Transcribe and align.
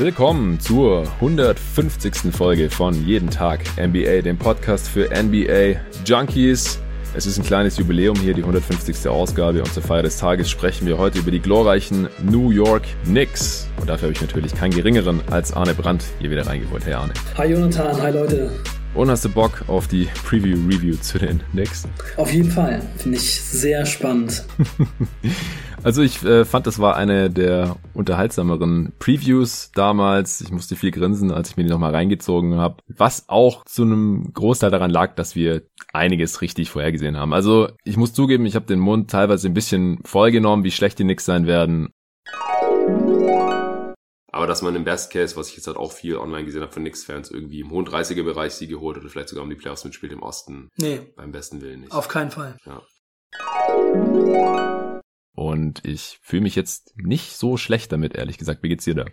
willkommen 0.00 0.58
zur 0.58 1.02
150. 1.16 2.34
Folge 2.34 2.70
von 2.70 3.06
Jeden 3.06 3.28
Tag 3.28 3.60
NBA, 3.76 4.22
dem 4.22 4.38
Podcast 4.38 4.88
für 4.88 5.10
NBA 5.10 5.78
Junkies. 6.06 6.78
Es 7.14 7.26
ist 7.26 7.38
ein 7.38 7.44
kleines 7.44 7.76
Jubiläum 7.76 8.18
hier, 8.18 8.32
die 8.32 8.40
150. 8.40 9.06
Ausgabe 9.08 9.58
und 9.58 9.70
zur 9.70 9.82
Feier 9.82 10.02
des 10.02 10.16
Tages 10.16 10.48
sprechen 10.48 10.86
wir 10.86 10.96
heute 10.96 11.18
über 11.18 11.30
die 11.30 11.40
glorreichen 11.40 12.08
New 12.22 12.50
York 12.50 12.84
Knicks. 13.04 13.68
Und 13.78 13.90
dafür 13.90 14.08
habe 14.08 14.14
ich 14.14 14.22
natürlich 14.22 14.54
keinen 14.54 14.72
geringeren 14.72 15.20
als 15.30 15.52
Arne 15.52 15.74
Brandt 15.74 16.04
hier 16.18 16.30
wieder 16.30 16.46
reingeholt. 16.46 16.86
Hey 16.86 16.94
Arne. 16.94 17.12
Hi 17.36 17.52
Jonathan, 17.52 18.00
hi 18.00 18.10
Leute. 18.10 18.50
Und 18.92 19.08
hast 19.08 19.24
du 19.24 19.28
Bock 19.28 19.64
auf 19.68 19.86
die 19.86 20.08
Preview-Review 20.26 20.96
zu 20.96 21.18
den 21.18 21.40
Knicks? 21.52 21.86
Auf 22.16 22.32
jeden 22.32 22.50
Fall. 22.50 22.82
Finde 22.96 23.18
ich 23.18 23.40
sehr 23.40 23.86
spannend. 23.86 24.44
Also 25.82 26.02
ich 26.02 26.22
äh, 26.24 26.44
fand, 26.44 26.66
das 26.66 26.78
war 26.78 26.96
eine 26.96 27.30
der 27.30 27.76
unterhaltsameren 27.94 28.92
Previews 28.98 29.70
damals. 29.74 30.42
Ich 30.42 30.50
musste 30.50 30.76
viel 30.76 30.90
grinsen, 30.90 31.30
als 31.32 31.50
ich 31.50 31.56
mir 31.56 31.64
die 31.64 31.70
nochmal 31.70 31.94
reingezogen 31.94 32.56
habe. 32.56 32.82
Was 32.86 33.28
auch 33.28 33.64
zu 33.64 33.82
einem 33.82 34.30
Großteil 34.34 34.70
daran 34.70 34.90
lag, 34.90 35.14
dass 35.14 35.34
wir 35.34 35.62
einiges 35.92 36.42
richtig 36.42 36.68
vorhergesehen 36.68 37.16
haben. 37.16 37.32
Also 37.32 37.68
ich 37.82 37.96
muss 37.96 38.12
zugeben, 38.12 38.44
ich 38.44 38.56
habe 38.56 38.66
den 38.66 38.78
Mund 38.78 39.10
teilweise 39.10 39.48
ein 39.48 39.54
bisschen 39.54 40.00
vollgenommen, 40.04 40.64
wie 40.64 40.70
schlecht 40.70 40.98
die 40.98 41.04
Knicks 41.04 41.24
sein 41.24 41.46
werden. 41.46 41.94
Aber 44.32 44.46
dass 44.46 44.62
man 44.62 44.76
im 44.76 44.84
Best 44.84 45.12
Case, 45.12 45.36
was 45.36 45.48
ich 45.48 45.56
jetzt 45.56 45.66
halt 45.66 45.76
auch 45.76 45.92
viel 45.92 46.16
online 46.16 46.44
gesehen 46.44 46.62
habe 46.62 46.72
von 46.72 46.82
Knicks-Fans, 46.82 47.30
irgendwie 47.30 47.60
im 47.60 47.70
hohen 47.70 47.86
30er-Bereich 47.86 48.54
sie 48.54 48.68
geholt 48.68 48.96
oder 48.96 49.08
vielleicht 49.08 49.28
sogar 49.28 49.44
um 49.44 49.50
die 49.50 49.56
Playoffs 49.56 49.84
mitspielt 49.84 50.12
im 50.12 50.22
Osten. 50.22 50.68
Nee. 50.76 51.12
Beim 51.16 51.32
besten 51.32 51.60
Willen 51.60 51.80
nicht. 51.80 51.92
Auf 51.92 52.08
keinen 52.08 52.30
Fall. 52.30 52.56
Ja. 52.64 52.82
Und 55.34 55.82
ich 55.86 56.18
fühle 56.22 56.42
mich 56.42 56.56
jetzt 56.56 56.92
nicht 56.96 57.36
so 57.36 57.56
schlecht 57.56 57.92
damit, 57.92 58.14
ehrlich 58.14 58.36
gesagt. 58.36 58.62
Wie 58.62 58.68
geht's 58.68 58.84
dir 58.84 58.94
da? 58.94 59.04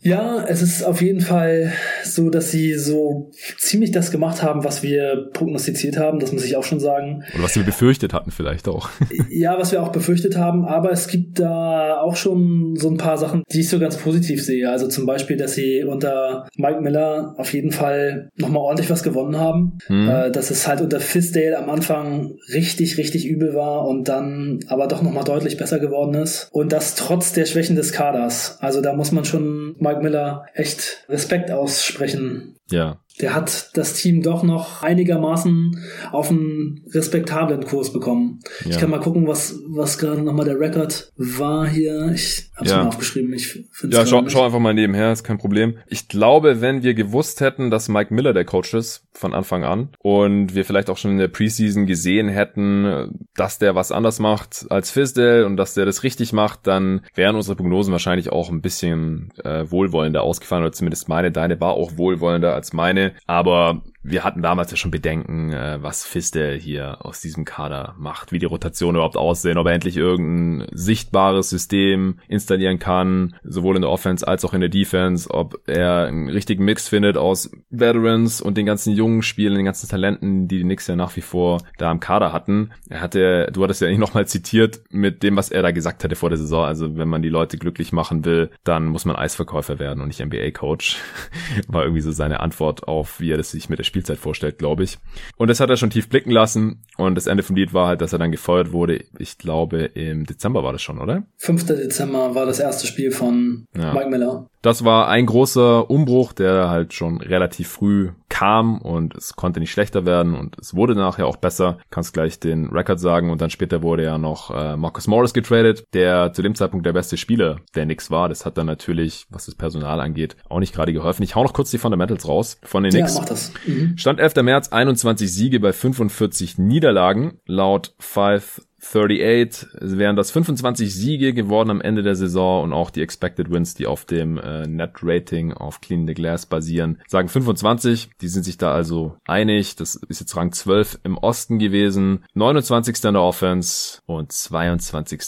Ja, 0.00 0.44
es 0.48 0.62
ist 0.62 0.82
auf 0.82 1.00
jeden 1.00 1.20
Fall 1.20 1.72
so, 2.02 2.28
dass 2.30 2.50
sie 2.50 2.74
so 2.74 3.30
ziemlich 3.58 3.92
das 3.92 4.10
gemacht 4.10 4.42
haben, 4.42 4.64
was 4.64 4.82
wir 4.82 5.28
prognostiziert 5.32 5.96
haben. 5.96 6.18
Das 6.18 6.32
muss 6.32 6.44
ich 6.44 6.56
auch 6.56 6.64
schon 6.64 6.80
sagen. 6.80 7.24
Oder 7.34 7.44
was 7.44 7.54
wir 7.54 7.62
befürchtet 7.62 8.12
hatten 8.12 8.30
vielleicht 8.30 8.66
auch. 8.68 8.88
ja, 9.30 9.56
was 9.58 9.70
wir 9.70 9.82
auch 9.82 9.92
befürchtet 9.92 10.36
haben. 10.36 10.64
Aber 10.64 10.90
es 10.90 11.08
gibt 11.08 11.38
da 11.38 12.00
auch 12.00 12.16
schon 12.16 12.74
so 12.76 12.90
ein 12.90 12.96
paar 12.96 13.18
Sachen, 13.18 13.44
die 13.52 13.60
ich 13.60 13.68
so 13.68 13.78
ganz 13.78 13.96
positiv 13.96 14.42
sehe. 14.44 14.68
Also 14.70 14.88
zum 14.88 15.06
Beispiel, 15.06 15.36
dass 15.36 15.54
sie 15.54 15.84
unter 15.84 16.48
Mike 16.56 16.80
Miller 16.80 17.34
auf 17.36 17.52
jeden 17.52 17.70
Fall 17.70 18.30
nochmal 18.36 18.62
ordentlich 18.62 18.90
was 18.90 19.02
gewonnen 19.02 19.38
haben. 19.38 19.78
Hm. 19.86 20.32
Dass 20.32 20.50
es 20.50 20.66
halt 20.66 20.80
unter 20.80 21.00
Fisdale 21.00 21.58
am 21.58 21.70
Anfang 21.70 22.32
richtig, 22.52 22.98
richtig 22.98 23.26
übel 23.26 23.54
war 23.54 23.86
und 23.86 24.08
dann 24.08 24.60
aber 24.66 24.88
doch 24.88 25.02
nochmal 25.02 25.22
deutlich 25.22 25.33
deutlich 25.34 25.56
besser 25.56 25.80
geworden 25.80 26.14
ist. 26.14 26.48
Und 26.52 26.72
das 26.72 26.94
trotz 26.94 27.32
der 27.32 27.46
Schwächen 27.46 27.76
des 27.76 27.92
Kaders. 27.92 28.58
Also 28.60 28.80
da 28.80 28.94
muss 28.94 29.10
man 29.10 29.24
schon 29.24 29.76
Mike 29.78 30.00
Miller 30.00 30.46
echt 30.54 31.04
Respekt 31.08 31.50
aussprechen. 31.50 32.56
Ja, 32.70 33.00
der 33.20 33.34
hat 33.34 33.70
das 33.76 33.94
Team 33.94 34.22
doch 34.22 34.42
noch 34.42 34.82
einigermaßen 34.82 35.78
auf 36.10 36.30
einen 36.30 36.82
respektablen 36.92 37.64
Kurs 37.64 37.92
bekommen. 37.92 38.40
Ja. 38.64 38.70
Ich 38.70 38.78
kann 38.78 38.90
mal 38.90 38.98
gucken, 38.98 39.28
was, 39.28 39.60
was 39.68 39.98
gerade 39.98 40.20
nochmal 40.20 40.46
der 40.46 40.58
Rekord 40.58 41.12
war 41.16 41.66
hier. 41.68 42.10
Ich 42.12 42.50
hab's 42.56 42.70
ja. 42.70 42.78
mal 42.78 42.88
aufgeschrieben. 42.88 43.32
Ich 43.32 43.64
ja, 43.88 44.04
schau, 44.04 44.28
schau 44.28 44.44
einfach 44.44 44.58
mal 44.58 44.74
nebenher, 44.74 45.12
ist 45.12 45.22
kein 45.22 45.38
Problem. 45.38 45.78
Ich 45.86 46.08
glaube, 46.08 46.60
wenn 46.60 46.82
wir 46.82 46.94
gewusst 46.94 47.40
hätten, 47.40 47.70
dass 47.70 47.88
Mike 47.88 48.12
Miller 48.12 48.32
der 48.32 48.44
Coach 48.44 48.74
ist 48.74 49.06
von 49.12 49.32
Anfang 49.32 49.62
an 49.62 49.90
und 50.00 50.56
wir 50.56 50.64
vielleicht 50.64 50.90
auch 50.90 50.98
schon 50.98 51.12
in 51.12 51.18
der 51.18 51.28
Preseason 51.28 51.86
gesehen 51.86 52.28
hätten, 52.28 53.28
dass 53.36 53.58
der 53.58 53.76
was 53.76 53.92
anders 53.92 54.18
macht 54.18 54.66
als 54.70 54.90
Fisdale 54.90 55.46
und 55.46 55.56
dass 55.56 55.74
der 55.74 55.86
das 55.86 56.02
richtig 56.02 56.32
macht, 56.32 56.66
dann 56.66 57.02
wären 57.14 57.36
unsere 57.36 57.54
Prognosen 57.54 57.92
wahrscheinlich 57.92 58.32
auch 58.32 58.50
ein 58.50 58.60
bisschen 58.60 59.32
äh, 59.44 59.70
wohlwollender 59.70 60.22
ausgefallen 60.22 60.64
oder 60.64 60.72
zumindest 60.72 61.08
meine, 61.08 61.30
deine 61.30 61.60
war 61.60 61.74
auch 61.74 61.96
wohlwollender 61.96 62.54
als 62.54 62.72
meine 62.72 63.03
aber 63.26 63.82
wir 64.04 64.24
hatten 64.24 64.42
damals 64.42 64.70
ja 64.70 64.76
schon 64.76 64.90
Bedenken, 64.90 65.52
äh, 65.52 65.82
was 65.82 66.04
Fiste 66.04 66.54
hier 66.54 67.04
aus 67.04 67.20
diesem 67.20 67.44
Kader 67.44 67.94
macht, 67.98 68.32
wie 68.32 68.38
die 68.38 68.46
Rotation 68.46 68.94
überhaupt 68.94 69.16
aussehen, 69.16 69.58
ob 69.58 69.66
er 69.66 69.72
endlich 69.72 69.96
irgendein 69.96 70.68
sichtbares 70.72 71.50
System 71.50 72.18
installieren 72.28 72.78
kann, 72.78 73.36
sowohl 73.42 73.76
in 73.76 73.82
der 73.82 73.90
Offense 73.90 74.26
als 74.26 74.44
auch 74.44 74.54
in 74.54 74.60
der 74.60 74.70
Defense, 74.70 75.30
ob 75.30 75.60
er 75.66 76.06
einen 76.06 76.28
richtigen 76.28 76.64
Mix 76.64 76.88
findet 76.88 77.16
aus 77.16 77.50
Veterans 77.70 78.40
und 78.40 78.56
den 78.56 78.66
ganzen 78.66 78.94
jungen 78.94 79.22
Spielen, 79.22 79.56
den 79.56 79.64
ganzen 79.64 79.88
Talenten, 79.88 80.48
die 80.48 80.58
die 80.58 80.64
Knicks 80.64 80.86
ja 80.86 80.96
nach 80.96 81.14
wie 81.16 81.20
vor 81.20 81.62
da 81.78 81.90
im 81.90 82.00
Kader 82.00 82.32
hatten. 82.32 82.70
Er 82.88 83.00
hatte, 83.00 83.50
du 83.52 83.62
hattest 83.62 83.80
ja 83.80 83.88
nicht 83.88 83.98
nochmal 83.98 84.26
zitiert 84.26 84.82
mit 84.90 85.22
dem, 85.22 85.36
was 85.36 85.50
er 85.50 85.62
da 85.62 85.70
gesagt 85.70 86.04
hatte 86.04 86.16
vor 86.16 86.30
der 86.30 86.38
Saison. 86.38 86.64
Also 86.64 86.96
wenn 86.96 87.08
man 87.08 87.22
die 87.22 87.28
Leute 87.28 87.58
glücklich 87.58 87.92
machen 87.92 88.24
will, 88.24 88.50
dann 88.64 88.86
muss 88.86 89.04
man 89.04 89.16
Eisverkäufer 89.16 89.78
werden 89.78 90.00
und 90.00 90.08
nicht 90.08 90.24
NBA-Coach. 90.24 90.98
War 91.68 91.82
irgendwie 91.82 92.00
so 92.00 92.12
seine 92.12 92.40
Antwort 92.40 92.86
auf, 92.86 93.20
wie 93.20 93.32
er 93.32 93.36
das 93.36 93.50
sich 93.50 93.68
mit 93.68 93.78
der 93.78 93.84
Spielzeit 93.94 94.18
vorstellt, 94.18 94.58
glaube 94.58 94.82
ich. 94.82 94.98
Und 95.36 95.48
das 95.48 95.60
hat 95.60 95.70
er 95.70 95.76
schon 95.76 95.90
tief 95.90 96.08
blicken 96.08 96.32
lassen. 96.32 96.82
Und 96.96 97.14
das 97.14 97.28
Ende 97.28 97.44
vom 97.44 97.54
Lied 97.54 97.72
war 97.72 97.86
halt, 97.86 98.00
dass 98.00 98.12
er 98.12 98.18
dann 98.18 98.32
gefeuert 98.32 98.72
wurde. 98.72 99.04
Ich 99.20 99.38
glaube, 99.38 99.84
im 99.84 100.26
Dezember 100.26 100.64
war 100.64 100.72
das 100.72 100.82
schon, 100.82 100.98
oder? 100.98 101.22
5. 101.36 101.66
Dezember 101.66 102.34
war 102.34 102.44
das 102.44 102.58
erste 102.58 102.88
Spiel 102.88 103.12
von 103.12 103.66
ja. 103.76 103.94
Mike 103.94 104.10
Miller. 104.10 104.48
Das 104.64 104.82
war 104.82 105.08
ein 105.08 105.26
großer 105.26 105.90
Umbruch, 105.90 106.32
der 106.32 106.70
halt 106.70 106.94
schon 106.94 107.20
relativ 107.20 107.68
früh 107.68 108.12
kam 108.30 108.78
und 108.78 109.14
es 109.14 109.36
konnte 109.36 109.60
nicht 109.60 109.70
schlechter 109.70 110.06
werden 110.06 110.34
und 110.34 110.56
es 110.58 110.74
wurde 110.74 110.94
nachher 110.94 111.26
auch 111.26 111.36
besser. 111.36 111.76
Kannst 111.90 112.14
gleich 112.14 112.40
den 112.40 112.70
Rekord 112.70 112.98
sagen 112.98 113.30
und 113.30 113.42
dann 113.42 113.50
später 113.50 113.82
wurde 113.82 114.04
ja 114.04 114.16
noch 114.16 114.50
äh, 114.50 114.78
Marcus 114.78 115.06
Morris 115.06 115.34
getradet, 115.34 115.84
der 115.92 116.32
zu 116.32 116.40
dem 116.40 116.54
Zeitpunkt 116.54 116.86
der 116.86 116.94
beste 116.94 117.18
Spieler 117.18 117.58
der 117.74 117.84
Knicks 117.84 118.10
war. 118.10 118.30
Das 118.30 118.46
hat 118.46 118.56
dann 118.56 118.66
natürlich, 118.66 119.26
was 119.28 119.44
das 119.44 119.54
Personal 119.54 120.00
angeht, 120.00 120.34
auch 120.48 120.60
nicht 120.60 120.74
gerade 120.74 120.94
geholfen. 120.94 121.24
Ich 121.24 121.34
hau 121.34 121.42
noch 121.42 121.52
kurz 121.52 121.70
die 121.70 121.76
Fundamentals 121.76 122.26
raus 122.26 122.56
von 122.62 122.84
den 122.84 122.92
Knicks. 122.92 123.16
Ja, 123.16 123.20
mach 123.20 123.28
das. 123.28 123.52
Mhm. 123.66 123.98
Stand 123.98 124.18
11. 124.18 124.36
März, 124.36 124.72
21 124.72 125.30
Siege 125.30 125.60
bei 125.60 125.74
45 125.74 126.56
Niederlagen 126.56 127.38
laut 127.44 127.94
Five 127.98 128.62
38 128.84 129.68
wären 129.80 130.16
das 130.16 130.30
25 130.30 130.94
Siege 130.94 131.32
geworden 131.32 131.70
am 131.70 131.80
Ende 131.80 132.02
der 132.02 132.14
Saison 132.14 132.64
und 132.64 132.72
auch 132.72 132.90
die 132.90 133.02
Expected 133.02 133.50
Wins, 133.50 133.74
die 133.74 133.86
auf 133.86 134.04
dem 134.04 134.38
äh, 134.38 134.66
Net 134.66 134.90
Rating 135.02 135.52
auf 135.52 135.80
Clean 135.80 136.06
the 136.06 136.14
Glass 136.14 136.46
basieren, 136.46 137.00
sagen 137.08 137.28
25. 137.28 138.10
Die 138.20 138.28
sind 138.28 138.44
sich 138.44 138.58
da 138.58 138.72
also 138.72 139.16
einig. 139.24 139.76
Das 139.76 139.96
ist 140.08 140.20
jetzt 140.20 140.36
Rang 140.36 140.52
12 140.52 141.00
im 141.04 141.18
Osten 141.18 141.58
gewesen, 141.58 142.24
29. 142.34 143.04
in 143.04 143.14
der 143.14 143.22
Offense 143.22 144.00
und 144.06 144.32
22. 144.32 145.20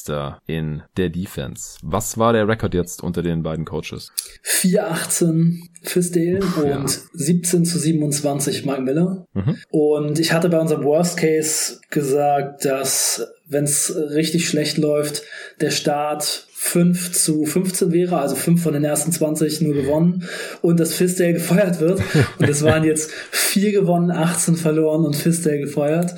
in 0.47 0.83
der 0.97 1.09
Defense. 1.09 1.79
Was 1.83 2.19
war 2.19 2.33
der 2.33 2.47
Rekord 2.49 2.75
jetzt 2.75 3.03
unter 3.03 3.23
den 3.23 3.43
beiden 3.43 3.65
Coaches? 3.65 4.13
4-18 4.45 5.63
Fisdale 5.83 6.41
und 6.57 6.67
ja. 6.67 6.85
17 7.15 7.65
zu 7.65 7.79
27 7.79 8.67
Mike 8.67 8.83
Miller. 8.83 9.27
Mhm. 9.35 9.57
Und 9.71 10.19
ich 10.19 10.33
hatte 10.33 10.49
bei 10.49 10.59
unserem 10.59 10.85
Worst 10.85 11.17
Case 11.17 11.81
gesagt, 11.91 12.65
dass 12.65 13.27
wenn 13.49 13.65
es 13.65 13.95
richtig 13.95 14.49
schlecht 14.49 14.79
läuft, 14.79 15.23
der 15.61 15.71
Start 15.71 16.47
5 16.53 17.13
zu 17.13 17.45
15 17.45 17.93
wäre, 17.93 18.19
also 18.19 18.35
5 18.35 18.63
von 18.63 18.73
den 18.73 18.85
ersten 18.85 19.13
20 19.13 19.61
nur 19.61 19.75
gewonnen 19.75 20.29
und 20.63 20.81
dass 20.81 20.95
Fisdale 20.95 21.35
gefeuert 21.35 21.81
wird. 21.81 22.01
Und 22.39 22.49
es 22.49 22.63
waren 22.63 22.83
jetzt 22.83 23.11
4 23.31 23.73
gewonnen, 23.73 24.11
18 24.11 24.57
verloren 24.57 25.05
und 25.05 25.15
Fisdale 25.15 25.61
gefeuert. 25.61 26.15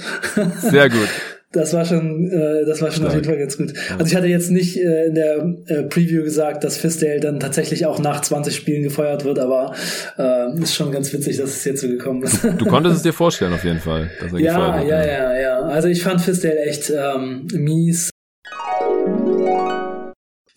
Sehr 0.62 0.88
gut. 0.88 1.08
Das 1.52 1.72
war 1.72 1.86
schon, 1.86 2.30
äh, 2.30 2.66
das 2.66 2.82
war 2.82 2.90
schon 2.90 3.04
Stark. 3.04 3.08
auf 3.08 3.14
jeden 3.14 3.24
Fall 3.24 3.38
ganz 3.38 3.56
gut. 3.56 3.72
Also 3.92 4.04
ich 4.04 4.14
hatte 4.14 4.26
jetzt 4.26 4.50
nicht 4.50 4.76
äh, 4.76 5.06
in 5.06 5.14
der 5.14 5.56
äh, 5.66 5.82
Preview 5.84 6.22
gesagt, 6.22 6.62
dass 6.62 6.76
Fisdale 6.76 7.20
dann 7.20 7.40
tatsächlich 7.40 7.86
auch 7.86 7.98
nach 7.98 8.20
20 8.20 8.54
Spielen 8.54 8.82
gefeuert 8.82 9.24
wird, 9.24 9.38
aber 9.38 9.74
äh, 10.18 10.60
ist 10.60 10.74
schon 10.74 10.92
ganz 10.92 11.10
witzig, 11.12 11.38
dass 11.38 11.50
es 11.50 11.64
jetzt 11.64 11.80
so 11.80 11.88
gekommen 11.88 12.22
ist. 12.22 12.44
Du, 12.44 12.52
du 12.52 12.66
konntest 12.66 12.96
es 12.96 13.02
dir 13.04 13.14
vorstellen 13.14 13.54
auf 13.54 13.64
jeden 13.64 13.80
Fall, 13.80 14.10
dass 14.20 14.32
er 14.34 14.40
ja, 14.40 14.52
gefeuert 14.52 14.80
wird. 14.80 14.90
Ja, 14.90 15.06
ja, 15.06 15.32
ja, 15.32 15.40
ja. 15.40 15.60
Also 15.60 15.88
ich 15.88 16.02
fand 16.02 16.20
Fisdale 16.20 16.60
echt 16.64 16.90
ähm, 16.90 17.46
mies. 17.54 18.10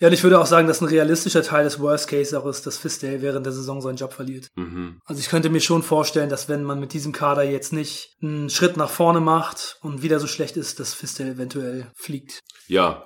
Ja, 0.02 0.08
und 0.08 0.14
ich 0.14 0.24
würde 0.24 0.40
auch 0.40 0.48
sagen, 0.48 0.68
dass 0.68 0.82
ein 0.82 0.88
realistischer 0.88 1.44
Teil 1.44 1.64
des 1.64 1.80
Worst 1.80 2.08
Case 2.08 2.38
auch 2.38 2.48
ist, 2.48 2.66
dass 2.66 2.80
Fisdale 2.80 3.22
während 3.22 3.46
der 3.46 3.54
Saison 3.54 3.82
seinen 3.82 3.98
Job 3.98 4.14
verliert. 4.14 4.48
Mhm. 4.56 5.00
Also 5.06 5.20
ich 5.20 5.30
könnte 5.30 5.52
mir 5.52 5.62
schon 5.62 5.84
vorstellen, 5.84 6.28
dass 6.28 6.50
wenn 6.50 6.64
man 6.64 6.80
mit 6.80 6.94
diesem 6.94 7.12
Kader 7.12 7.44
jetzt 7.44 7.72
nicht 7.72 8.16
einen 8.20 8.50
Schritt 8.50 8.78
nach 8.78 8.90
vorne 8.90 9.20
macht 9.20 9.78
und 9.82 10.02
wieder 10.02 10.20
so 10.20 10.26
schlecht 10.26 10.58
ist, 10.58 10.80
dass 10.80 10.96
Fisdale 10.96 11.34
eventuell 11.34 11.92
fliegt. 11.94 12.40
Ja. 12.68 13.06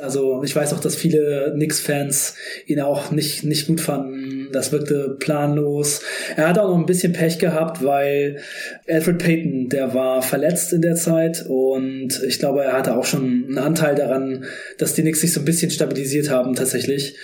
Also 0.00 0.42
ich 0.42 0.56
weiß 0.56 0.72
auch, 0.72 0.80
dass 0.80 0.96
viele 0.96 1.52
Knicks-Fans 1.54 2.34
ihn 2.66 2.80
auch 2.80 3.10
nicht, 3.10 3.44
nicht 3.44 3.66
gut 3.66 3.80
fanden 3.80 4.48
Das 4.52 4.72
wirkte 4.72 5.16
planlos. 5.18 6.00
Er 6.34 6.48
hat 6.48 6.58
auch 6.58 6.68
noch 6.68 6.78
ein 6.78 6.86
bisschen 6.86 7.12
Pech 7.12 7.38
gehabt, 7.38 7.84
weil 7.84 8.38
Alfred 8.88 9.18
Payton, 9.18 9.68
der 9.68 9.92
war 9.92 10.22
verletzt 10.22 10.72
in 10.72 10.80
der 10.80 10.94
Zeit 10.94 11.44
und 11.46 12.22
ich 12.26 12.38
glaube, 12.38 12.62
er 12.62 12.72
hatte 12.72 12.96
auch 12.96 13.04
schon 13.04 13.44
einen 13.48 13.58
Anteil 13.58 13.94
daran, 13.94 14.44
dass 14.78 14.94
die 14.94 15.02
Knicks 15.02 15.20
sich 15.20 15.34
so 15.34 15.40
ein 15.40 15.44
bisschen 15.44 15.70
stabilisiert 15.70 16.30
haben 16.30 16.54
tatsächlich. 16.54 17.16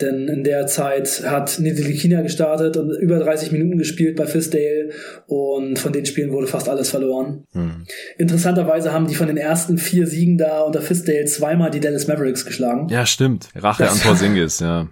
Denn 0.00 0.26
in 0.26 0.42
der 0.42 0.66
Zeit 0.66 1.22
hat 1.26 1.60
Nidelikina 1.60 2.22
gestartet 2.22 2.76
und 2.76 2.90
über 2.90 3.20
30 3.20 3.52
Minuten 3.52 3.78
gespielt 3.78 4.16
bei 4.16 4.26
Fisdale 4.26 4.90
und 5.26 5.78
von 5.78 5.92
den 5.92 6.06
Spielen 6.06 6.32
wurde 6.32 6.48
fast 6.48 6.68
alles 6.68 6.90
verloren. 6.90 7.44
Hm. 7.52 7.86
Interessanterweise 8.18 8.92
haben 8.92 9.06
die 9.06 9.14
von 9.14 9.28
den 9.28 9.36
ersten 9.36 9.78
vier 9.78 10.08
Siegen 10.08 10.38
da 10.38 10.62
unter 10.62 10.82
Fisdale 10.82 11.24
zweimal 11.26 11.70
die 11.70 11.80
Dallas 11.80 12.08
Mavericks 12.08 12.15
geschlagen. 12.44 12.88
Ja, 12.88 13.06
stimmt. 13.06 13.48
Rache 13.54 13.84
das 13.84 13.94
an 13.94 14.00
Porzingis, 14.00 14.60
ja. 14.60 14.88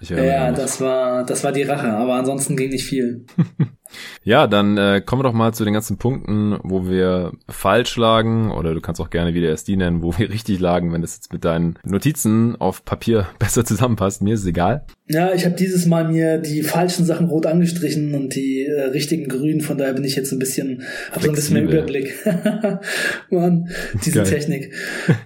ja, 0.00 0.52
das 0.52 0.80
war, 0.80 1.24
das 1.24 1.44
war 1.44 1.52
die 1.52 1.62
Rache, 1.62 1.92
aber 1.92 2.14
ansonsten 2.14 2.56
ging 2.56 2.70
nicht 2.70 2.84
viel. 2.84 3.24
Ja, 4.24 4.46
dann 4.46 4.76
äh, 4.78 5.02
kommen 5.04 5.20
wir 5.20 5.24
doch 5.24 5.32
mal 5.32 5.52
zu 5.52 5.64
den 5.64 5.74
ganzen 5.74 5.96
Punkten, 5.96 6.58
wo 6.62 6.88
wir 6.88 7.32
falsch 7.48 7.96
lagen, 7.96 8.52
oder 8.52 8.74
du 8.74 8.80
kannst 8.80 9.00
auch 9.00 9.10
gerne 9.10 9.34
wieder 9.34 9.48
erst 9.48 9.68
die 9.68 9.76
nennen, 9.76 10.02
wo 10.02 10.16
wir 10.16 10.30
richtig 10.30 10.60
lagen, 10.60 10.92
wenn 10.92 11.02
das 11.02 11.16
jetzt 11.16 11.32
mit 11.32 11.44
deinen 11.44 11.78
Notizen 11.84 12.56
auf 12.56 12.84
Papier 12.84 13.26
besser 13.38 13.64
zusammenpasst. 13.64 14.22
Mir 14.22 14.34
ist 14.34 14.40
es 14.40 14.46
egal. 14.46 14.84
Ja, 15.08 15.34
ich 15.34 15.44
habe 15.44 15.56
dieses 15.56 15.86
Mal 15.86 16.08
mir 16.08 16.38
die 16.38 16.62
falschen 16.62 17.04
Sachen 17.04 17.28
rot 17.28 17.44
angestrichen 17.44 18.14
und 18.14 18.34
die 18.34 18.64
äh, 18.64 18.84
richtigen 18.84 19.28
grün, 19.28 19.60
von 19.60 19.76
daher 19.76 19.92
bin 19.92 20.04
ich 20.04 20.16
jetzt 20.16 20.32
ein 20.32 20.38
bisschen, 20.38 20.84
habe 21.10 21.24
so 21.24 21.28
ein 21.30 21.34
bisschen 21.34 21.54
mehr 21.54 21.64
Überblick. 21.64 22.14
Mann, 23.30 23.68
diese 24.04 24.22
Geil. 24.22 24.30
Technik. 24.30 24.72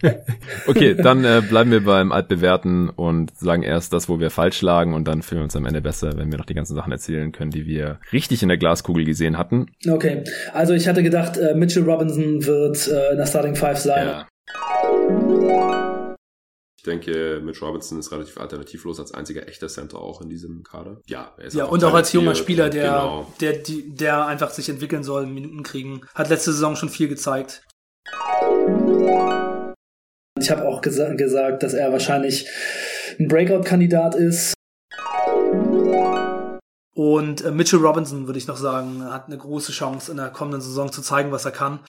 okay, 0.67 0.95
dann 0.95 1.25
äh, 1.25 1.43
bleiben 1.49 1.71
wir 1.71 1.85
beim 1.85 2.11
Altbewerten 2.11 2.89
und 2.89 3.37
sagen 3.39 3.63
erst 3.63 3.93
das, 3.93 4.09
wo 4.09 4.19
wir 4.19 4.31
falsch 4.31 4.63
lagen 4.63 4.95
und 4.95 5.07
dann 5.07 5.23
fühlen 5.23 5.43
wir 5.43 5.45
uns 5.45 5.57
am 5.57 5.67
Ende 5.67 5.83
besser, 5.83 6.17
wenn 6.17 6.31
wir 6.31 6.39
noch 6.39 6.47
die 6.47 6.55
ganzen 6.55 6.75
Sachen 6.75 6.91
erzählen 6.91 7.31
können, 7.31 7.51
die 7.51 7.67
wir 7.67 8.01
richtig 8.13 8.43
in 8.43 8.49
der 8.49 8.56
Glaskugel 8.59 9.05
gesehen 9.05 9.39
hatten. 9.39 9.67
Okay, 9.89 10.25
also 10.53 10.75
ich 10.75 10.89
hatte 10.89 11.03
gedacht, 11.03 11.37
äh, 11.37 11.55
Mitchell 11.55 11.85
Robinson 11.85 12.45
wird 12.45 12.89
äh, 12.89 13.13
in 13.13 13.19
der 13.19 13.27
Starting 13.27 13.55
Five 13.55 13.79
sein. 13.79 14.07
Ja. 14.07 14.29
Ich 16.79 16.85
denke, 16.85 17.41
Mitch 17.43 17.65
Robinson 17.65 17.99
ist 17.99 18.13
relativ 18.13 18.39
alternativlos 18.39 19.01
als 19.01 19.13
einziger 19.13 19.49
echter 19.49 19.67
Center 19.67 19.99
auch 19.99 20.21
in 20.23 20.29
diesem 20.29 20.63
Kader. 20.63 21.01
Ja, 21.07 21.35
er 21.37 21.45
ist 21.47 21.55
ja 21.55 21.65
und 21.65 21.83
auch 21.83 21.95
als 21.95 22.13
junger 22.13 22.37
Spieler, 22.37 22.71
der, 22.71 22.85
genau. 22.85 23.33
der, 23.41 23.55
der, 23.55 23.75
der 23.87 24.27
einfach 24.27 24.51
sich 24.51 24.69
entwickeln 24.69 25.03
soll, 25.03 25.27
Minuten 25.27 25.65
kriegen. 25.65 26.03
Hat 26.15 26.29
letzte 26.29 26.53
Saison 26.53 26.77
schon 26.77 26.89
viel 26.89 27.09
gezeigt. 27.09 27.65
Ich 30.39 30.51
habe 30.51 30.69
auch 30.69 30.81
gesa 30.81 31.15
gesagt, 31.15 31.65
dass 31.65 31.75
er 31.75 31.91
wahrscheinlich 31.91 32.49
ein 33.19 33.27
Breakout-Kandidat 33.27 34.15
ist. 34.15 34.55
Und 36.97 37.45
äh, 37.45 37.51
Mitchell 37.51 37.81
Robinson, 37.81 38.27
würde 38.27 38.39
ich 38.39 38.47
noch 38.47 38.57
sagen, 38.57 39.05
hat 39.05 39.27
eine 39.27 39.37
große 39.37 39.71
Chance 39.71 40.11
in 40.11 40.17
der 40.17 40.31
kommenden 40.31 40.63
Saison 40.63 40.91
zu 40.91 41.03
zeigen, 41.03 41.31
was 41.31 41.45
er 41.45 41.51
kann. 41.51 41.81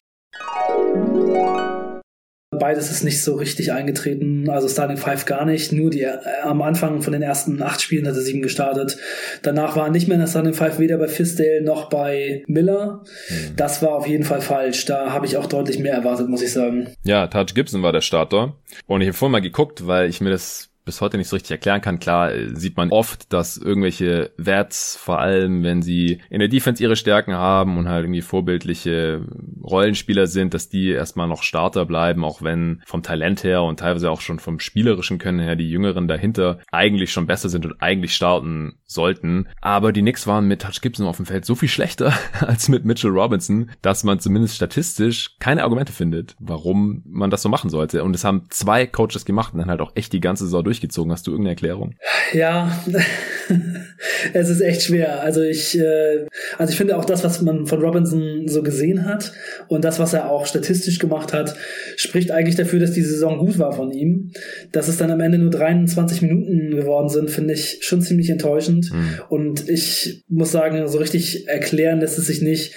Beides 2.52 2.92
ist 2.92 3.04
nicht 3.04 3.24
so 3.24 3.36
richtig 3.36 3.72
eingetreten, 3.72 4.50
also 4.50 4.68
Starting 4.68 4.98
Five 4.98 5.26
gar 5.26 5.46
nicht. 5.46 5.72
Nur 5.72 5.92
die 5.92 6.02
äh, 6.02 6.18
am 6.44 6.62
Anfang 6.62 7.02
von 7.02 7.14
den 7.14 7.22
ersten 7.22 7.62
acht 7.62 7.82
Spielen 7.82 8.06
hat 8.06 8.16
er 8.16 8.22
sieben 8.22 8.42
gestartet. 8.42 8.98
Danach 9.44 9.78
war 9.78 9.86
er 9.86 9.92
nicht 9.92 10.10
mehr 10.10 10.16
in 10.16 10.22
der 10.22 10.28
Starting 10.28 10.54
Five, 10.54 10.78
weder 10.78 10.98
bei 10.98 11.08
Fisdale 11.08 11.62
noch 11.62 11.88
bei 11.90 12.44
Miller. 12.48 13.06
Mhm. 13.30 13.56
Das 13.56 13.82
war 13.82 13.92
auf 13.92 14.08
jeden 14.08 14.26
Fall 14.26 14.42
falsch. 14.42 14.84
Da 14.86 15.12
habe 15.12 15.26
ich 15.26 15.38
auch 15.38 15.46
deutlich 15.46 15.80
mehr 15.80 15.94
erwartet, 15.94 16.28
muss 16.28 16.42
ich 16.42 16.52
sagen. 16.52 16.90
Ja, 17.04 17.28
Taj 17.28 17.54
Gibson 17.54 17.82
war 17.82 17.94
der 17.94 18.02
Starter. 18.02 18.56
Und 18.88 19.00
ich 19.00 19.08
habe 19.08 19.18
vorhin 19.18 19.32
mal 19.32 19.42
geguckt, 19.42 19.88
weil 19.88 20.10
ich 20.10 20.20
mir 20.20 20.32
das 20.32 20.70
bis 20.88 21.02
heute 21.02 21.18
nicht 21.18 21.28
so 21.28 21.36
richtig 21.36 21.52
erklären 21.52 21.82
kann. 21.82 22.00
Klar 22.00 22.34
äh, 22.34 22.56
sieht 22.56 22.78
man 22.78 22.90
oft, 22.90 23.32
dass 23.32 23.58
irgendwelche 23.58 24.32
Werts, 24.38 24.98
vor 25.00 25.20
allem 25.20 25.64
wenn 25.64 25.84
sie 25.84 26.22
in 26.32 26.40
der 26.40 26.48
Defense 26.48 26.82
ihre 26.82 26.96
Stärken 26.96 27.36
haben 27.36 27.78
und 27.78 27.88
halt 27.88 28.06
irgendwie 28.06 28.22
vorbildliche 28.22 29.22
Rollenspieler 29.64 30.26
sind, 30.26 30.54
dass 30.54 30.70
die 30.70 30.90
erstmal 30.90 31.28
noch 31.28 31.44
Starter 31.44 31.86
bleiben, 31.86 32.24
auch 32.26 32.42
wenn 32.42 32.82
vom 32.86 33.04
Talent 33.04 33.44
her 33.44 33.62
und 33.64 33.80
teilweise 33.80 34.10
auch 34.10 34.22
schon 34.22 34.40
vom 34.40 34.60
spielerischen 34.60 35.20
Können 35.20 35.40
her 35.40 35.56
die 35.56 35.70
Jüngeren 35.70 36.08
dahinter 36.08 36.60
eigentlich 36.72 37.12
schon 37.12 37.28
besser 37.28 37.50
sind 37.50 37.66
und 37.66 37.82
eigentlich 37.82 38.16
starten 38.16 38.80
sollten. 38.86 39.48
Aber 39.62 39.92
die 39.92 40.02
Knicks 40.02 40.26
waren 40.26 40.48
mit 40.48 40.62
Touch 40.62 40.82
Gibson 40.82 41.06
auf 41.06 41.18
dem 41.18 41.26
Feld 41.26 41.46
so 41.46 41.54
viel 41.56 41.70
schlechter 41.70 42.14
als 42.40 42.70
mit 42.70 42.86
Mitchell 42.86 43.12
Robinson, 43.12 43.70
dass 43.82 44.04
man 44.04 44.20
zumindest 44.20 44.56
statistisch 44.56 45.36
keine 45.40 45.64
Argumente 45.64 45.92
findet, 45.92 46.36
warum 46.40 47.04
man 47.06 47.30
das 47.30 47.42
so 47.42 47.50
machen 47.50 47.70
sollte. 47.70 48.04
Und 48.06 48.16
es 48.16 48.24
haben 48.24 48.46
zwei 48.50 48.88
Coaches 48.88 49.26
gemacht 49.26 49.54
und 49.54 49.60
dann 49.60 49.70
halt 49.70 49.82
auch 49.82 49.92
echt 49.96 50.14
die 50.14 50.22
ganze 50.22 50.46
Saison 50.46 50.64
durch 50.64 50.77
durchgezogen. 50.78 51.12
Hast 51.12 51.28
du 51.28 51.32
irgendeine 51.32 51.54
Erklärung? 51.54 51.96
Ja, 52.34 52.72
es 54.34 54.50
ist 54.50 54.62
echt 54.62 54.84
schwer. 54.84 55.22
Also 55.22 55.42
ich, 55.42 55.78
äh, 55.78 56.26
also 56.58 56.72
ich 56.72 56.78
finde 56.78 56.98
auch 56.98 57.06
das, 57.06 57.24
was 57.24 57.42
man 57.42 57.66
von 57.66 57.82
Robinson 57.82 58.48
so 58.48 58.64
gesehen 58.64 59.06
hat 59.06 59.34
und 59.68 59.84
das, 59.84 60.00
was 60.00 60.14
er 60.14 60.30
auch 60.30 60.46
statistisch 60.46 61.00
gemacht 61.00 61.34
hat, 61.34 61.56
spricht 61.96 62.32
eigentlich 62.32 62.56
dafür, 62.56 62.80
dass 62.80 62.92
die 62.92 63.02
Saison 63.02 63.38
gut 63.40 63.60
war 63.60 63.74
von 63.74 63.92
ihm. 63.92 64.32
Dass 64.72 64.88
es 64.88 64.98
dann 64.98 65.12
am 65.12 65.20
Ende 65.20 65.38
nur 65.38 65.52
23 65.52 66.22
Minuten 66.22 66.72
geworden 66.72 67.10
sind, 67.10 67.30
finde 67.30 67.54
ich 67.54 67.80
schon 67.82 68.02
ziemlich 68.02 68.30
enttäuschend. 68.30 68.92
Mhm. 68.92 69.22
Und 69.30 69.70
ich 69.70 70.24
muss 70.28 70.52
sagen, 70.52 70.88
so 70.88 70.98
richtig 70.98 71.48
erklären 71.48 72.00
lässt 72.00 72.18
es 72.18 72.28
sich 72.28 72.42
nicht. 72.42 72.74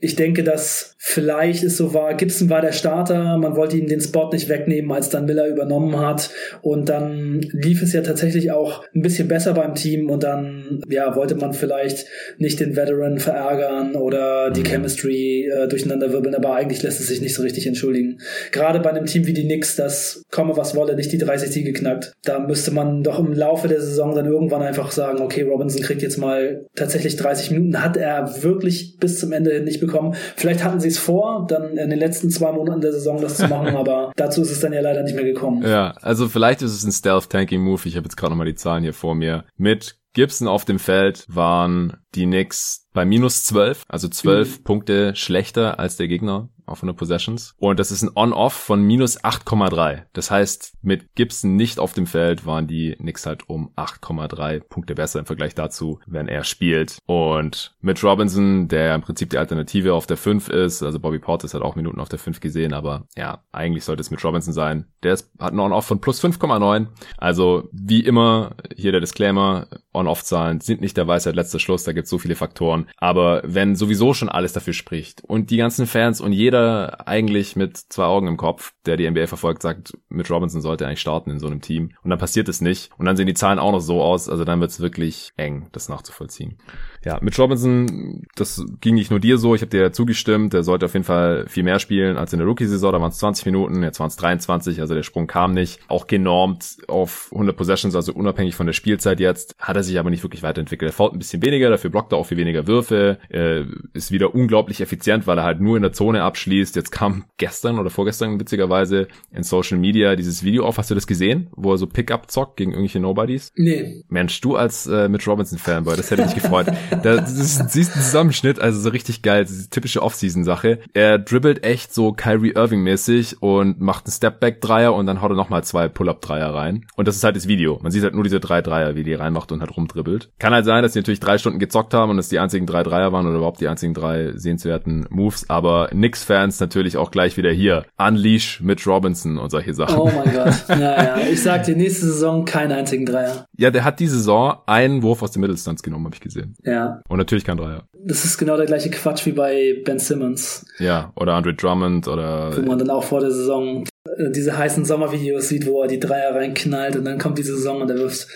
Ich 0.00 0.16
denke, 0.16 0.42
dass 0.42 0.94
vielleicht 1.02 1.62
es 1.62 1.76
so 1.76 1.94
war, 1.94 2.14
Gibson 2.14 2.50
war 2.50 2.60
der 2.60 2.72
Starter, 2.72 3.38
man 3.38 3.56
wollte 3.56 3.76
ihm 3.76 3.86
den 3.86 4.00
Spot 4.00 4.30
nicht 4.30 4.48
wegnehmen, 4.48 4.92
als 4.92 5.08
dann 5.08 5.26
Miller 5.26 5.46
übernommen 5.46 5.98
hat. 5.98 6.30
Und 6.62 6.88
dann 6.88 7.40
lief 7.52 7.82
es 7.82 7.92
ja 7.92 8.00
tatsächlich 8.00 8.52
auch 8.52 8.84
ein 8.94 9.02
bisschen 9.02 9.28
besser 9.28 9.54
beim 9.54 9.74
Team 9.74 10.10
und 10.10 10.22
dann, 10.22 10.82
ja, 10.88 11.16
wollte 11.16 11.36
man 11.36 11.52
vielleicht 11.52 12.06
nicht 12.38 12.60
den 12.60 12.76
Veteran 12.76 13.18
verärgern 13.18 13.94
oder 13.94 14.50
die 14.50 14.60
mhm. 14.60 14.66
Chemistry 14.66 15.50
äh, 15.50 15.68
durcheinander 15.68 16.12
wirbeln, 16.12 16.34
aber 16.34 16.54
eigentlich 16.54 16.82
lässt 16.82 17.00
es 17.00 17.08
sich 17.08 17.20
nicht 17.20 17.34
so 17.34 17.42
richtig 17.42 17.66
entschuldigen. 17.66 18.20
Gerade 18.52 18.80
bei 18.80 18.90
einem 18.90 19.06
Team 19.06 19.26
wie 19.26 19.34
die 19.34 19.44
Knicks, 19.44 19.76
das 19.76 20.22
komme 20.30 20.56
was 20.56 20.74
wolle, 20.74 20.96
nicht 20.96 21.12
die 21.12 21.18
30 21.18 21.50
Siege 21.50 21.72
knackt. 21.72 22.12
Da 22.24 22.38
müsste 22.38 22.72
man 22.72 23.02
doch 23.02 23.18
im 23.18 23.32
Laufe 23.32 23.68
der 23.68 23.80
Saison 23.80 24.14
dann 24.14 24.26
irgendwann 24.26 24.62
einfach 24.62 24.90
sagen, 24.92 25.20
okay, 25.20 25.42
Robinson 25.42 25.82
kriegt 25.82 26.02
jetzt 26.02 26.18
mal 26.18 26.66
tatsächlich 26.74 27.16
30 27.16 27.50
Minuten. 27.50 27.82
Hat 27.82 27.96
er 27.96 28.42
wirklich 28.42 28.96
bis 28.98 29.18
zum 29.18 29.32
Ende 29.32 29.60
nicht 29.60 29.80
bekommen 29.80 29.89
bekommen. 29.90 30.14
Vielleicht 30.36 30.64
hatten 30.64 30.80
sie 30.80 30.88
es 30.88 30.98
vor, 30.98 31.46
dann 31.48 31.76
in 31.76 31.90
den 31.90 31.98
letzten 31.98 32.30
zwei 32.30 32.52
Monaten 32.52 32.80
der 32.80 32.92
Saison 32.92 33.20
das 33.20 33.36
zu 33.36 33.48
machen, 33.48 33.68
aber 33.76 34.12
dazu 34.16 34.42
ist 34.42 34.50
es 34.50 34.60
dann 34.60 34.72
ja 34.72 34.80
leider 34.80 35.02
nicht 35.02 35.14
mehr 35.14 35.24
gekommen. 35.24 35.62
Ja, 35.62 35.94
also 36.00 36.28
vielleicht 36.28 36.62
ist 36.62 36.72
es 36.72 36.84
ein 36.84 36.92
Stealth-Tanking-Move. 36.92 37.82
Ich 37.84 37.96
habe 37.96 38.04
jetzt 38.04 38.16
gerade 38.16 38.32
nochmal 38.32 38.46
die 38.46 38.54
Zahlen 38.54 38.82
hier 38.82 38.94
vor 38.94 39.14
mir. 39.14 39.44
Mit 39.56 39.96
Gibson 40.12 40.48
auf 40.48 40.64
dem 40.64 40.78
Feld 40.78 41.24
waren 41.28 41.96
die 42.14 42.24
Knicks 42.24 42.88
bei 42.92 43.04
minus 43.04 43.44
12, 43.44 43.84
also 43.88 44.08
12 44.08 44.58
mhm. 44.58 44.62
Punkte 44.64 45.14
schlechter 45.14 45.78
als 45.78 45.96
der 45.96 46.08
Gegner 46.08 46.48
auf 46.70 46.78
100 46.78 46.96
Possessions. 46.96 47.54
Und 47.58 47.78
das 47.78 47.90
ist 47.90 48.02
ein 48.02 48.10
On-Off 48.14 48.52
von 48.52 48.82
minus 48.82 49.22
8,3. 49.22 50.04
Das 50.12 50.30
heißt, 50.30 50.74
mit 50.82 51.14
Gibson 51.14 51.56
nicht 51.56 51.78
auf 51.78 51.92
dem 51.92 52.06
Feld 52.06 52.46
waren 52.46 52.66
die 52.66 52.94
Knicks 52.96 53.26
halt 53.26 53.48
um 53.48 53.72
8,3 53.76 54.60
Punkte 54.60 54.94
besser 54.94 55.18
im 55.18 55.26
Vergleich 55.26 55.54
dazu, 55.54 56.00
wenn 56.06 56.28
er 56.28 56.44
spielt. 56.44 56.98
Und 57.06 57.74
mit 57.80 58.02
Robinson, 58.02 58.68
der 58.68 58.94
im 58.94 59.02
Prinzip 59.02 59.30
die 59.30 59.38
Alternative 59.38 59.94
auf 59.94 60.06
der 60.06 60.16
5 60.16 60.48
ist, 60.48 60.82
also 60.82 60.98
Bobby 61.00 61.18
Portis 61.18 61.54
hat 61.54 61.62
auch 61.62 61.76
Minuten 61.76 62.00
auf 62.00 62.08
der 62.08 62.18
5 62.18 62.40
gesehen, 62.40 62.72
aber 62.72 63.06
ja, 63.16 63.42
eigentlich 63.52 63.84
sollte 63.84 64.00
es 64.00 64.10
mit 64.10 64.22
Robinson 64.24 64.54
sein. 64.54 64.86
Der 65.02 65.14
ist, 65.14 65.30
hat 65.38 65.50
einen 65.50 65.60
On-Off 65.60 65.86
von 65.86 66.00
plus 66.00 66.22
5,9. 66.22 66.86
Also 67.16 67.68
wie 67.72 68.00
immer, 68.00 68.52
hier 68.76 68.92
der 68.92 69.00
Disclaimer, 69.00 69.66
On-Off-Zahlen 69.92 70.60
sind 70.60 70.80
nicht 70.80 70.96
der 70.96 71.08
Weisheit 71.08 71.34
letzter 71.34 71.58
Schluss, 71.58 71.84
da 71.84 71.92
gibt 71.92 72.04
es 72.04 72.10
so 72.10 72.18
viele 72.18 72.36
Faktoren. 72.36 72.86
Aber 72.96 73.42
wenn 73.44 73.74
sowieso 73.74 74.14
schon 74.14 74.28
alles 74.28 74.52
dafür 74.52 74.72
spricht 74.72 75.22
und 75.24 75.50
die 75.50 75.56
ganzen 75.56 75.86
Fans 75.86 76.20
und 76.20 76.32
jeder 76.32 76.59
jeder 76.60 77.08
eigentlich 77.08 77.56
mit 77.56 77.76
zwei 77.76 78.04
Augen 78.04 78.26
im 78.26 78.36
Kopf, 78.36 78.72
der 78.86 78.96
die 78.96 79.10
NBA 79.10 79.26
verfolgt, 79.26 79.62
sagt, 79.62 79.96
Mitch 80.08 80.32
Robinson 80.32 80.60
sollte 80.60 80.86
eigentlich 80.86 81.00
starten 81.00 81.30
in 81.30 81.38
so 81.38 81.46
einem 81.46 81.60
Team. 81.60 81.92
Und 82.02 82.10
dann 82.10 82.18
passiert 82.18 82.48
es 82.48 82.60
nicht. 82.60 82.90
Und 82.98 83.06
dann 83.06 83.16
sehen 83.16 83.26
die 83.26 83.34
Zahlen 83.34 83.58
auch 83.58 83.72
noch 83.72 83.80
so 83.80 84.02
aus. 84.02 84.28
Also 84.28 84.44
dann 84.44 84.60
wird 84.60 84.70
es 84.70 84.80
wirklich 84.80 85.32
eng, 85.36 85.68
das 85.72 85.88
nachzuvollziehen. 85.88 86.58
Ja, 87.04 87.18
Mitch 87.22 87.40
Robinson, 87.40 88.26
das 88.34 88.64
ging 88.80 88.94
nicht 88.94 89.10
nur 89.10 89.20
dir 89.20 89.38
so. 89.38 89.54
Ich 89.54 89.62
habe 89.62 89.70
dir 89.70 89.92
zugestimmt. 89.92 90.52
Der 90.52 90.62
sollte 90.62 90.86
auf 90.86 90.92
jeden 90.92 91.04
Fall 91.04 91.46
viel 91.48 91.62
mehr 91.62 91.78
spielen 91.78 92.16
als 92.16 92.32
in 92.32 92.38
der 92.38 92.46
Rookie-Saison. 92.46 92.92
Da 92.92 93.00
waren 93.00 93.10
es 93.10 93.18
20 93.18 93.46
Minuten, 93.46 93.82
jetzt 93.82 94.00
waren 94.00 94.08
es 94.08 94.16
23. 94.16 94.80
Also 94.80 94.94
der 94.94 95.02
Sprung 95.02 95.26
kam 95.26 95.52
nicht. 95.52 95.80
Auch 95.88 96.06
genormt 96.06 96.78
auf 96.88 97.30
100 97.32 97.56
Possessions, 97.56 97.94
also 97.94 98.12
unabhängig 98.12 98.54
von 98.54 98.66
der 98.66 98.74
Spielzeit 98.74 99.18
jetzt. 99.18 99.56
Hat 99.58 99.76
er 99.76 99.82
sich 99.82 99.98
aber 99.98 100.10
nicht 100.10 100.22
wirklich 100.22 100.42
weiterentwickelt. 100.42 100.90
Er 100.90 100.92
fault 100.92 101.14
ein 101.14 101.18
bisschen 101.18 101.42
weniger, 101.42 101.70
dafür 101.70 101.90
blockt 101.90 102.12
er 102.12 102.18
auch 102.18 102.26
viel 102.26 102.36
weniger 102.36 102.66
Würfe. 102.66 103.18
Er 103.30 103.66
ist 103.94 104.12
wieder 104.12 104.34
unglaublich 104.34 104.82
effizient, 104.82 105.26
weil 105.26 105.38
er 105.38 105.44
halt 105.44 105.60
nur 105.60 105.76
in 105.76 105.82
der 105.82 105.92
Zone 105.92 106.22
abschließt. 106.22 106.76
Jetzt 106.76 106.90
kam 106.90 107.24
gestern 107.38 107.78
oder 107.78 107.88
vorgestern 107.88 108.38
witzigerweise 108.38 109.08
in 109.32 109.42
Social 109.42 109.78
Media 109.78 110.16
dieses 110.16 110.44
Video 110.44 110.66
auf. 110.66 110.76
Hast 110.76 110.90
du 110.90 110.94
das 110.94 111.06
gesehen, 111.06 111.48
wo 111.52 111.72
er 111.72 111.78
so 111.78 111.86
Pickup 111.86 112.30
zockt 112.30 112.58
gegen 112.58 112.72
irgendwelche 112.72 113.00
Nobodies? 113.00 113.52
Nee. 113.56 114.04
Mensch, 114.08 114.40
du 114.42 114.56
als 114.56 114.86
äh, 114.86 115.08
Mitch 115.08 115.30
Robinson 115.30 115.58
Fanboy, 115.58 115.96
das 115.96 116.10
hätte 116.10 116.24
mich 116.24 116.34
gefreut. 116.34 116.66
Da 117.02 117.16
das 117.16 117.32
ist, 117.32 117.70
siehst 117.70 117.94
einen 117.94 118.02
Zusammenschnitt, 118.02 118.60
also 118.60 118.80
so 118.80 118.90
richtig 118.90 119.22
geil, 119.22 119.46
typische 119.70 120.02
Offseason 120.02 120.44
Sache. 120.44 120.80
Er 120.92 121.18
dribbelt 121.18 121.64
echt 121.64 121.94
so 121.94 122.12
Kyrie 122.12 122.52
Irving 122.52 122.82
mäßig 122.82 123.42
und 123.42 123.80
macht 123.80 124.06
einen 124.06 124.12
Stepback 124.12 124.60
Dreier 124.60 124.94
und 124.94 125.06
dann 125.06 125.20
haut 125.22 125.30
er 125.30 125.36
nochmal 125.36 125.64
zwei 125.64 125.88
Pull-up 125.88 126.20
Dreier 126.20 126.54
rein. 126.54 126.86
Und 126.96 127.08
das 127.08 127.16
ist 127.16 127.24
halt 127.24 127.36
das 127.36 127.48
Video. 127.48 127.78
Man 127.82 127.92
sieht 127.92 128.02
halt 128.02 128.14
nur 128.14 128.24
diese 128.24 128.40
drei 128.40 128.62
Dreier, 128.62 128.94
wie 128.96 129.04
die 129.04 129.14
reinmacht 129.14 129.52
und 129.52 129.60
halt 129.60 129.76
rumdribbelt. 129.76 130.30
Kann 130.38 130.52
halt 130.52 130.64
sein, 130.64 130.82
dass 130.82 130.92
die 130.92 130.98
natürlich 130.98 131.20
drei 131.20 131.38
Stunden 131.38 131.58
gezockt 131.58 131.94
haben 131.94 132.10
und 132.10 132.18
es 132.18 132.28
die 132.28 132.38
einzigen 132.38 132.66
drei 132.66 132.82
Dreier 132.82 133.12
waren 133.12 133.26
oder 133.26 133.36
überhaupt 133.36 133.60
die 133.60 133.68
einzigen 133.68 133.94
drei 133.94 134.32
sehenswerten 134.34 135.06
Moves, 135.10 135.48
aber 135.48 135.88
Knicks-Fans 135.88 136.60
natürlich 136.60 136.96
auch 136.96 137.10
gleich 137.10 137.36
wieder 137.36 137.50
hier. 137.50 137.84
Unleash 137.98 138.60
Mitch 138.60 138.88
Robinson 138.90 139.38
und 139.38 139.50
solche 139.50 139.74
Sachen. 139.74 139.98
Oh 139.98 140.10
mein 140.14 140.32
Gott. 140.32 140.54
Naja, 140.68 141.18
ich 141.30 141.42
sag 141.42 141.64
dir, 141.64 141.76
nächste 141.76 142.06
Saison 142.06 142.44
keinen 142.44 142.72
einzigen 142.72 143.06
Dreier. 143.06 143.46
Ja, 143.56 143.70
der 143.70 143.84
hat 143.84 144.00
die 144.00 144.06
Saison 144.06 144.58
einen 144.66 145.02
Wurf 145.02 145.22
aus 145.22 145.32
dem 145.32 145.40
Mittelstanz 145.40 145.82
genommen, 145.82 146.06
habe 146.06 146.14
ich 146.14 146.20
gesehen. 146.20 146.56
Ja. 146.64 146.79
Und 147.08 147.18
natürlich 147.18 147.44
kein 147.44 147.56
Dreier. 147.56 147.84
Das 147.92 148.24
ist 148.24 148.38
genau 148.38 148.56
der 148.56 148.66
gleiche 148.66 148.90
Quatsch 148.90 149.26
wie 149.26 149.32
bei 149.32 149.82
Ben 149.84 149.98
Simmons. 149.98 150.64
Ja, 150.78 151.12
oder 151.16 151.34
Andre 151.34 151.54
Drummond 151.54 152.08
oder. 152.08 152.56
Wo 152.56 152.62
man 152.62 152.78
dann 152.78 152.90
auch 152.90 153.04
vor 153.04 153.20
der 153.20 153.30
Saison 153.30 153.84
äh, 154.04 154.30
diese 154.30 154.56
heißen 154.56 154.84
Sommervideos 154.84 155.48
sieht, 155.48 155.66
wo 155.66 155.82
er 155.82 155.88
die 155.88 156.00
Dreier 156.00 156.34
reinknallt 156.34 156.96
und 156.96 157.04
dann 157.04 157.18
kommt 157.18 157.38
die 157.38 157.42
Saison 157.42 157.82
und 157.82 157.90
er 157.90 157.96
wirft 157.96 158.28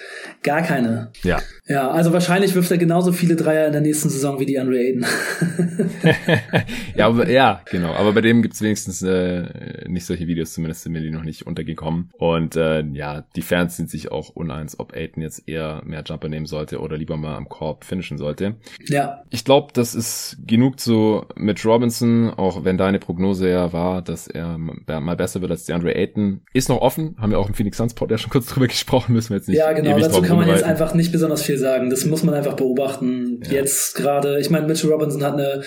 gar 0.42 0.62
keine. 0.62 1.10
Ja. 1.22 1.40
Ja, 1.66 1.90
also 1.90 2.12
wahrscheinlich 2.12 2.54
wirft 2.54 2.71
er 2.71 2.76
genauso 2.76 3.12
viele 3.12 3.37
Dreier 3.37 3.66
in 3.66 3.73
der 3.73 3.80
nächsten 3.80 4.11
Saison 4.11 4.38
wie 4.38 4.44
die 4.44 4.59
Andre 4.59 4.76
Aiden. 4.76 5.06
ja, 6.94 7.06
aber, 7.06 7.30
ja, 7.30 7.62
genau. 7.71 7.94
Aber 7.94 8.12
bei 8.12 8.21
dem 8.21 8.42
gibt's 8.42 8.61
wenigstens 8.61 9.00
äh, 9.00 9.88
nicht 9.88 10.04
solche 10.04 10.26
Videos, 10.26 10.52
zumindest 10.52 10.83
sind 10.83 10.92
mir 10.92 11.00
die 11.00 11.11
noch 11.11 11.23
nicht 11.23 11.47
untergekommen. 11.47 12.11
Und 12.18 12.56
äh, 12.56 12.83
ja, 12.92 13.25
die 13.35 13.40
Fans 13.40 13.78
sind 13.78 13.88
sich 13.88 14.12
auch 14.12 14.28
uneins, 14.28 14.78
ob 14.78 14.94
Aiden 14.94 15.23
jetzt 15.23 15.49
eher 15.49 15.80
mehr 15.87 16.04
Jumper 16.04 16.28
nehmen 16.28 16.44
sollte 16.44 16.80
oder 16.80 16.99
lieber 16.99 17.16
mal 17.16 17.35
am 17.35 17.49
Korb 17.49 17.85
finishen 17.85 18.18
sollte. 18.18 18.56
Ja. 18.87 19.23
Ich 19.30 19.47
glaube, 19.47 19.68
das 19.73 19.94
ist 19.94 20.37
genug 20.47 20.78
zu 20.78 21.25
Mitch 21.35 21.66
Robinson, 21.66 22.28
auch 22.28 22.64
wenn 22.64 22.76
deine 22.76 22.99
Prognose 22.99 23.49
ja 23.49 23.73
war, 23.73 24.02
dass 24.02 24.26
er 24.26 24.59
mal 24.59 25.16
besser 25.16 25.40
wird 25.40 25.50
als 25.50 25.64
die 25.64 25.73
Andre 25.73 25.94
Ayton. 25.94 26.42
Ist 26.52 26.68
noch 26.68 26.83
offen, 26.83 27.16
haben 27.18 27.30
wir 27.30 27.38
auch 27.38 27.49
im 27.49 27.54
Phoenix 27.54 27.78
Suns 27.78 27.94
Pod 27.94 28.11
ja 28.11 28.18
schon 28.18 28.30
kurz 28.30 28.47
drüber 28.49 28.66
gesprochen, 28.66 29.14
müssen 29.14 29.30
wir 29.30 29.38
jetzt 29.38 29.49
nicht 29.49 29.56
Ja, 29.56 29.73
genau, 29.73 29.99
dazu 29.99 30.21
kann 30.21 30.37
man 30.37 30.49
jetzt 30.49 30.62
einfach 30.62 30.92
nicht 30.92 31.11
besonders 31.11 31.40
viel 31.40 31.53
sagen. 31.58 31.90
Das 31.90 32.04
muss 32.04 32.23
man 32.23 32.34
einfach 32.34 32.54
beobachten. 32.54 33.40
Ja. 33.44 33.52
Jetzt 33.52 33.94
gerade, 33.94 34.40
ich 34.40 34.50
meine, 34.50 34.66
Mitchell 34.66 34.90
Robinson 34.90 35.23
hat 35.23 35.34
eine 35.34 35.62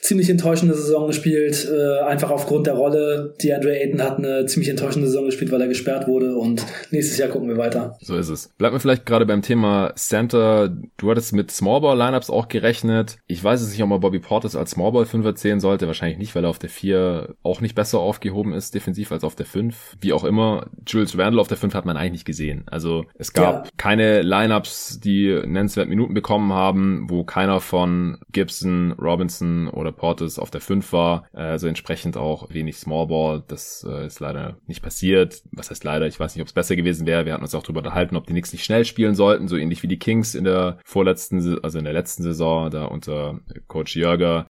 ziemlich 0.00 0.28
enttäuschende 0.30 0.74
Saison 0.74 1.06
gespielt, 1.06 1.68
äh, 1.70 2.00
einfach 2.04 2.30
aufgrund 2.30 2.66
der 2.66 2.74
Rolle. 2.74 3.34
Die 3.42 3.52
Andre 3.52 3.78
Ayton 3.78 4.02
hat 4.02 4.18
eine 4.18 4.46
ziemlich 4.46 4.68
enttäuschende 4.68 5.06
Saison 5.06 5.26
gespielt, 5.26 5.52
weil 5.52 5.60
er 5.60 5.68
gesperrt 5.68 6.06
wurde 6.08 6.36
und 6.36 6.64
nächstes 6.90 7.18
Jahr 7.18 7.28
gucken 7.28 7.48
wir 7.48 7.56
weiter. 7.56 7.96
So 8.00 8.16
ist 8.16 8.28
es. 8.28 8.50
Bleibt 8.58 8.74
mir 8.74 8.80
vielleicht 8.80 9.06
gerade 9.06 9.26
beim 9.26 9.42
Thema 9.42 9.92
Center. 9.96 10.74
Du 10.96 11.10
hattest 11.10 11.32
mit 11.32 11.50
Smallball 11.50 11.96
Lineups 11.96 12.30
auch 12.30 12.48
gerechnet. 12.48 13.18
Ich 13.26 13.42
weiß 13.42 13.60
es 13.60 13.70
nicht, 13.70 13.82
ob 13.82 13.88
man 13.88 14.00
Bobby 14.00 14.18
Portis 14.18 14.56
als 14.56 14.72
Smallball 14.72 15.06
Fünfer 15.06 15.34
zählen 15.34 15.60
sollte. 15.60 15.86
Wahrscheinlich 15.86 16.18
nicht, 16.18 16.34
weil 16.34 16.44
er 16.44 16.50
auf 16.50 16.58
der 16.58 16.70
4 16.70 17.34
auch 17.42 17.60
nicht 17.60 17.74
besser 17.74 17.98
aufgehoben 17.98 18.52
ist 18.52 18.74
defensiv 18.74 19.12
als 19.12 19.24
auf 19.24 19.36
der 19.36 19.46
5. 19.46 19.96
Wie 20.00 20.12
auch 20.12 20.24
immer, 20.24 20.66
Jules 20.86 21.16
Randle 21.16 21.40
auf 21.40 21.48
der 21.48 21.56
5 21.56 21.74
hat 21.74 21.84
man 21.84 21.96
eigentlich 21.96 22.10
nicht 22.10 22.24
gesehen. 22.24 22.64
Also 22.66 23.04
es 23.14 23.32
gab 23.32 23.64
ja. 23.66 23.70
keine 23.76 24.22
Lineups, 24.22 25.00
die 25.00 25.29
nennenswert 25.38 25.88
Minuten 25.88 26.14
bekommen 26.14 26.52
haben, 26.52 27.08
wo 27.08 27.24
keiner 27.24 27.60
von 27.60 28.18
Gibson, 28.32 28.92
Robinson 28.92 29.68
oder 29.68 29.92
Portis 29.92 30.38
auf 30.38 30.50
der 30.50 30.60
5 30.60 30.92
war. 30.92 31.24
Also 31.32 31.66
entsprechend 31.66 32.16
auch 32.16 32.50
wenig 32.50 32.76
Smallball. 32.76 33.42
Das 33.46 33.86
äh, 33.88 34.06
ist 34.06 34.20
leider 34.20 34.58
nicht 34.66 34.82
passiert. 34.82 35.42
Was 35.52 35.70
heißt 35.70 35.84
leider? 35.84 36.06
Ich 36.06 36.20
weiß 36.20 36.34
nicht, 36.34 36.42
ob 36.42 36.48
es 36.48 36.54
besser 36.54 36.76
gewesen 36.76 37.06
wäre. 37.06 37.24
Wir 37.24 37.32
hatten 37.32 37.42
uns 37.42 37.54
auch 37.54 37.62
darüber 37.62 37.80
unterhalten, 37.80 38.16
ob 38.16 38.26
die 38.26 38.32
Knicks 38.32 38.52
nicht 38.52 38.64
schnell 38.64 38.84
spielen 38.84 39.14
sollten, 39.14 39.48
so 39.48 39.56
ähnlich 39.56 39.82
wie 39.82 39.88
die 39.88 39.98
Kings 39.98 40.34
in 40.34 40.44
der 40.44 40.78
vorletzten, 40.84 41.58
also 41.62 41.78
in 41.78 41.84
der 41.84 41.94
letzten 41.94 42.22
Saison, 42.22 42.70
da 42.70 42.84
unter 42.84 43.40
Coach 43.66 43.96
Jörger. 43.96 44.46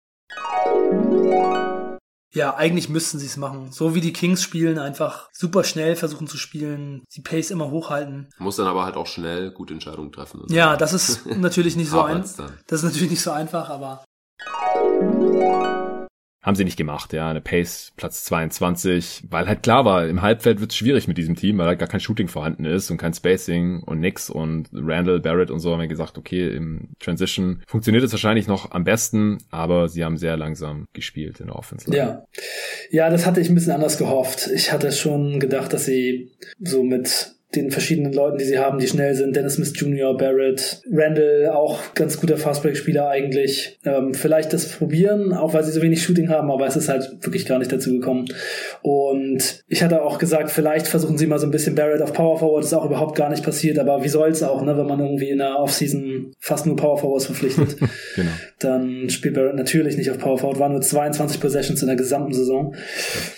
Ja, 2.34 2.54
eigentlich 2.56 2.88
müssten 2.88 3.18
sie 3.18 3.26
es 3.26 3.36
machen. 3.36 3.72
So 3.72 3.94
wie 3.94 4.00
die 4.00 4.12
Kings 4.12 4.42
spielen, 4.42 4.78
einfach 4.78 5.28
super 5.32 5.64
schnell 5.64 5.96
versuchen 5.96 6.26
zu 6.26 6.36
spielen, 6.36 7.02
die 7.14 7.22
Pace 7.22 7.50
immer 7.50 7.70
hochhalten. 7.70 8.28
Muss 8.38 8.56
dann 8.56 8.66
aber 8.66 8.84
halt 8.84 8.96
auch 8.96 9.06
schnell 9.06 9.50
gute 9.50 9.72
Entscheidungen 9.74 10.12
treffen. 10.12 10.44
Ja, 10.48 10.76
das 10.76 10.92
ist 10.92 11.26
natürlich 11.36 11.76
nicht 11.76 11.90
so 11.90 12.02
einfach. 12.02 12.52
Das 12.66 12.80
ist 12.80 12.84
natürlich 12.84 13.10
nicht 13.10 13.22
so 13.22 13.30
einfach, 13.30 13.70
aber 13.70 14.04
haben 16.48 16.56
sie 16.56 16.64
nicht 16.64 16.78
gemacht, 16.78 17.12
ja. 17.12 17.28
Eine 17.28 17.42
Pace 17.42 17.92
Platz 17.96 18.24
22, 18.24 19.24
weil 19.28 19.46
halt 19.46 19.62
klar 19.62 19.84
war, 19.84 20.08
im 20.08 20.22
Halbfeld 20.22 20.60
wird 20.60 20.72
es 20.72 20.78
schwierig 20.78 21.06
mit 21.06 21.18
diesem 21.18 21.36
Team, 21.36 21.58
weil 21.58 21.66
halt 21.66 21.78
gar 21.78 21.88
kein 21.88 22.00
Shooting 22.00 22.26
vorhanden 22.26 22.64
ist 22.64 22.90
und 22.90 22.96
kein 22.96 23.12
Spacing 23.12 23.82
und 23.82 24.00
nix 24.00 24.30
und 24.30 24.70
Randall, 24.72 25.20
Barrett 25.20 25.50
und 25.50 25.60
so 25.60 25.72
haben 25.72 25.80
wir 25.80 25.88
gesagt, 25.88 26.16
okay, 26.16 26.48
im 26.48 26.88
Transition 27.00 27.62
funktioniert 27.66 28.02
es 28.02 28.12
wahrscheinlich 28.12 28.48
noch 28.48 28.70
am 28.70 28.84
besten, 28.84 29.38
aber 29.50 29.88
sie 29.88 30.04
haben 30.04 30.16
sehr 30.16 30.38
langsam 30.38 30.86
gespielt 30.94 31.38
in 31.40 31.48
der 31.48 31.56
Offense. 31.56 31.94
Ja. 31.94 32.24
Ja, 32.90 33.10
das 33.10 33.26
hatte 33.26 33.42
ich 33.42 33.50
ein 33.50 33.54
bisschen 33.54 33.72
anders 33.72 33.98
gehofft. 33.98 34.48
Ich 34.54 34.72
hatte 34.72 34.90
schon 34.90 35.40
gedacht, 35.40 35.74
dass 35.74 35.84
sie 35.84 36.32
so 36.60 36.82
mit 36.82 37.34
den 37.54 37.70
verschiedenen 37.70 38.12
Leuten, 38.12 38.36
die 38.36 38.44
sie 38.44 38.58
haben, 38.58 38.78
die 38.78 38.86
schnell 38.86 39.14
sind. 39.14 39.34
Dennis 39.34 39.54
Smith 39.54 39.72
Jr., 39.74 40.14
Barrett, 40.14 40.82
Randall, 40.92 41.48
auch 41.50 41.94
ganz 41.94 42.20
guter 42.20 42.36
Fastbreak-Spieler 42.36 43.08
eigentlich. 43.08 43.78
Ähm, 43.86 44.12
vielleicht 44.12 44.52
das 44.52 44.66
probieren, 44.66 45.32
auch 45.32 45.54
weil 45.54 45.64
sie 45.64 45.72
so 45.72 45.80
wenig 45.80 46.02
Shooting 46.02 46.28
haben, 46.28 46.50
aber 46.50 46.66
es 46.66 46.76
ist 46.76 46.90
halt 46.90 47.10
wirklich 47.22 47.46
gar 47.46 47.58
nicht 47.58 47.72
dazu 47.72 47.90
gekommen. 47.90 48.26
Und 48.82 49.64
ich 49.66 49.82
hatte 49.82 50.02
auch 50.02 50.18
gesagt, 50.18 50.50
vielleicht 50.50 50.88
versuchen 50.88 51.16
sie 51.16 51.26
mal 51.26 51.38
so 51.38 51.46
ein 51.46 51.50
bisschen 51.50 51.74
Barrett 51.74 52.02
auf 52.02 52.12
Power 52.12 52.38
Forward, 52.38 52.64
ist 52.64 52.74
auch 52.74 52.84
überhaupt 52.84 53.16
gar 53.16 53.30
nicht 53.30 53.42
passiert, 53.42 53.78
aber 53.78 54.04
wie 54.04 54.08
soll's 54.08 54.42
auch, 54.42 54.62
ne, 54.62 54.76
wenn 54.76 54.86
man 54.86 55.00
irgendwie 55.00 55.30
in 55.30 55.38
der 55.38 55.58
Offseason 55.58 56.32
fast 56.38 56.66
nur 56.66 56.76
Power 56.76 56.98
Forwards 56.98 57.24
verpflichtet. 57.24 57.76
genau. 58.14 58.30
Dann 58.58 59.08
spielt 59.08 59.34
Barrett 59.34 59.56
natürlich 59.56 59.96
nicht 59.96 60.10
auf 60.10 60.18
Power 60.18 60.36
Forward, 60.36 60.58
waren 60.58 60.72
nur 60.72 60.82
22 60.82 61.40
Possessions 61.40 61.80
in 61.80 61.88
der 61.88 61.96
gesamten 61.96 62.34
Saison. 62.34 62.74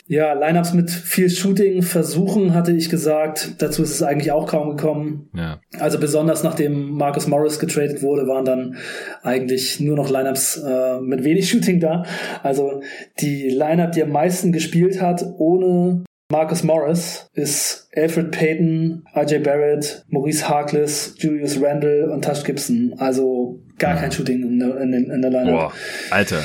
Ja, 0.09 0.33
Lineups 0.33 0.73
mit 0.73 0.91
viel 0.91 1.31
Shooting 1.31 1.83
versuchen, 1.83 2.55
hatte 2.55 2.73
ich 2.73 2.89
gesagt. 2.89 3.55
Dazu 3.59 3.85
ist 3.85 3.95
es 3.95 4.00
eigentlich 4.03 4.33
auch 4.33 4.47
kaum 4.47 4.77
gekommen. 4.77 5.31
Ja. 5.35 5.61
Also 5.79 5.99
besonders 5.99 6.43
nachdem 6.43 6.91
Marcus 6.91 7.27
Morris 7.27 7.59
getradet 7.59 8.03
wurde, 8.03 8.27
waren 8.27 8.45
dann 8.45 8.77
eigentlich 9.23 9.81
nur 9.81 9.97
noch 9.97 10.11
Lineups 10.11 10.63
äh, 10.67 11.01
mit 11.01 11.25
wenig 11.25 11.49
Shooting 11.51 11.81
da. 11.81 12.05
Also 12.43 12.83
die 13.21 13.49
Lineup, 13.49 13.93
die 13.93 14.03
am 14.03 14.11
meisten 14.11 14.53
gespielt 14.53 15.01
hat, 15.01 15.25
ohne 15.39 16.05
Marcus 16.31 16.63
Morris 16.63 17.29
ist 17.35 17.89
Alfred 17.97 18.31
Payton, 18.31 19.05
RJ 19.17 19.39
Barrett, 19.41 20.05
Maurice 20.09 20.49
Harkless, 20.49 21.15
Julius 21.19 21.61
Randle 21.61 22.09
und 22.11 22.25
Tash 22.25 22.45
Gibson. 22.45 22.95
Also 22.99 23.61
gar 23.79 23.97
kein 23.97 24.13
Shooting 24.13 24.43
in 24.43 24.59
der, 24.61 24.81
in, 24.81 24.93
in 24.93 25.23
der 25.23 25.31
Line. 25.31 25.51
Boah, 25.51 25.73
Alter, 26.11 26.41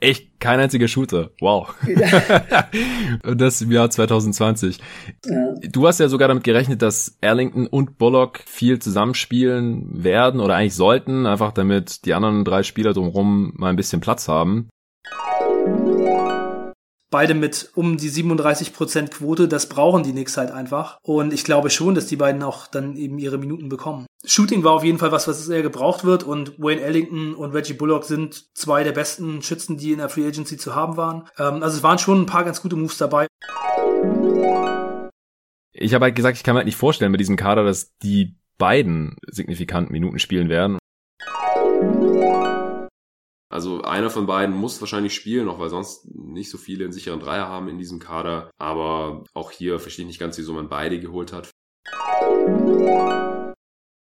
echt 0.00 0.27
kein 0.40 0.60
einziger 0.60 0.88
Shooter. 0.88 1.30
Wow. 1.40 1.74
Und 3.24 3.40
das 3.40 3.60
im 3.60 3.72
Jahr 3.72 3.90
2020. 3.90 4.78
Ja. 5.24 5.54
Du 5.70 5.86
hast 5.86 6.00
ja 6.00 6.08
sogar 6.08 6.28
damit 6.28 6.44
gerechnet, 6.44 6.82
dass 6.82 7.18
Erlington 7.20 7.66
und 7.66 7.98
Bullock 7.98 8.40
viel 8.46 8.78
zusammenspielen 8.78 10.04
werden 10.04 10.40
oder 10.40 10.56
eigentlich 10.56 10.74
sollten, 10.74 11.26
einfach 11.26 11.52
damit 11.52 12.04
die 12.04 12.14
anderen 12.14 12.44
drei 12.44 12.62
Spieler 12.62 12.92
drumherum 12.92 13.52
mal 13.56 13.70
ein 13.70 13.76
bisschen 13.76 14.00
Platz 14.00 14.28
haben 14.28 14.68
beide 17.10 17.34
mit 17.34 17.70
um 17.74 17.96
die 17.96 18.10
37% 18.10 19.10
Quote, 19.10 19.48
das 19.48 19.68
brauchen 19.68 20.02
die 20.02 20.12
Knicks 20.12 20.36
halt 20.36 20.50
einfach. 20.50 20.98
Und 21.02 21.32
ich 21.32 21.44
glaube 21.44 21.70
schon, 21.70 21.94
dass 21.94 22.06
die 22.06 22.16
beiden 22.16 22.42
auch 22.42 22.66
dann 22.66 22.96
eben 22.96 23.18
ihre 23.18 23.38
Minuten 23.38 23.68
bekommen. 23.68 24.06
Shooting 24.24 24.64
war 24.64 24.72
auf 24.72 24.84
jeden 24.84 24.98
Fall 24.98 25.12
was, 25.12 25.28
was 25.28 25.44
sehr 25.44 25.62
gebraucht 25.62 26.04
wird 26.04 26.24
und 26.24 26.58
Wayne 26.58 26.80
Ellington 26.80 27.34
und 27.34 27.52
Reggie 27.52 27.74
Bullock 27.74 28.04
sind 28.04 28.54
zwei 28.56 28.84
der 28.84 28.92
besten 28.92 29.42
Schützen, 29.42 29.76
die 29.76 29.92
in 29.92 29.98
der 29.98 30.08
Free 30.08 30.26
Agency 30.26 30.56
zu 30.56 30.74
haben 30.74 30.96
waren. 30.96 31.28
Ähm, 31.38 31.62
also 31.62 31.76
es 31.76 31.82
waren 31.82 31.98
schon 31.98 32.22
ein 32.22 32.26
paar 32.26 32.44
ganz 32.44 32.60
gute 32.60 32.76
Moves 32.76 32.98
dabei. 32.98 33.26
Ich 35.72 35.94
habe 35.94 36.06
halt 36.06 36.16
gesagt, 36.16 36.36
ich 36.36 36.42
kann 36.42 36.54
mir 36.54 36.58
halt 36.58 36.66
nicht 36.66 36.76
vorstellen 36.76 37.12
mit 37.12 37.20
diesem 37.20 37.36
Kader, 37.36 37.62
dass 37.62 37.96
die 37.98 38.36
beiden 38.58 39.16
signifikant 39.28 39.90
Minuten 39.90 40.18
spielen 40.18 40.48
werden. 40.48 40.78
Also 43.50 43.80
einer 43.80 44.10
von 44.10 44.26
beiden 44.26 44.54
muss 44.54 44.80
wahrscheinlich 44.80 45.14
spielen, 45.14 45.48
auch 45.48 45.58
weil 45.58 45.70
sonst 45.70 46.06
nicht 46.14 46.50
so 46.50 46.58
viele 46.58 46.84
einen 46.84 46.92
sicheren 46.92 47.20
Dreier 47.20 47.48
haben 47.48 47.68
in 47.68 47.78
diesem 47.78 47.98
Kader. 47.98 48.50
Aber 48.58 49.24
auch 49.32 49.50
hier 49.50 49.78
verstehe 49.78 50.04
ich 50.04 50.08
nicht 50.08 50.20
ganz, 50.20 50.36
wieso 50.36 50.52
man 50.52 50.68
beide 50.68 51.00
geholt 51.00 51.32
hat. 51.32 51.50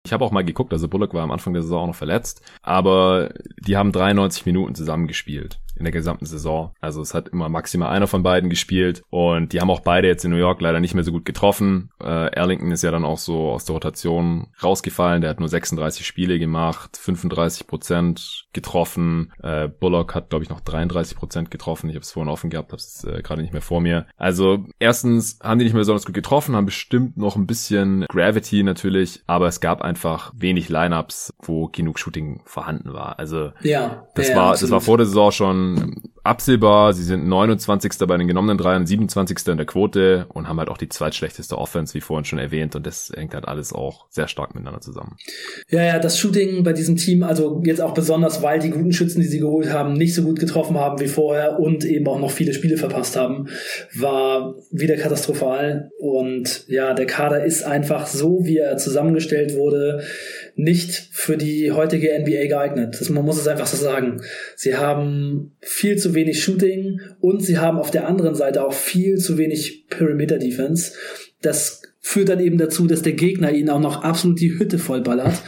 Ich 0.06 0.14
habe 0.14 0.24
auch 0.24 0.32
mal 0.32 0.46
geguckt, 0.46 0.74
also 0.74 0.88
Bullock 0.88 1.14
war 1.14 1.24
am 1.24 1.32
Anfang 1.32 1.54
der 1.54 1.62
Saison 1.62 1.84
auch 1.84 1.88
noch 1.88 1.96
verletzt, 1.96 2.42
aber 2.62 3.34
die 3.60 3.76
haben 3.76 3.92
93 3.92 4.46
Minuten 4.46 4.74
zusammen 4.74 5.06
gespielt 5.06 5.60
in 5.78 5.86
der 5.86 5.92
gesamten 5.92 6.26
Saison. 6.26 6.74
Also 6.80 7.02
es 7.02 7.14
hat 7.14 7.30
immer 7.30 7.50
maximal 7.50 7.90
einer 7.90 8.08
von 8.08 8.24
beiden 8.24 8.50
gespielt 8.50 9.04
und 9.10 9.54
die 9.54 9.62
haben 9.62 9.70
auch 9.70 9.82
beide 9.82 10.08
jetzt 10.08 10.26
in 10.26 10.32
New 10.32 10.38
York 10.38 10.62
leider 10.62 10.80
nicht 10.80 10.94
mehr 10.94 11.04
so 11.04 11.12
gut 11.12 11.26
getroffen. 11.26 11.90
Äh, 12.02 12.32
Erlington 12.34 12.72
ist 12.72 12.84
ja 12.84 12.92
dann 12.92 13.06
auch 13.06 13.18
so 13.18 13.52
aus 13.52 13.66
der 13.66 13.74
Rotation 13.74 14.48
rausgefallen. 14.62 15.22
Der 15.22 15.30
hat 15.30 15.40
nur 15.40 15.50
36 15.50 16.06
Spiele 16.06 16.40
gemacht, 16.40 16.98
35 16.98 17.68
Prozent 17.68 18.46
getroffen. 18.54 19.32
Äh, 19.42 19.68
Bullock 19.68 20.16
hat, 20.16 20.30
glaube 20.30 20.44
ich, 20.44 20.50
noch 20.50 20.62
33 20.62 21.18
Prozent 21.18 21.52
getroffen. 21.52 21.90
Ich 21.90 21.96
habe 21.96 22.04
es 22.04 22.12
vorhin 22.12 22.32
offen 22.32 22.50
gehabt, 22.50 22.72
habe 22.72 22.78
es 22.78 23.04
äh, 23.04 23.22
gerade 23.22 23.42
nicht 23.42 23.54
mehr 23.54 23.62
vor 23.62 23.82
mir. 23.82 24.08
Also 24.18 24.66
erstens 24.80 25.40
haben 25.42 25.60
die 25.60 25.66
nicht 25.66 25.74
mehr 25.74 25.82
besonders 25.82 26.06
gut 26.06 26.16
getroffen, 26.16 26.56
haben 26.56 26.66
bestimmt 26.66 27.18
noch 27.18 27.36
ein 27.36 27.48
bisschen 27.48 28.06
Gravity 28.10 28.64
natürlich, 28.64 29.22
aber 29.28 29.48
es 29.48 29.60
gab 29.60 29.82
einfach 29.82 30.34
wenig 30.36 30.70
Lineups, 30.70 31.34
wo 31.42 31.68
genug 31.68 32.00
Shooting 32.00 32.42
vorhanden 32.46 32.94
war. 32.94 33.20
Also 33.20 33.52
ja, 33.62 34.08
das 34.16 34.30
ja, 34.30 34.36
war, 34.36 34.52
absolut. 34.52 34.64
das 34.64 34.72
war 34.72 34.82
vor 34.82 34.98
der 34.98 35.06
Saison 35.06 35.32
schon 35.32 35.67
schon 35.76 35.96
absehbar. 36.28 36.94
Sie 36.94 37.04
sind 37.04 37.28
29. 37.28 37.94
bei 38.06 38.18
den 38.18 38.28
genommenen 38.28 38.58
Dreiern, 38.58 38.86
27. 38.86 39.48
in 39.48 39.58
der 39.58 39.66
Quote 39.66 40.26
und 40.30 40.48
haben 40.48 40.60
halt 40.60 40.70
auch 40.70 40.78
die 40.78 40.90
zweitschlechteste 40.90 41.58
Offense, 41.58 41.94
wie 41.94 42.02
vorhin 42.02 42.26
schon 42.26 42.38
erwähnt. 42.38 42.76
Und 42.76 42.86
das 42.86 43.12
hängt 43.16 43.34
halt 43.34 43.48
alles 43.48 43.72
auch 43.72 44.08
sehr 44.10 44.28
stark 44.28 44.54
miteinander 44.54 44.82
zusammen. 44.82 45.16
Ja, 45.70 45.84
ja, 45.84 46.00
das 46.00 46.20
Shooting 46.20 46.64
bei 46.64 46.74
diesem 46.74 46.98
Team, 46.98 47.24
also 47.24 47.62
jetzt 47.66 47.82
auch 47.82 47.94
besonders, 47.94 48.44
weil 48.44 48.60
die 48.60 48.72
guten 48.72 48.92
Schützen, 48.92 49.22
die 49.22 49.28
sie 49.28 49.40
geholt 49.40 49.72
haben, 49.72 49.94
nicht 49.94 50.14
so 50.14 50.24
gut 50.24 50.40
getroffen 50.40 50.78
haben 50.78 51.00
wie 51.00 51.08
vorher 51.08 51.60
und 51.60 51.86
eben 51.86 52.08
auch 52.08 52.20
noch 52.20 52.32
viele 52.32 52.54
Spiele 52.54 52.78
verpasst 52.78 53.16
haben, 53.16 53.48
war 53.96 54.56
wieder 54.72 54.98
katastrophal. 54.98 55.90
Und 56.00 56.68
ja, 56.68 56.94
der 56.94 57.06
Kader 57.06 57.46
ist 57.46 57.64
einfach 57.64 58.06
so, 58.06 58.42
wie 58.44 58.58
er 58.58 58.78
zusammengestellt 58.78 59.56
wurde, 59.56 60.04
nicht 60.56 61.10
für 61.12 61.38
die 61.38 61.72
heutige 61.72 62.18
NBA 62.20 62.48
geeignet. 62.48 62.98
Das, 63.00 63.10
man 63.10 63.24
muss 63.24 63.40
es 63.40 63.48
einfach 63.48 63.68
so 63.68 63.78
sagen. 63.78 64.22
Sie 64.56 64.76
haben 64.76 65.56
viel 65.62 65.98
zu 65.98 66.14
wenig 66.14 66.44
Shooting 66.44 67.02
und 67.20 67.44
sie 67.44 67.58
haben 67.58 67.78
auf 67.78 67.92
der 67.92 68.08
anderen 68.08 68.36
Seite 68.36 68.66
auch 68.66 68.74
viel 68.74 69.18
zu 69.18 69.38
wenig 69.38 69.88
Perimeter 69.90 70.38
Defense. 70.38 70.94
Das 71.42 71.82
führt 72.00 72.30
dann 72.30 72.40
eben 72.40 72.58
dazu, 72.58 72.88
dass 72.88 73.02
der 73.02 73.14
Gegner 73.14 73.52
ihnen 73.52 73.70
auch 73.70 73.80
noch 73.80 74.04
absolut 74.04 74.40
die 74.40 74.58
Hütte 74.58 74.80
vollballert. 74.80 75.42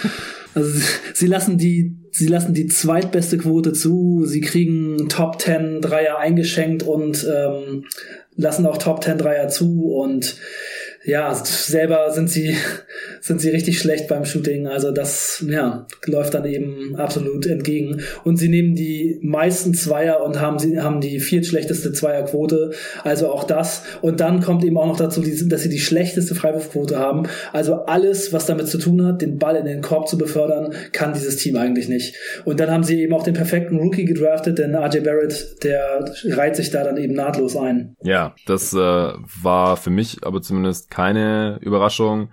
also 0.54 0.80
sie 1.14 1.26
lassen 1.26 1.58
die 1.58 1.96
sie 2.16 2.28
lassen 2.28 2.54
die 2.54 2.66
zweitbeste 2.66 3.36
Quote 3.36 3.74
zu, 3.74 4.24
sie 4.24 4.40
kriegen 4.40 5.08
Top 5.10 5.40
10 5.40 5.82
Dreier 5.82 6.18
eingeschenkt 6.18 6.82
und 6.82 7.26
ähm, 7.30 7.84
lassen 8.36 8.64
auch 8.64 8.78
Top 8.78 9.04
10 9.04 9.18
Dreier 9.18 9.48
zu 9.48 9.92
und 9.92 10.36
ja, 11.06 11.32
selber 11.34 12.10
sind 12.10 12.28
sie, 12.28 12.56
sind 13.20 13.40
sie 13.40 13.50
richtig 13.50 13.78
schlecht 13.78 14.08
beim 14.08 14.24
Shooting. 14.24 14.66
Also 14.66 14.90
das, 14.90 15.44
ja, 15.48 15.86
läuft 16.06 16.34
dann 16.34 16.44
eben 16.44 16.96
absolut 16.96 17.46
entgegen. 17.46 18.02
Und 18.24 18.38
sie 18.38 18.48
nehmen 18.48 18.74
die 18.74 19.20
meisten 19.22 19.72
Zweier 19.72 20.22
und 20.24 20.40
haben 20.40 20.58
sie, 20.58 20.80
haben 20.80 21.00
die 21.00 21.20
viertschlechteste 21.20 21.92
Zweierquote. 21.92 22.72
Also 23.04 23.28
auch 23.28 23.44
das. 23.44 23.84
Und 24.02 24.18
dann 24.18 24.42
kommt 24.42 24.64
eben 24.64 24.76
auch 24.78 24.86
noch 24.86 24.96
dazu, 24.96 25.22
dass 25.22 25.62
sie 25.62 25.68
die 25.68 25.78
schlechteste 25.78 26.34
Freiwurfquote 26.34 26.98
haben. 26.98 27.28
Also 27.52 27.84
alles, 27.84 28.32
was 28.32 28.46
damit 28.46 28.66
zu 28.66 28.78
tun 28.78 29.04
hat, 29.06 29.22
den 29.22 29.38
Ball 29.38 29.54
in 29.56 29.64
den 29.64 29.82
Korb 29.82 30.08
zu 30.08 30.18
befördern, 30.18 30.74
kann 30.90 31.12
dieses 31.12 31.36
Team 31.36 31.56
eigentlich 31.56 31.88
nicht. 31.88 32.16
Und 32.44 32.58
dann 32.58 32.70
haben 32.70 32.82
sie 32.82 33.00
eben 33.00 33.14
auch 33.14 33.22
den 33.22 33.34
perfekten 33.34 33.78
Rookie 33.78 34.06
gedraftet, 34.06 34.58
denn 34.58 34.74
RJ 34.74 35.00
Barrett, 35.00 35.62
der 35.62 36.04
reiht 36.30 36.56
sich 36.56 36.70
da 36.70 36.82
dann 36.82 36.96
eben 36.96 37.14
nahtlos 37.14 37.56
ein. 37.56 37.94
Ja, 38.02 38.34
das 38.46 38.72
äh, 38.72 38.76
war 38.76 39.76
für 39.76 39.90
mich 39.90 40.18
aber 40.22 40.42
zumindest 40.42 40.90
keine 40.96 41.58
Überraschung. 41.60 42.30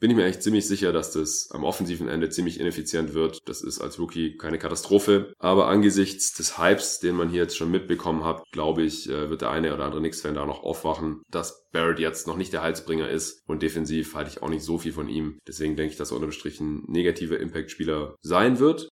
Bin 0.00 0.10
ich 0.10 0.16
mir 0.16 0.24
eigentlich 0.24 0.40
ziemlich 0.40 0.66
sicher, 0.66 0.94
dass 0.94 1.12
das 1.12 1.50
am 1.50 1.64
offensiven 1.64 2.08
Ende 2.08 2.30
ziemlich 2.30 2.58
ineffizient 2.58 3.12
wird. 3.12 3.40
Das 3.46 3.60
ist 3.60 3.78
als 3.78 3.98
Rookie 3.98 4.38
keine 4.38 4.58
Katastrophe. 4.58 5.34
Aber 5.38 5.66
angesichts 5.66 6.32
des 6.32 6.56
Hypes, 6.56 7.00
den 7.00 7.16
man 7.16 7.28
hier 7.28 7.42
jetzt 7.42 7.56
schon 7.56 7.70
mitbekommen 7.70 8.24
hat, 8.24 8.44
glaube 8.50 8.82
ich, 8.82 9.10
äh, 9.10 9.28
wird 9.28 9.42
der 9.42 9.50
eine 9.50 9.74
oder 9.74 9.84
andere 9.84 10.00
Knicks-Fan 10.00 10.36
da 10.36 10.46
noch 10.46 10.62
aufwachen, 10.62 11.20
dass 11.30 11.68
Barrett 11.72 11.98
jetzt 11.98 12.26
noch 12.26 12.38
nicht 12.38 12.54
der 12.54 12.62
Heilsbringer 12.62 13.10
ist. 13.10 13.42
Und 13.46 13.62
defensiv 13.62 14.14
halte 14.14 14.30
ich 14.30 14.40
auch 14.40 14.48
nicht 14.48 14.64
so 14.64 14.78
viel 14.78 14.92
von 14.92 15.10
ihm. 15.10 15.38
Deswegen 15.46 15.76
denke 15.76 15.92
ich, 15.92 15.98
dass 15.98 16.12
er 16.12 16.14
unterm 16.14 16.32
Strich 16.32 16.60
ein 16.60 16.84
negativer 16.86 17.38
Impact-Spieler 17.38 18.14
sein 18.22 18.58
wird. 18.58 18.88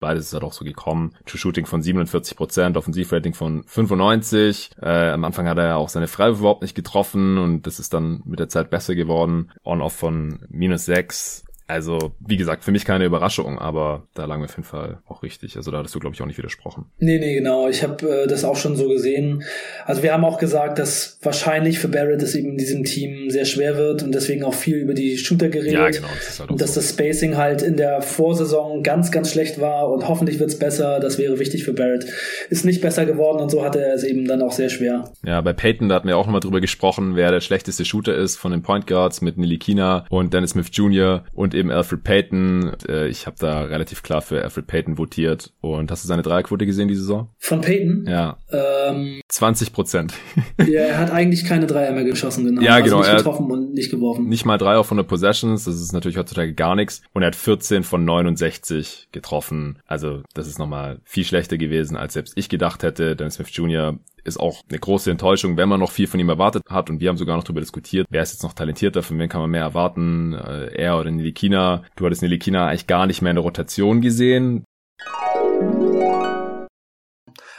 Beides 0.00 0.26
ist 0.26 0.34
halt 0.34 0.44
auch 0.44 0.52
so 0.52 0.64
gekommen. 0.64 1.14
True 1.24 1.38
Shooting 1.38 1.66
von 1.66 1.82
47%, 1.82 2.76
Offensivrating 2.76 3.34
von 3.34 3.64
95. 3.64 4.70
Äh, 4.82 5.10
am 5.10 5.24
Anfang 5.24 5.48
hat 5.48 5.58
er 5.58 5.66
ja 5.66 5.76
auch 5.76 5.88
seine 5.88 6.08
Freiwürfe 6.08 6.40
überhaupt 6.40 6.62
nicht 6.62 6.74
getroffen 6.74 7.38
und 7.38 7.66
das 7.66 7.78
ist 7.78 7.94
dann 7.94 8.22
mit 8.24 8.38
der 8.38 8.48
Zeit 8.48 8.70
besser 8.70 8.94
geworden. 8.94 9.50
On-Off 9.64 9.94
von 9.94 10.44
minus 10.48 10.84
6. 10.86 11.44
Also, 11.66 12.12
wie 12.20 12.36
gesagt, 12.36 12.62
für 12.62 12.72
mich 12.72 12.84
keine 12.84 13.06
Überraschung, 13.06 13.58
aber 13.58 14.06
da 14.12 14.26
lagen 14.26 14.42
wir 14.42 14.46
auf 14.46 14.56
jeden 14.56 14.68
Fall 14.68 14.98
auch 15.06 15.22
richtig. 15.22 15.56
Also 15.56 15.70
da 15.70 15.78
hattest 15.78 15.94
du, 15.94 15.98
glaube 15.98 16.14
ich, 16.14 16.20
auch 16.20 16.26
nicht 16.26 16.36
widersprochen. 16.36 16.86
Nee, 16.98 17.18
nee, 17.18 17.34
genau. 17.34 17.68
Ich 17.68 17.82
habe 17.82 18.24
äh, 18.24 18.26
das 18.26 18.44
auch 18.44 18.56
schon 18.56 18.76
so 18.76 18.88
gesehen. 18.88 19.44
Also 19.86 20.02
wir 20.02 20.12
haben 20.12 20.26
auch 20.26 20.38
gesagt, 20.38 20.78
dass 20.78 21.18
wahrscheinlich 21.22 21.78
für 21.78 21.88
Barrett 21.88 22.20
es 22.22 22.34
eben 22.34 22.50
in 22.50 22.58
diesem 22.58 22.84
Team 22.84 23.30
sehr 23.30 23.46
schwer 23.46 23.78
wird 23.78 24.02
und 24.02 24.14
deswegen 24.14 24.44
auch 24.44 24.52
viel 24.52 24.76
über 24.76 24.92
die 24.92 25.16
Shooter 25.16 25.48
geredet. 25.48 25.72
Ja, 25.72 25.88
genau. 25.88 26.08
Das 26.14 26.40
halt 26.40 26.50
und 26.50 26.60
dass 26.60 26.74
so. 26.74 26.80
das 26.80 26.90
Spacing 26.90 27.38
halt 27.38 27.62
in 27.62 27.78
der 27.78 28.02
Vorsaison 28.02 28.82
ganz, 28.82 29.10
ganz 29.10 29.30
schlecht 29.30 29.58
war 29.58 29.90
und 29.90 30.06
hoffentlich 30.06 30.38
wird's 30.40 30.58
besser. 30.58 31.00
Das 31.00 31.16
wäre 31.16 31.38
wichtig 31.38 31.64
für 31.64 31.72
Barrett. 31.72 32.06
Ist 32.50 32.66
nicht 32.66 32.82
besser 32.82 33.06
geworden 33.06 33.40
und 33.40 33.50
so 33.50 33.64
hatte 33.64 33.82
er 33.82 33.94
es 33.94 34.04
eben 34.04 34.26
dann 34.26 34.42
auch 34.42 34.52
sehr 34.52 34.68
schwer. 34.68 35.12
Ja, 35.24 35.40
bei 35.40 35.54
Peyton, 35.54 35.88
da 35.88 35.94
hatten 35.94 36.08
wir 36.08 36.18
auch 36.18 36.26
nochmal 36.26 36.40
drüber 36.40 36.60
gesprochen, 36.60 37.16
wer 37.16 37.30
der 37.30 37.40
schlechteste 37.40 37.86
Shooter 37.86 38.14
ist 38.14 38.36
von 38.36 38.52
den 38.52 38.60
Point 38.60 38.86
Guards 38.86 39.22
mit 39.22 39.38
Nilikina 39.38 40.04
und 40.10 40.34
Dennis 40.34 40.50
Smith 40.50 40.68
Jr. 40.72 41.24
und 41.32 41.53
eben 41.54 41.70
Alfred 41.70 42.02
Payton. 42.04 42.72
Äh, 42.88 43.08
ich 43.08 43.26
habe 43.26 43.36
da 43.38 43.62
relativ 43.62 44.02
klar 44.02 44.22
für 44.22 44.42
Alfred 44.42 44.66
Payton 44.66 44.98
votiert. 44.98 45.52
Und 45.60 45.90
hast 45.90 46.04
du 46.04 46.08
seine 46.08 46.22
Dreierquote 46.22 46.66
gesehen 46.66 46.88
die 46.88 46.94
Saison? 46.94 47.28
Von 47.38 47.60
Payton? 47.60 48.06
Ja. 48.08 48.38
Ähm, 48.50 49.20
20 49.28 49.72
Prozent. 49.72 50.14
ja, 50.66 50.82
er 50.82 50.98
hat 50.98 51.10
eigentlich 51.10 51.44
keine 51.44 51.66
Dreier 51.66 51.92
mehr 51.92 52.04
geschossen, 52.04 52.44
genau. 52.44 52.62
Ja, 52.62 52.80
genau. 52.80 52.98
Also 52.98 53.10
nicht 53.10 53.18
getroffen 53.18 53.50
und 53.50 53.74
nicht 53.74 53.90
geworfen. 53.90 54.28
Nicht 54.28 54.44
mal 54.44 54.58
drei 54.58 54.76
auf 54.76 54.86
100 54.86 55.06
Possessions. 55.06 55.64
Das 55.64 55.80
ist 55.80 55.92
natürlich 55.92 56.18
heutzutage 56.18 56.54
gar 56.54 56.76
nichts. 56.76 57.02
Und 57.12 57.22
er 57.22 57.28
hat 57.28 57.36
14 57.36 57.84
von 57.84 58.04
69 58.04 59.08
getroffen. 59.12 59.78
Also 59.86 60.22
das 60.34 60.46
ist 60.46 60.58
nochmal 60.58 61.00
viel 61.04 61.24
schlechter 61.24 61.58
gewesen, 61.58 61.96
als 61.96 62.14
selbst 62.14 62.34
ich 62.36 62.48
gedacht 62.48 62.82
hätte. 62.82 63.16
Dennis 63.16 63.34
Smith 63.34 63.50
Jr 63.52 63.98
ist 64.24 64.38
auch 64.38 64.62
eine 64.68 64.78
große 64.78 65.10
Enttäuschung, 65.10 65.56
wenn 65.56 65.68
man 65.68 65.80
noch 65.80 65.90
viel 65.90 66.06
von 66.06 66.20
ihm 66.20 66.28
erwartet 66.28 66.62
hat. 66.68 66.90
Und 66.90 67.00
wir 67.00 67.08
haben 67.08 67.16
sogar 67.16 67.36
noch 67.36 67.44
darüber 67.44 67.60
diskutiert, 67.60 68.06
wer 68.10 68.22
ist 68.22 68.32
jetzt 68.32 68.42
noch 68.42 68.52
talentierter, 68.52 69.02
von 69.02 69.18
wem 69.18 69.28
kann 69.28 69.40
man 69.40 69.50
mehr 69.50 69.62
erwarten, 69.62 70.32
äh, 70.34 70.74
er 70.74 70.98
oder 70.98 71.10
Nilikina. 71.10 71.84
Du 71.96 72.06
hattest 72.06 72.22
Nilikina 72.22 72.66
eigentlich 72.66 72.86
gar 72.86 73.06
nicht 73.06 73.22
mehr 73.22 73.30
in 73.30 73.36
der 73.36 73.44
Rotation 73.44 74.00
gesehen. 74.00 74.64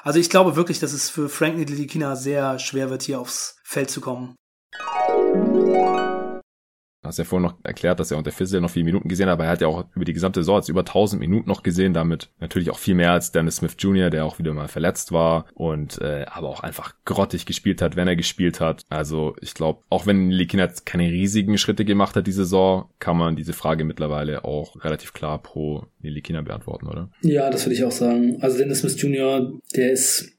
Also 0.04 0.20
ich 0.20 0.30
glaube 0.30 0.56
wirklich, 0.56 0.80
dass 0.80 0.94
es 0.94 1.10
für 1.10 1.30
Frank 1.30 1.58
Nilikina 1.58 2.16
sehr 2.16 2.60
schwer 2.60 2.90
wird, 2.90 3.04
hier 3.04 3.20
aufs 3.20 3.58
Feld 3.64 3.90
zu 3.90 4.02
kommen 4.02 4.36
hast 7.06 7.18
ja 7.18 7.24
vorhin 7.24 7.48
noch 7.48 7.56
erklärt, 7.64 8.00
dass 8.00 8.12
er 8.12 8.18
unter 8.18 8.32
Fizzle 8.32 8.62
noch 8.62 8.70
viele 8.70 8.86
Minuten 8.86 9.08
gesehen 9.08 9.28
hat, 9.28 9.34
aber 9.34 9.46
er 9.46 9.52
hat 9.52 9.62
ja 9.62 9.68
auch 9.68 9.86
über 9.96 10.06
die 10.06 10.14
gesamte 10.14 10.42
Saison 10.42 10.58
jetzt 10.58 10.70
über 10.70 10.82
1000 10.82 11.20
Minuten 11.20 11.50
noch 11.50 11.64
gesehen, 11.64 11.94
damit 11.94 12.30
natürlich 12.40 12.70
auch 12.70 12.80
viel 12.80 12.96
mehr 12.96 13.12
als 13.12 13.32
Dennis 13.32 13.58
Smith 13.58 13.76
Jr., 13.80 14.10
der 14.10 14.26
auch 14.26 14.40
wieder 14.40 14.54
mal 14.54 14.68
verletzt 14.68 15.12
war 15.12 15.46
und 15.54 16.02
äh, 16.02 16.26
aber 16.28 16.50
auch 16.50 16.62
einfach 16.62 16.96
grottig 17.06 17.46
gespielt 17.46 17.82
hat, 17.82 17.96
wenn 17.96 18.08
er 18.08 18.16
gespielt 18.16 18.60
hat. 18.60 18.84
Also 18.90 19.36
ich 19.42 19.54
glaube, 19.54 19.82
auch 19.90 20.06
wenn 20.06 20.32
Likina 20.32 20.68
keine 20.86 21.12
riesigen 21.12 21.58
Schritte 21.58 21.86
gemacht 21.86 22.16
hat 22.16 22.28
diese 22.28 22.46
Saison, 22.46 22.90
kann 23.00 23.18
man 23.18 23.36
diese 23.36 23.54
Frage 23.54 23.86
mittlerweile 23.86 24.44
auch 24.44 24.84
relativ 24.84 25.14
klar 25.14 25.42
pro 25.42 25.86
Likina 26.02 26.42
beantworten, 26.42 26.88
oder? 26.88 27.10
Ja, 27.22 27.50
das 27.50 27.66
würde 27.66 27.76
ich 27.76 27.84
auch 27.84 27.92
sagen. 27.92 28.38
Also 28.42 28.58
Dennis 28.58 28.80
Smith 28.80 29.02
Jr., 29.02 29.54
der 29.76 29.92
ist 29.92 30.32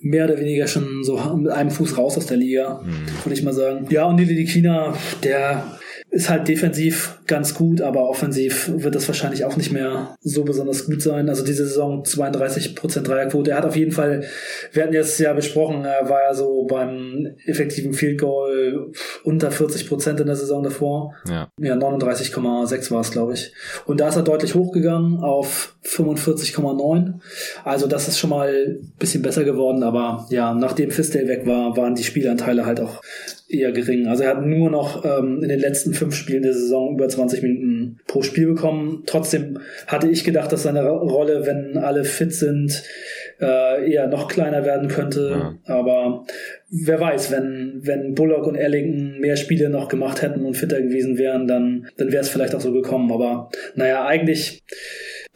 mehr 0.00 0.24
oder 0.26 0.38
weniger 0.38 0.66
schon 0.66 1.02
so 1.02 1.18
mit 1.36 1.50
einem 1.50 1.70
Fuß 1.70 1.96
raus 1.96 2.16
aus 2.16 2.26
der 2.26 2.36
Liga, 2.36 2.82
mhm. 2.84 3.24
würde 3.24 3.34
ich 3.34 3.42
mal 3.42 3.52
sagen. 3.52 3.86
Ja, 3.90 4.04
und 4.04 4.16
Nili 4.16 4.34
Likina, 4.34 4.94
der 5.22 5.78
ist 6.16 6.30
halt 6.30 6.48
defensiv 6.48 7.18
ganz 7.26 7.54
gut, 7.54 7.82
aber 7.82 8.08
offensiv 8.08 8.70
wird 8.74 8.94
das 8.94 9.06
wahrscheinlich 9.06 9.44
auch 9.44 9.58
nicht 9.58 9.70
mehr 9.70 10.16
so 10.22 10.44
besonders 10.44 10.86
gut 10.86 11.02
sein. 11.02 11.28
Also 11.28 11.44
diese 11.44 11.66
Saison 11.66 12.04
32% 12.04 13.02
Dreierquote. 13.02 13.50
Er 13.50 13.58
hat 13.58 13.66
auf 13.66 13.76
jeden 13.76 13.92
Fall, 13.92 14.24
wir 14.72 14.82
hatten 14.82 14.94
jetzt 14.94 15.20
ja 15.20 15.34
besprochen, 15.34 15.84
er 15.84 16.08
war 16.08 16.22
ja 16.22 16.32
so 16.32 16.64
beim 16.64 17.34
effektiven 17.44 17.92
Field 17.92 18.18
Goal 18.18 18.92
unter 19.24 19.50
40% 19.50 20.18
in 20.18 20.26
der 20.26 20.36
Saison 20.36 20.62
davor. 20.62 21.14
Ja, 21.28 21.48
ja 21.60 21.74
39,6 21.74 22.90
war 22.90 23.00
es, 23.02 23.10
glaube 23.10 23.34
ich. 23.34 23.52
Und 23.84 24.00
da 24.00 24.08
ist 24.08 24.16
er 24.16 24.22
deutlich 24.22 24.54
hochgegangen 24.54 25.18
auf 25.18 25.76
45,9. 25.84 27.12
Also 27.62 27.86
das 27.86 28.08
ist 28.08 28.18
schon 28.18 28.30
mal 28.30 28.48
ein 28.48 28.92
bisschen 28.98 29.20
besser 29.20 29.44
geworden, 29.44 29.82
aber 29.82 30.26
ja, 30.30 30.54
nachdem 30.54 30.90
Fistel 30.90 31.28
weg 31.28 31.44
war, 31.44 31.76
waren 31.76 31.94
die 31.94 32.04
Spielanteile 32.04 32.64
halt 32.64 32.80
auch 32.80 33.02
eher 33.48 33.72
gering. 33.72 34.06
Also 34.08 34.24
er 34.24 34.30
hat 34.30 34.44
nur 34.44 34.70
noch 34.70 35.04
ähm, 35.04 35.42
in 35.42 35.48
den 35.48 35.60
letzten 35.60 35.94
fünf 35.94 36.14
Spielen 36.14 36.42
der 36.42 36.54
Saison 36.54 36.94
über 36.94 37.08
20 37.08 37.42
Minuten 37.42 37.98
pro 38.06 38.22
Spiel 38.22 38.46
bekommen. 38.46 39.04
Trotzdem 39.06 39.58
hatte 39.86 40.08
ich 40.08 40.24
gedacht, 40.24 40.50
dass 40.50 40.64
seine 40.64 40.86
Rolle, 40.88 41.46
wenn 41.46 41.78
alle 41.78 42.04
fit 42.04 42.32
sind, 42.32 42.82
äh, 43.40 43.90
eher 43.90 44.08
noch 44.08 44.28
kleiner 44.28 44.64
werden 44.64 44.88
könnte. 44.88 45.30
Ja. 45.30 45.58
Aber 45.74 46.26
wer 46.70 47.00
weiß, 47.00 47.30
wenn, 47.30 47.80
wenn 47.82 48.14
Bullock 48.14 48.46
und 48.46 48.56
Ellington 48.56 49.20
mehr 49.20 49.36
Spiele 49.36 49.68
noch 49.68 49.88
gemacht 49.88 50.22
hätten 50.22 50.44
und 50.44 50.56
fitter 50.56 50.80
gewesen 50.82 51.18
wären, 51.18 51.46
dann, 51.46 51.88
dann 51.98 52.10
wäre 52.10 52.22
es 52.22 52.28
vielleicht 52.28 52.54
auch 52.54 52.60
so 52.60 52.72
gekommen. 52.72 53.12
Aber 53.12 53.50
naja, 53.74 54.06
eigentlich 54.06 54.64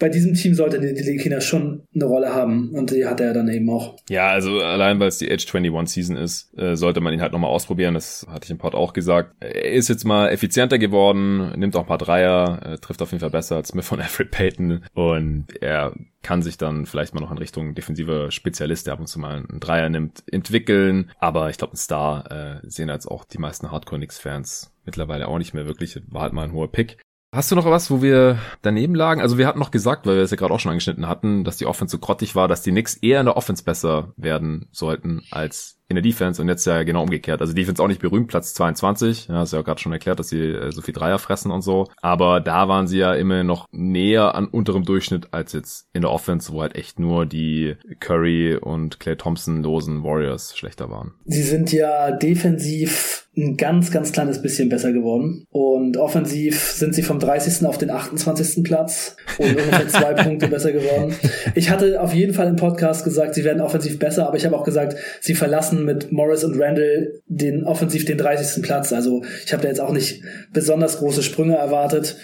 bei 0.01 0.09
diesem 0.09 0.35
Team 0.35 0.55
sollte 0.55 0.81
die 0.81 0.95
Delikina 0.95 1.41
schon 1.41 1.83
eine 1.95 2.07
Rolle 2.07 2.35
haben 2.35 2.71
und 2.71 2.91
die 2.91 3.07
hat 3.07 3.21
er 3.21 3.35
dann 3.35 3.49
eben 3.49 3.69
auch. 3.71 3.97
Ja, 4.09 4.29
also 4.29 4.59
allein 4.59 4.99
weil 4.99 5.09
es 5.09 5.19
die 5.19 5.31
Age 5.31 5.47
21 5.47 5.95
Season 5.95 6.17
ist, 6.17 6.57
äh, 6.59 6.75
sollte 6.75 7.01
man 7.01 7.13
ihn 7.13 7.21
halt 7.21 7.33
nochmal 7.33 7.51
ausprobieren. 7.51 7.95
Das 7.95 8.27
hatte 8.29 8.47
ich 8.47 8.51
im 8.51 8.59
Pod 8.59 8.75
auch 8.75 8.95
gesagt. 8.95 9.37
Er 9.41 9.73
ist 9.73 9.89
jetzt 9.89 10.05
mal 10.05 10.31
effizienter 10.31 10.79
geworden, 10.79 11.53
nimmt 11.59 11.77
auch 11.77 11.83
ein 11.83 11.87
paar 11.87 11.99
Dreier, 11.99 12.61
äh, 12.65 12.79
trifft 12.79 13.03
auf 13.03 13.13
jeden 13.13 13.21
Fall 13.21 13.31
besser 13.31 13.57
als 13.57 13.69
Smith 13.69 13.87
von 13.87 14.01
Alfred 14.01 14.31
Payton 14.31 14.85
und 14.95 15.47
er 15.61 15.95
kann 16.23 16.43
sich 16.43 16.59
dann 16.59 16.87
vielleicht 16.87 17.15
mal 17.15 17.21
noch 17.21 17.31
in 17.31 17.39
Richtung 17.39 17.75
defensiver 17.75 18.31
Spezialist, 18.31 18.87
der 18.87 18.95
ab 18.95 19.01
und 19.01 19.07
zu 19.07 19.19
mal 19.19 19.37
einen 19.37 19.61
Dreier 19.61 19.89
nimmt, 19.89 20.23
entwickeln. 20.31 21.11
Aber 21.19 21.51
ich 21.51 21.59
glaube, 21.59 21.75
ein 21.75 21.79
Star 21.79 22.31
äh, 22.31 22.61
sehen 22.63 22.91
als 22.91 23.07
auch 23.07 23.25
die 23.25 23.39
meisten 23.39 23.71
Hardcore-Nix-Fans 23.71 24.73
mittlerweile 24.85 25.29
auch 25.29 25.39
nicht 25.39 25.55
mehr 25.55 25.67
wirklich. 25.67 26.01
War 26.09 26.23
halt 26.23 26.33
mal 26.33 26.45
ein 26.45 26.53
hoher 26.53 26.73
Pick. 26.73 26.99
Hast 27.33 27.53
du 27.53 27.55
noch 27.55 27.65
was, 27.65 27.93
wo 27.93 28.03
wir 28.03 28.39
daneben 28.61 28.97
lagen? 28.97 29.21
Also 29.21 29.39
wir 29.39 29.47
hatten 29.47 29.61
noch 29.61 29.71
gesagt, 29.71 30.05
weil 30.05 30.17
wir 30.17 30.23
es 30.25 30.33
ja 30.33 30.37
gerade 30.37 30.53
auch 30.53 30.59
schon 30.59 30.71
angeschnitten 30.71 31.07
hatten, 31.07 31.45
dass 31.45 31.59
die 31.59 31.67
Offense 31.67 31.93
so 31.93 31.99
grottig 32.01 32.35
war, 32.35 32.49
dass 32.49 32.63
die 32.63 32.73
Knicks 32.73 32.97
eher 32.97 33.21
in 33.21 33.27
der 33.27 33.37
Offense 33.37 33.63
besser 33.63 34.13
werden 34.17 34.67
sollten 34.73 35.23
als 35.31 35.80
in 35.91 35.97
der 35.97 36.03
Defense 36.03 36.41
und 36.41 36.49
jetzt 36.49 36.65
ja 36.67 36.85
genau 36.85 37.03
umgekehrt. 37.03 37.41
Also 37.41 37.53
Defense 37.53 37.83
auch 37.83 37.89
nicht 37.89 38.01
berühmt, 38.01 38.29
Platz 38.29 38.55
22. 38.55 39.27
Ja, 39.27 39.35
hast 39.35 39.53
ja 39.53 39.59
auch 39.59 39.65
gerade 39.65 39.81
schon 39.81 39.93
erklärt, 39.93 40.21
dass 40.21 40.29
sie 40.29 40.39
äh, 40.39 40.71
so 40.71 40.83
viel 40.83 40.95
Dreier 40.95 41.19
fressen 41.19 41.51
und 41.51 41.63
so. 41.63 41.89
Aber 42.01 42.41
da 42.41 42.69
waren 42.69 42.87
sie 42.87 42.99
ja 42.99 43.13
immer 43.15 43.43
noch 43.43 43.67
näher 43.73 44.37
an 44.37 44.47
unterem 44.47 44.85
Durchschnitt 44.85 45.29
als 45.33 45.53
jetzt 45.53 45.89
in 45.93 46.03
der 46.03 46.13
Offense, 46.13 46.53
wo 46.53 46.63
halt 46.63 46.77
echt 46.77 47.01
nur 47.01 47.27
die 47.27 47.75
Curry 47.99 48.57
und 48.57 49.01
Clay 49.01 49.17
Thompson 49.17 49.65
losen 49.65 50.05
Warriors 50.05 50.57
schlechter 50.57 50.91
waren. 50.91 51.15
Sie 51.25 51.43
sind 51.43 51.73
ja 51.73 52.13
defensiv 52.13 53.27
ein 53.37 53.57
ganz, 53.57 53.91
ganz 53.91 54.13
kleines 54.13 54.43
bisschen 54.43 54.69
besser 54.69 54.93
geworden. 54.93 55.47
Und 55.51 55.97
offensiv 55.97 56.61
sind 56.61 56.95
sie 56.95 57.03
vom 57.03 57.21
30. 57.21 57.67
auf 57.67 57.79
den 57.79 57.91
28. 57.91 58.65
Platz 58.65 59.17
und 59.39 59.51
ungefähr 59.51 59.89
zwei 59.89 60.15
Punkte 60.15 60.49
besser 60.49 60.73
geworden. 60.73 61.15
Ich 61.55 61.71
hatte 61.71 62.01
auf 62.01 62.13
jeden 62.13 62.35
Fall 62.35 62.49
im 62.49 62.57
Podcast 62.57 63.05
gesagt, 63.05 63.35
sie 63.35 63.45
werden 63.45 63.61
offensiv 63.61 63.99
besser, 63.99 64.27
aber 64.27 64.37
ich 64.37 64.45
habe 64.45 64.57
auch 64.57 64.65
gesagt, 64.65 64.97
sie 65.21 65.35
verlassen 65.35 65.80
mit 65.85 66.13
Morris 66.13 66.45
und 66.45 66.61
Randall 66.61 67.13
den 67.27 67.65
offensiv 67.65 68.05
den 68.05 68.19
30. 68.19 68.63
Platz. 68.63 68.93
Also 68.93 69.23
ich 69.45 69.53
habe 69.53 69.63
da 69.63 69.69
jetzt 69.69 69.81
auch 69.81 69.93
nicht 69.93 70.23
besonders 70.53 70.99
große 70.99 71.23
Sprünge 71.23 71.57
erwartet. 71.57 72.17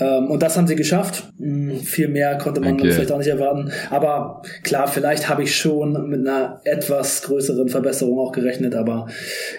Ähm, 0.00 0.30
und 0.30 0.42
das 0.42 0.56
haben 0.56 0.66
sie 0.66 0.76
geschafft. 0.76 1.24
Hm, 1.38 1.80
viel 1.80 2.08
mehr 2.08 2.38
konnte 2.38 2.60
man 2.60 2.74
okay. 2.74 2.90
vielleicht 2.90 3.12
auch 3.12 3.18
nicht 3.18 3.28
erwarten. 3.28 3.70
Aber 3.90 4.42
klar, 4.62 4.88
vielleicht 4.88 5.28
habe 5.28 5.42
ich 5.42 5.56
schon 5.56 6.08
mit 6.08 6.26
einer 6.26 6.60
etwas 6.64 7.22
größeren 7.22 7.68
Verbesserung 7.68 8.18
auch 8.18 8.32
gerechnet, 8.32 8.74
aber 8.74 9.06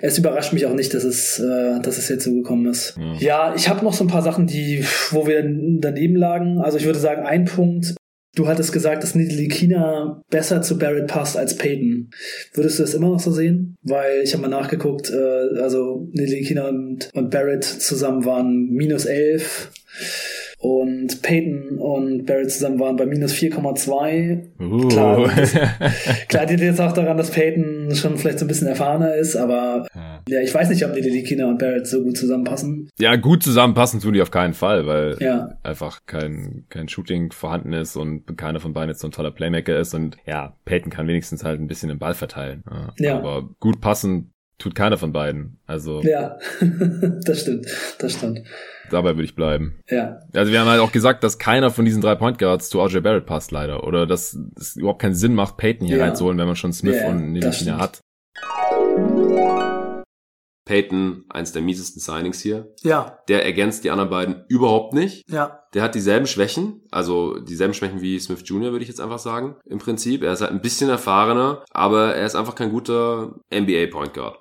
es 0.01 0.17
überrascht 0.17 0.53
mich 0.53 0.65
auch 0.65 0.73
nicht, 0.73 0.93
dass 0.93 1.03
es, 1.03 1.39
äh, 1.39 1.79
dass 1.81 1.97
es 1.97 2.09
jetzt 2.09 2.25
so 2.25 2.33
gekommen 2.33 2.67
ist. 2.67 2.95
Ja, 2.97 3.49
ja 3.49 3.53
ich 3.55 3.69
habe 3.69 3.83
noch 3.83 3.93
so 3.93 4.03
ein 4.03 4.07
paar 4.07 4.21
Sachen, 4.21 4.47
die, 4.47 4.83
wo 5.11 5.27
wir 5.27 5.43
daneben 5.43 6.15
lagen. 6.15 6.59
Also 6.59 6.77
ich 6.77 6.85
würde 6.85 6.99
sagen, 6.99 7.25
ein 7.25 7.45
Punkt, 7.45 7.95
Du 8.35 8.47
hattest 8.47 8.71
gesagt, 8.71 9.03
dass 9.03 9.15
Kina 9.47 10.21
besser 10.29 10.61
zu 10.61 10.77
Barrett 10.77 11.07
passt 11.07 11.35
als 11.35 11.55
Peyton. 11.55 12.09
Würdest 12.53 12.79
du 12.79 12.83
das 12.83 12.93
immer 12.93 13.09
noch 13.09 13.19
so 13.19 13.31
sehen? 13.31 13.75
Weil 13.81 14.21
ich 14.23 14.33
habe 14.33 14.43
mal 14.43 14.49
nachgeguckt, 14.49 15.09
äh, 15.09 15.59
also 15.61 16.07
Kina 16.43 16.67
und, 16.67 17.09
und 17.13 17.31
Barrett 17.31 17.63
zusammen 17.63 18.25
waren 18.25 18.69
minus 18.69 19.05
elf 19.05 19.71
und 20.59 21.21
Peyton 21.21 21.77
und 21.77 22.25
Barrett 22.25 22.51
zusammen 22.51 22.79
waren 22.79 22.97
bei 22.97 23.05
minus 23.05 23.33
4,2. 23.33 24.59
Uh. 24.59 24.87
Klar, 24.89 25.31
das, 25.35 25.55
klar, 26.27 26.45
die 26.45 26.55
jetzt 26.55 26.81
auch 26.81 26.91
daran, 26.91 27.15
dass 27.15 27.31
Peyton 27.31 27.95
schon 27.95 28.17
vielleicht 28.17 28.39
so 28.39 28.45
ein 28.45 28.49
bisschen 28.49 28.67
erfahrener 28.67 29.15
ist, 29.15 29.37
aber 29.37 29.87
ja, 29.95 30.21
ja 30.27 30.41
ich 30.41 30.53
weiß 30.53 30.69
nicht, 30.69 30.85
ob 30.85 30.93
die 30.93 31.23
Kina 31.23 31.47
und 31.47 31.59
Barrett 31.59 31.87
so 31.87 32.03
gut 32.03 32.17
zusammenpassen. 32.17 32.89
Ja, 32.99 33.15
gut 33.15 33.41
zusammenpassen 33.41 34.01
tun 34.01 34.13
die 34.13 34.21
auf 34.21 34.31
keinen 34.31 34.53
Fall, 34.53 34.85
weil 34.85 35.15
ja. 35.21 35.57
einfach 35.63 36.01
kein, 36.05 36.65
kein 36.67 36.89
Shooting 36.89 37.31
vorhanden 37.31 37.71
ist 37.71 37.95
und 37.95 38.37
keiner 38.37 38.59
von 38.59 38.73
beiden 38.73 38.89
jetzt 38.89 38.99
so 38.99 39.07
ein 39.07 39.11
toller 39.11 39.31
Playmaker 39.31 39.79
ist 39.79 39.93
und 39.93 40.17
ja, 40.25 40.57
Peyton 40.65 40.91
kann 40.91 41.07
wenigstens 41.07 41.45
halt 41.45 41.61
ein 41.61 41.67
bisschen 41.67 41.87
den 41.87 41.99
Ball 41.99 42.13
verteilen. 42.15 42.63
Ja. 42.97 43.17
Aber 43.17 43.47
gut 43.59 43.79
passen 43.79 44.33
tut 44.59 44.75
keiner 44.75 44.97
von 44.97 45.11
beiden. 45.11 45.59
Also. 45.65 46.01
Ja, 46.03 46.37
das 47.25 47.41
stimmt, 47.41 47.65
das 47.97 48.13
stimmt 48.13 48.43
dabei 48.93 49.15
würde 49.15 49.23
ich 49.23 49.35
bleiben. 49.35 49.79
Ja. 49.89 50.19
Also 50.33 50.51
wir 50.51 50.59
haben 50.59 50.67
halt 50.67 50.81
auch 50.81 50.91
gesagt, 50.91 51.23
dass 51.23 51.37
keiner 51.37 51.71
von 51.71 51.85
diesen 51.85 52.01
drei 52.01 52.15
Point 52.15 52.39
Guards 52.39 52.69
zu 52.69 52.81
RJ 52.81 52.99
Barrett 52.99 53.25
passt 53.25 53.51
leider. 53.51 53.83
Oder 53.85 54.05
dass 54.05 54.37
es 54.57 54.75
überhaupt 54.75 55.01
keinen 55.01 55.15
Sinn 55.15 55.35
macht, 55.35 55.57
Peyton 55.57 55.87
hier 55.87 55.97
ja. 55.97 56.05
reinzuholen, 56.05 56.37
wenn 56.37 56.47
man 56.47 56.55
schon 56.55 56.73
Smith 56.73 56.97
ja, 57.01 57.09
und 57.09 57.31
Nilakina 57.31 57.77
hat. 57.77 58.01
Peyton, 60.65 61.25
eins 61.29 61.51
der 61.51 61.63
miesesten 61.63 61.99
Signings 61.99 62.41
hier. 62.41 62.71
Ja. 62.83 63.17
Der 63.27 63.43
ergänzt 63.43 63.83
die 63.83 63.89
anderen 63.89 64.11
beiden 64.11 64.45
überhaupt 64.49 64.93
nicht. 64.93 65.27
Ja. 65.27 65.63
Der 65.73 65.81
hat 65.81 65.95
dieselben 65.95 66.27
Schwächen, 66.27 66.83
also 66.91 67.39
dieselben 67.39 67.73
Schwächen 67.73 68.01
wie 68.01 68.19
Smith 68.19 68.43
Jr., 68.45 68.71
würde 68.71 68.83
ich 68.83 68.87
jetzt 68.87 69.01
einfach 69.01 69.17
sagen, 69.17 69.55
im 69.65 69.79
Prinzip. 69.79 70.21
Er 70.21 70.33
ist 70.33 70.41
halt 70.41 70.51
ein 70.51 70.61
bisschen 70.61 70.89
erfahrener, 70.89 71.63
aber 71.71 72.13
er 72.13 72.25
ist 72.25 72.35
einfach 72.35 72.53
kein 72.53 72.69
guter 72.69 73.35
NBA 73.51 73.87
Point 73.91 74.13
Guard. 74.13 74.39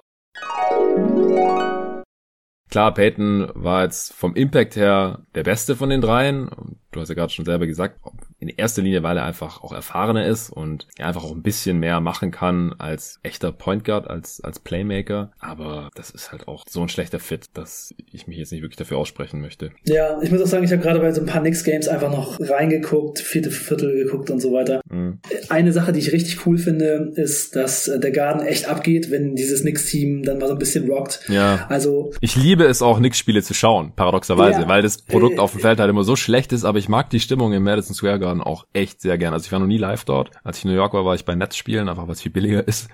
Klar, 2.70 2.92
Peyton 2.92 3.50
war 3.54 3.84
jetzt 3.84 4.12
vom 4.12 4.34
Impact 4.34 4.76
her 4.76 5.24
der 5.34 5.42
beste 5.42 5.74
von 5.74 5.88
den 5.88 6.00
dreien. 6.00 6.50
Du 6.90 7.00
hast 7.00 7.08
ja 7.08 7.14
gerade 7.14 7.32
schon 7.32 7.46
selber 7.46 7.66
gesagt, 7.66 7.98
in 8.40 8.48
erster 8.48 8.82
Linie, 8.82 9.02
weil 9.02 9.16
er 9.16 9.24
einfach 9.24 9.62
auch 9.62 9.72
erfahrener 9.72 10.24
ist 10.24 10.50
und 10.50 10.86
er 10.96 11.08
einfach 11.08 11.24
auch 11.24 11.32
ein 11.32 11.42
bisschen 11.42 11.80
mehr 11.80 12.00
machen 12.00 12.30
kann 12.30 12.72
als 12.78 13.18
echter 13.24 13.50
Point 13.50 13.84
Guard, 13.84 14.08
als, 14.08 14.40
als 14.42 14.60
Playmaker. 14.60 15.32
Aber 15.40 15.90
das 15.96 16.10
ist 16.10 16.30
halt 16.30 16.46
auch 16.46 16.64
so 16.68 16.82
ein 16.82 16.88
schlechter 16.88 17.18
Fit, 17.18 17.46
dass 17.54 17.94
ich 18.12 18.28
mich 18.28 18.38
jetzt 18.38 18.52
nicht 18.52 18.62
wirklich 18.62 18.76
dafür 18.76 18.98
aussprechen 18.98 19.40
möchte. 19.40 19.72
Ja, 19.84 20.22
ich 20.22 20.30
muss 20.30 20.40
auch 20.40 20.46
sagen, 20.46 20.64
ich 20.64 20.70
habe 20.70 20.82
gerade 20.82 21.00
bei 21.00 21.10
so 21.12 21.20
ein 21.20 21.26
paar 21.26 21.40
Knicks 21.40 21.64
Games 21.64 21.88
einfach 21.88 22.12
noch 22.12 22.38
reingeguckt, 22.38 23.18
vierte 23.18 23.50
Viertel 23.50 24.04
geguckt 24.04 24.30
und 24.30 24.40
so 24.40 24.52
weiter. 24.52 24.82
Mhm. 24.88 25.18
Eine 25.48 25.72
Sache, 25.72 25.92
die 25.92 25.98
ich 25.98 26.12
richtig 26.12 26.46
cool 26.46 26.58
finde, 26.58 27.12
ist, 27.16 27.56
dass 27.56 27.90
der 27.92 28.12
Garden 28.12 28.46
echt 28.46 28.68
abgeht, 28.68 29.10
wenn 29.10 29.34
dieses 29.34 29.62
Knicks 29.62 29.86
Team 29.86 30.22
dann 30.22 30.38
mal 30.38 30.46
so 30.46 30.52
ein 30.52 30.58
bisschen 30.58 30.88
rockt. 30.88 31.28
Ja. 31.28 31.66
Also. 31.68 32.12
Ich 32.20 32.36
liebe 32.36 32.64
es 32.64 32.82
auch, 32.82 32.98
Knicks 32.98 33.18
Spiele 33.18 33.42
zu 33.42 33.52
schauen, 33.52 33.92
paradoxerweise, 33.96 34.62
ja, 34.62 34.68
weil 34.68 34.82
das 34.82 35.02
Produkt 35.02 35.36
äh, 35.36 35.40
auf 35.40 35.52
dem 35.52 35.60
Feld 35.60 35.80
halt 35.80 35.90
immer 35.90 36.04
so 36.04 36.14
schlecht 36.14 36.52
ist, 36.52 36.64
aber 36.64 36.78
ich 36.78 36.88
mag 36.88 37.10
die 37.10 37.18
Stimmung 37.18 37.52
im 37.52 37.64
Madison 37.64 37.94
Square 37.94 38.20
Garden 38.20 38.27
auch 38.40 38.66
echt 38.72 39.00
sehr 39.00 39.18
gern. 39.18 39.32
Also 39.32 39.46
ich 39.46 39.52
war 39.52 39.58
noch 39.58 39.66
nie 39.66 39.78
live 39.78 40.04
dort. 40.04 40.30
Als 40.44 40.58
ich 40.58 40.64
in 40.64 40.70
New 40.70 40.76
York 40.76 40.94
war, 40.94 41.04
war 41.04 41.14
ich 41.14 41.24
bei 41.24 41.34
Netzspielen, 41.34 41.88
einfach 41.88 42.08
was 42.08 42.22
viel 42.22 42.32
billiger 42.32 42.66
ist. 42.66 42.88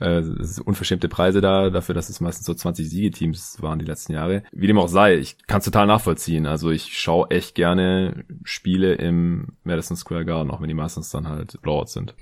Äh, 0.00 0.22
unverschämte 0.64 1.08
Preise 1.08 1.40
da, 1.40 1.70
dafür, 1.70 1.94
dass 1.94 2.08
es 2.08 2.20
meistens 2.20 2.46
so 2.46 2.54
20 2.54 2.88
Siegeteams 2.88 3.58
waren 3.60 3.78
die 3.78 3.84
letzten 3.84 4.12
Jahre. 4.12 4.42
Wie 4.52 4.66
dem 4.66 4.78
auch 4.78 4.88
sei, 4.88 5.16
ich 5.16 5.36
kann 5.46 5.58
es 5.58 5.64
total 5.64 5.86
nachvollziehen. 5.86 6.46
Also 6.46 6.70
ich 6.70 6.98
schaue 6.98 7.30
echt 7.30 7.54
gerne 7.54 8.24
Spiele 8.44 8.94
im 8.94 9.48
Madison 9.64 9.96
Square 9.96 10.24
Garden, 10.24 10.50
auch 10.50 10.60
wenn 10.60 10.68
die 10.68 10.74
meistens 10.74 11.10
dann 11.10 11.28
halt 11.28 11.60
Blowouts 11.62 11.92
sind. 11.92 12.14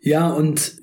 Ja, 0.00 0.28
und 0.28 0.76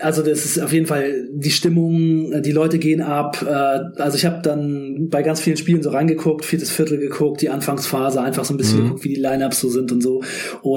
also 0.00 0.22
das 0.22 0.44
ist 0.44 0.58
auf 0.58 0.72
jeden 0.72 0.86
Fall 0.86 1.28
die 1.32 1.50
Stimmung, 1.50 2.42
die 2.42 2.52
Leute 2.52 2.78
gehen 2.78 3.00
ab. 3.00 3.42
Äh, 3.42 4.00
also 4.00 4.16
ich 4.16 4.24
habe 4.24 4.42
dann 4.42 5.08
bei 5.10 5.22
ganz 5.22 5.40
vielen 5.40 5.56
Spielen 5.56 5.82
so 5.82 5.90
reingeguckt, 5.90 6.44
viertes 6.44 6.70
Viertel 6.70 6.98
geguckt, 6.98 7.42
die 7.42 7.50
Anfangsphase, 7.50 8.20
einfach 8.20 8.44
so 8.44 8.54
ein 8.54 8.56
bisschen 8.56 8.80
mhm. 8.80 8.84
geguckt, 8.84 9.04
wie 9.04 9.14
die 9.14 9.20
Lineups 9.20 9.60
so 9.60 9.68
sind 9.68 9.92
und 9.92 10.02
so. 10.02 10.22
Und 10.62 10.73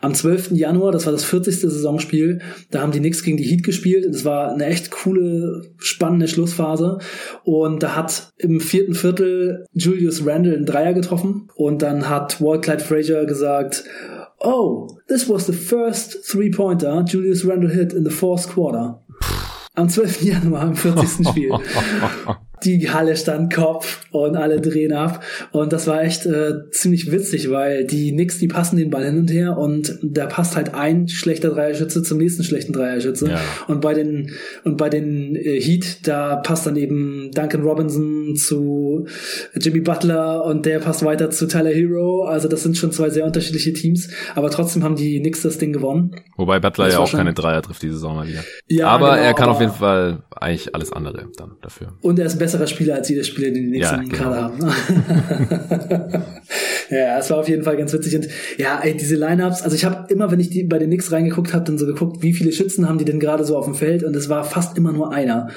am 0.00 0.14
12. 0.14 0.52
Januar, 0.52 0.92
das 0.92 1.06
war 1.06 1.12
das 1.12 1.24
40. 1.24 1.60
Saisonspiel, 1.60 2.40
da 2.70 2.80
haben 2.80 2.92
die 2.92 3.00
Knicks 3.00 3.22
gegen 3.22 3.36
die 3.36 3.44
Heat 3.44 3.62
gespielt. 3.62 4.06
Das 4.08 4.24
war 4.24 4.52
eine 4.52 4.66
echt 4.66 4.90
coole, 4.90 5.62
spannende 5.78 6.28
Schlussphase. 6.28 6.98
Und 7.44 7.82
da 7.82 7.96
hat 7.96 8.32
im 8.38 8.60
vierten 8.60 8.94
Viertel 8.94 9.64
Julius 9.72 10.26
Randle 10.26 10.54
einen 10.54 10.66
Dreier 10.66 10.92
getroffen. 10.92 11.48
Und 11.54 11.82
dann 11.82 12.08
hat 12.08 12.40
Walt 12.40 12.62
Clyde 12.62 12.84
Frazier 12.84 13.24
gesagt, 13.26 13.84
Oh, 14.42 14.88
this 15.06 15.28
was 15.28 15.46
the 15.46 15.52
first 15.52 16.24
three-pointer 16.24 17.04
Julius 17.06 17.46
Randle 17.46 17.70
hit 17.70 17.92
in 17.92 18.04
the 18.04 18.10
fourth 18.10 18.48
quarter. 18.48 19.02
Am 19.74 19.88
12. 19.88 20.22
Januar, 20.22 20.68
im 20.68 20.74
40. 20.74 21.28
Spiel. 21.28 21.50
die 22.64 22.90
Halle 22.90 23.16
stand 23.16 23.52
Kopf 23.52 24.06
und 24.10 24.36
alle 24.36 24.60
drehen 24.60 24.92
ab. 24.92 25.22
Und 25.52 25.72
das 25.72 25.86
war 25.86 26.02
echt 26.02 26.26
äh, 26.26 26.70
ziemlich 26.70 27.10
witzig, 27.10 27.50
weil 27.50 27.84
die 27.84 28.12
Knicks, 28.12 28.38
die 28.38 28.48
passen 28.48 28.76
den 28.76 28.90
Ball 28.90 29.04
hin 29.04 29.18
und 29.18 29.30
her 29.30 29.56
und 29.56 29.98
da 30.02 30.26
passt 30.26 30.56
halt 30.56 30.74
ein 30.74 31.08
schlechter 31.08 31.50
Dreierschütze 31.50 32.02
zum 32.02 32.18
nächsten 32.18 32.44
schlechten 32.44 32.72
Dreierschütze. 32.72 33.28
Ja. 33.30 33.40
Und 33.66 33.80
bei 33.80 33.94
den 33.94 34.32
und 34.64 34.76
bei 34.76 34.88
den 34.88 35.36
äh, 35.36 35.60
Heat, 35.60 36.06
da 36.06 36.36
passt 36.36 36.66
dann 36.66 36.76
eben 36.76 37.30
Duncan 37.32 37.62
Robinson 37.62 38.19
zu 38.36 39.06
Jimmy 39.54 39.80
Butler 39.80 40.44
und 40.44 40.66
der 40.66 40.78
passt 40.78 41.04
weiter 41.04 41.30
zu 41.30 41.48
Tyler 41.48 41.70
Hero. 41.70 42.24
Also 42.24 42.46
das 42.48 42.62
sind 42.62 42.76
schon 42.76 42.92
zwei 42.92 43.10
sehr 43.10 43.24
unterschiedliche 43.24 43.72
Teams, 43.72 44.08
aber 44.34 44.50
trotzdem 44.50 44.84
haben 44.84 44.96
die 44.96 45.18
Knicks 45.20 45.42
das 45.42 45.58
Ding 45.58 45.72
gewonnen. 45.72 46.14
Wobei 46.36 46.60
Butler 46.60 46.86
das 46.86 46.94
ja 46.94 47.00
auch 47.00 47.10
keine 47.10 47.34
Dreier 47.34 47.62
trifft 47.62 47.82
diese 47.82 47.94
Saison 47.94 48.16
mal 48.16 48.28
wieder. 48.28 48.44
Ja, 48.68 48.88
aber 48.88 49.12
genau, 49.12 49.22
er 49.22 49.34
kann 49.34 49.48
auf 49.48 49.60
jeden 49.60 49.72
Fall 49.72 50.22
eigentlich 50.30 50.74
alles 50.74 50.92
andere 50.92 51.26
dann 51.36 51.56
dafür. 51.62 51.94
Und 52.00 52.18
er 52.18 52.26
ist 52.26 52.38
besser 52.38 52.60
besserer 52.60 52.66
Spieler 52.66 52.94
als 52.96 53.08
jeder 53.08 53.24
Spieler, 53.24 53.50
den 53.50 53.64
die 53.64 53.70
nächsten 53.70 53.94
ja, 53.94 54.02
genau. 54.02 54.16
Kader 54.16 54.42
haben. 54.42 54.58
ja, 56.90 57.18
es 57.18 57.30
war 57.30 57.38
auf 57.38 57.48
jeden 57.48 57.62
Fall 57.62 57.76
ganz 57.76 57.92
witzig. 57.92 58.16
Und 58.16 58.28
ja, 58.58 58.80
ey, 58.82 58.96
diese 58.96 59.16
Lineups, 59.16 59.62
also 59.62 59.76
ich 59.76 59.84
habe 59.84 60.12
immer, 60.12 60.30
wenn 60.30 60.40
ich 60.40 60.50
die 60.50 60.64
bei 60.64 60.78
den 60.78 60.88
Knicks 60.88 61.12
reingeguckt 61.12 61.54
habe, 61.54 61.64
dann 61.64 61.78
so 61.78 61.86
geguckt, 61.86 62.22
wie 62.22 62.32
viele 62.32 62.52
Schützen 62.52 62.88
haben 62.88 62.98
die 62.98 63.04
denn 63.04 63.20
gerade 63.20 63.44
so 63.44 63.56
auf 63.56 63.64
dem 63.64 63.74
Feld 63.74 64.02
und 64.02 64.14
es 64.16 64.28
war 64.28 64.44
fast 64.44 64.76
immer 64.76 64.92
nur 64.92 65.12
einer 65.12 65.48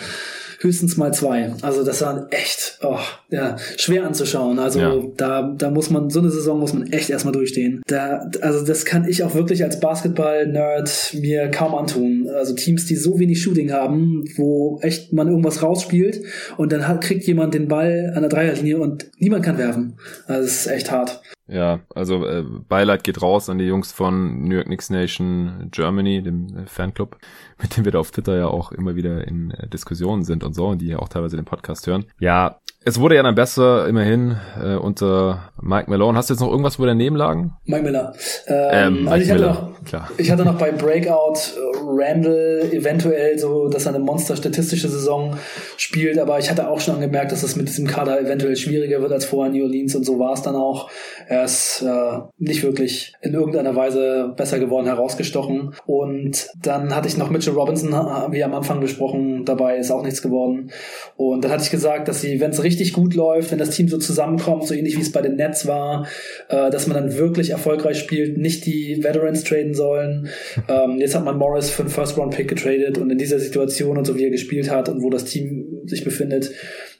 höchstens 0.64 0.98
mal 0.98 1.14
zwei. 1.14 1.54
Also 1.62 1.84
das 1.84 2.02
war 2.02 2.28
echt 2.32 2.80
oh, 2.82 3.00
ja, 3.30 3.58
schwer 3.78 4.06
anzuschauen. 4.06 4.60
Also 4.60 4.80
ja. 4.80 5.02
da, 5.18 5.54
da 5.58 5.70
muss 5.70 5.90
man, 5.90 6.10
so 6.10 6.20
eine 6.20 6.30
Saison 6.30 6.60
muss 6.60 6.74
man 6.74 6.92
echt 6.92 7.10
erstmal 7.10 7.34
durchstehen. 7.34 7.82
Da, 7.88 8.30
also 8.42 8.66
das 8.66 8.86
kann 8.86 9.08
ich 9.08 9.24
auch 9.24 9.36
wirklich 9.36 9.64
als 9.64 9.80
Basketball-Nerd 9.80 11.16
mir 11.20 11.50
kaum 11.50 11.76
antun. 11.76 12.30
Also 12.34 12.56
Teams, 12.56 12.86
die 12.86 12.96
so 12.96 13.20
wenig 13.20 13.42
Shooting 13.42 13.72
haben, 13.72 14.26
wo 14.38 14.80
echt 14.82 15.14
man 15.14 15.28
irgendwas 15.28 15.62
rausspielt 15.62 16.22
und 16.58 16.72
dann 16.72 16.88
hat, 16.88 17.02
kriegt 17.02 17.26
jemand 17.26 17.54
den 17.54 17.68
Ball 17.68 18.14
an 18.16 18.22
der 18.22 18.30
Dreierlinie 18.30 18.80
und 18.80 19.08
niemand 19.18 19.44
kann 19.44 19.58
werfen. 19.58 19.98
Also 20.28 20.44
das 20.44 20.66
ist 20.66 20.68
echt 20.68 20.92
hart. 20.92 21.22
Ja, 21.48 21.82
also 21.94 22.26
äh, 22.26 22.44
Beileid 22.44 23.04
geht 23.04 23.22
raus 23.22 23.50
an 23.50 23.58
die 23.58 23.66
Jungs 23.66 23.92
von 23.92 24.44
New 24.48 24.56
York 24.56 24.68
Knicks 24.68 24.90
Nation 24.90 25.68
Germany, 25.72 26.24
dem 26.24 26.58
äh, 26.58 26.66
Fanclub, 26.68 27.18
mit 27.62 27.76
dem 27.76 27.86
wir 27.86 27.92
da 27.92 28.00
auf 28.00 28.12
Twitter 28.12 28.38
ja 28.38 28.48
auch 28.48 28.72
immer 28.72 28.96
wieder 28.96 29.28
in 29.28 29.52
äh, 29.52 29.68
Diskussionen 29.68 30.24
sind 30.24 30.44
und 30.44 30.54
so, 30.54 30.68
und 30.68 30.82
die 30.82 30.88
ja 30.88 31.00
auch 31.00 31.10
teilweise 31.10 31.36
den 31.36 31.46
Podcast 31.46 31.86
hören. 31.86 32.06
Ja, 32.20 32.60
Es 32.86 33.00
wurde 33.00 33.16
ja 33.16 33.24
dann 33.24 33.36
besser, 33.36 33.88
immerhin, 33.88 34.36
äh, 34.62 34.76
unter 34.76 35.52
Mike 35.62 35.90
Malone. 35.90 36.18
Hast 36.18 36.30
du 36.30 36.34
jetzt 36.34 36.42
noch 36.42 36.50
irgendwas, 36.50 36.80
wo 36.80 36.86
daneben 36.86 37.16
lagen? 37.16 37.54
Mike 37.64 37.84
Miller. 37.84 38.14
Ähm, 38.48 38.58
ähm, 38.72 38.94
Mike 39.04 39.12
also 39.12 39.24
ich, 39.24 39.32
Miller. 39.32 39.50
Hatte 39.50 39.62
noch, 39.62 39.84
Klar. 39.86 40.10
ich 40.18 40.32
hatte 40.32 40.44
noch 40.46 40.58
bei 40.58 40.72
Breakout 40.72 41.34
äh, 41.56 41.74
Randall 41.86 42.70
eventuell 42.72 43.40
so, 43.40 43.70
dass 43.70 43.86
er 43.86 43.96
eine 43.96 44.04
monster-statistische 44.04 44.90
Saison 44.90 45.38
spielt, 45.78 46.20
aber 46.20 46.40
ich 46.40 46.50
hatte 46.50 46.68
auch 46.68 46.82
schon 46.82 46.96
angemerkt, 46.96 47.32
dass 47.32 47.42
das 47.42 47.56
mit 47.56 47.70
diesem 47.70 47.88
Kader 47.88 48.20
eventuell 48.20 48.56
schwieriger 48.58 49.02
wird 49.02 49.14
als 49.14 49.26
vorher 49.26 49.52
in 49.52 49.58
New 49.58 49.66
Orleans 49.66 49.96
und 49.96 50.06
so 50.06 50.20
war 50.20 50.34
es 50.34 50.42
dann 50.42 50.56
auch. 50.56 50.90
Er 51.28 51.46
ist 51.46 51.82
äh, 51.82 52.20
nicht 52.38 52.64
wirklich 52.64 53.14
in 53.22 53.34
irgendeiner 53.34 53.76
Weise 53.76 54.34
besser 54.36 54.60
geworden, 54.60 54.88
herausgestochen. 54.88 55.74
Und 55.86 56.50
dann 56.62 56.94
hatte 56.94 57.08
ich 57.08 57.18
noch 57.18 57.30
Mitchell 57.30 57.54
Robinson, 57.54 57.92
wie 58.32 58.44
am 58.44 58.54
Anfang 58.54 58.82
besprochen, 58.82 59.46
dabei 59.46 59.78
ist 59.78 59.92
auch 59.92 60.04
nichts 60.04 60.22
geworden. 60.22 60.72
Und 61.16 61.44
dann 61.44 61.52
hatte 61.52 61.64
ich 61.64 61.72
gesagt, 61.72 62.08
dass 62.08 62.22
sie, 62.22 62.40
wenn 62.42 62.52
es 62.52 62.62
richtig 62.64 62.73
gut 62.94 63.14
läuft, 63.14 63.52
wenn 63.52 63.60
das 63.60 63.70
Team 63.70 63.88
so 63.88 63.98
zusammenkommt, 63.98 64.68
so 64.68 64.74
ähnlich 64.74 64.98
wie 64.98 65.02
es 65.02 65.12
bei 65.12 65.22
den 65.22 65.36
Nets 65.36 65.68
war, 65.68 66.08
äh, 66.50 66.70
dass 66.72 66.88
man 66.88 66.96
dann 66.96 67.18
wirklich 67.18 67.52
erfolgreich 67.52 68.00
spielt, 68.00 68.38
nicht 68.38 68.66
die 68.66 69.04
Veterans 69.04 69.44
traden 69.44 69.74
sollen. 69.74 70.30
Ähm, 70.68 71.00
jetzt 71.00 71.16
hat 71.16 71.24
man 71.24 71.38
Morris 71.38 71.70
für 71.70 71.84
einen 71.84 71.92
First-Round-Pick 71.92 72.48
getradet 72.48 72.98
und 72.98 73.10
in 73.10 73.18
dieser 73.18 73.40
Situation 73.40 73.98
und 73.98 74.06
so 74.06 74.18
wie 74.18 74.24
er 74.24 74.32
gespielt 74.32 74.70
hat 74.70 74.90
und 74.90 75.02
wo 75.02 75.10
das 75.10 75.26
Team 75.26 75.82
sich 75.86 76.04
befindet, 76.04 76.52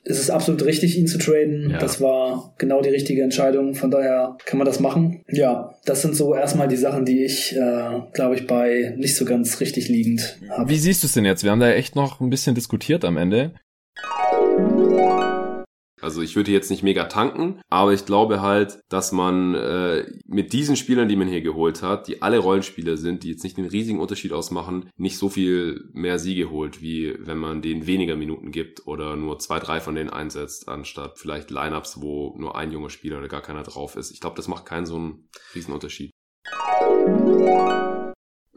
ist 0.06 0.20
es 0.20 0.30
absolut 0.30 0.66
richtig, 0.66 0.98
ihn 0.98 1.08
zu 1.08 1.18
traden. 1.18 1.70
Ja. 1.72 1.78
Das 1.78 2.02
war 2.02 2.54
genau 2.58 2.82
die 2.82 2.90
richtige 2.90 3.24
Entscheidung. 3.24 3.74
Von 3.74 3.90
daher 3.90 4.38
kann 4.46 4.58
man 4.58 4.66
das 4.66 4.80
machen. 4.80 5.22
Ja, 5.30 5.76
das 5.86 6.02
sind 6.02 6.16
so 6.16 6.36
erstmal 6.36 6.68
die 6.68 6.76
Sachen, 6.76 7.06
die 7.06 7.24
ich, 7.24 7.56
äh, 7.56 8.02
glaube 8.12 8.36
ich, 8.36 8.46
bei 8.46 8.94
nicht 8.98 9.16
so 9.16 9.26
ganz 9.26 9.60
richtig 9.62 9.88
liegend 9.88 10.38
habe. 10.50 10.70
Wie 10.70 10.78
siehst 10.78 11.04
du 11.04 11.08
es 11.08 11.14
denn 11.14 11.26
jetzt? 11.26 11.44
Wir 11.44 11.52
haben 11.52 11.62
da 11.62 11.72
echt 11.72 11.96
noch 11.96 12.20
ein 12.20 12.30
bisschen 12.30 12.56
diskutiert 12.56 13.06
am 13.06 13.18
Ende. 13.18 13.54
Also 16.04 16.22
ich 16.22 16.36
würde 16.36 16.52
jetzt 16.52 16.70
nicht 16.70 16.84
mega 16.84 17.06
tanken, 17.06 17.62
aber 17.70 17.94
ich 17.94 18.06
glaube 18.06 18.42
halt, 18.42 18.80
dass 18.90 19.14
man 19.14 19.56
äh, 19.56 20.06
mit 20.26 20.52
diesen 20.52 20.76
Spielern, 20.76 21.08
die 21.08 21.16
man 21.16 21.30
hier 21.30 21.42
geholt 21.42 21.82
hat, 21.82 22.10
die 22.10 22.22
alle 22.22 22.40
Rollenspieler 22.40 22.98
sind, 22.98 23.24
die 23.24 23.32
jetzt 23.32 23.44
nicht 23.44 23.58
den 23.58 23.66
riesigen 23.66 24.02
Unterschied 24.02 24.34
ausmachen, 24.34 24.90
nicht 24.98 25.18
so 25.18 25.30
viel 25.30 25.90
mehr 25.94 26.20
Siege 26.20 26.50
holt, 26.50 26.82
wie 26.82 27.16
wenn 27.20 27.38
man 27.38 27.62
denen 27.62 27.88
weniger 27.88 28.18
Minuten 28.18 28.52
gibt 28.52 28.86
oder 28.86 29.16
nur 29.16 29.40
zwei, 29.40 29.60
drei 29.60 29.80
von 29.80 29.96
denen 29.96 30.10
einsetzt, 30.10 30.68
anstatt 30.68 31.18
vielleicht 31.20 31.52
Lineups, 31.52 32.02
wo 32.02 32.36
nur 32.38 32.58
ein 32.58 32.74
junger 32.74 32.90
Spieler 32.90 33.20
oder 33.20 33.30
gar 33.30 33.42
keiner 33.42 33.64
drauf 33.64 33.96
ist. 33.96 34.12
Ich 34.12 34.20
glaube, 34.20 34.36
das 34.36 34.50
macht 34.50 34.66
keinen 34.66 34.86
so 34.86 34.98
einen 34.98 35.30
riesen 35.56 35.74
Unterschied. 35.74 36.12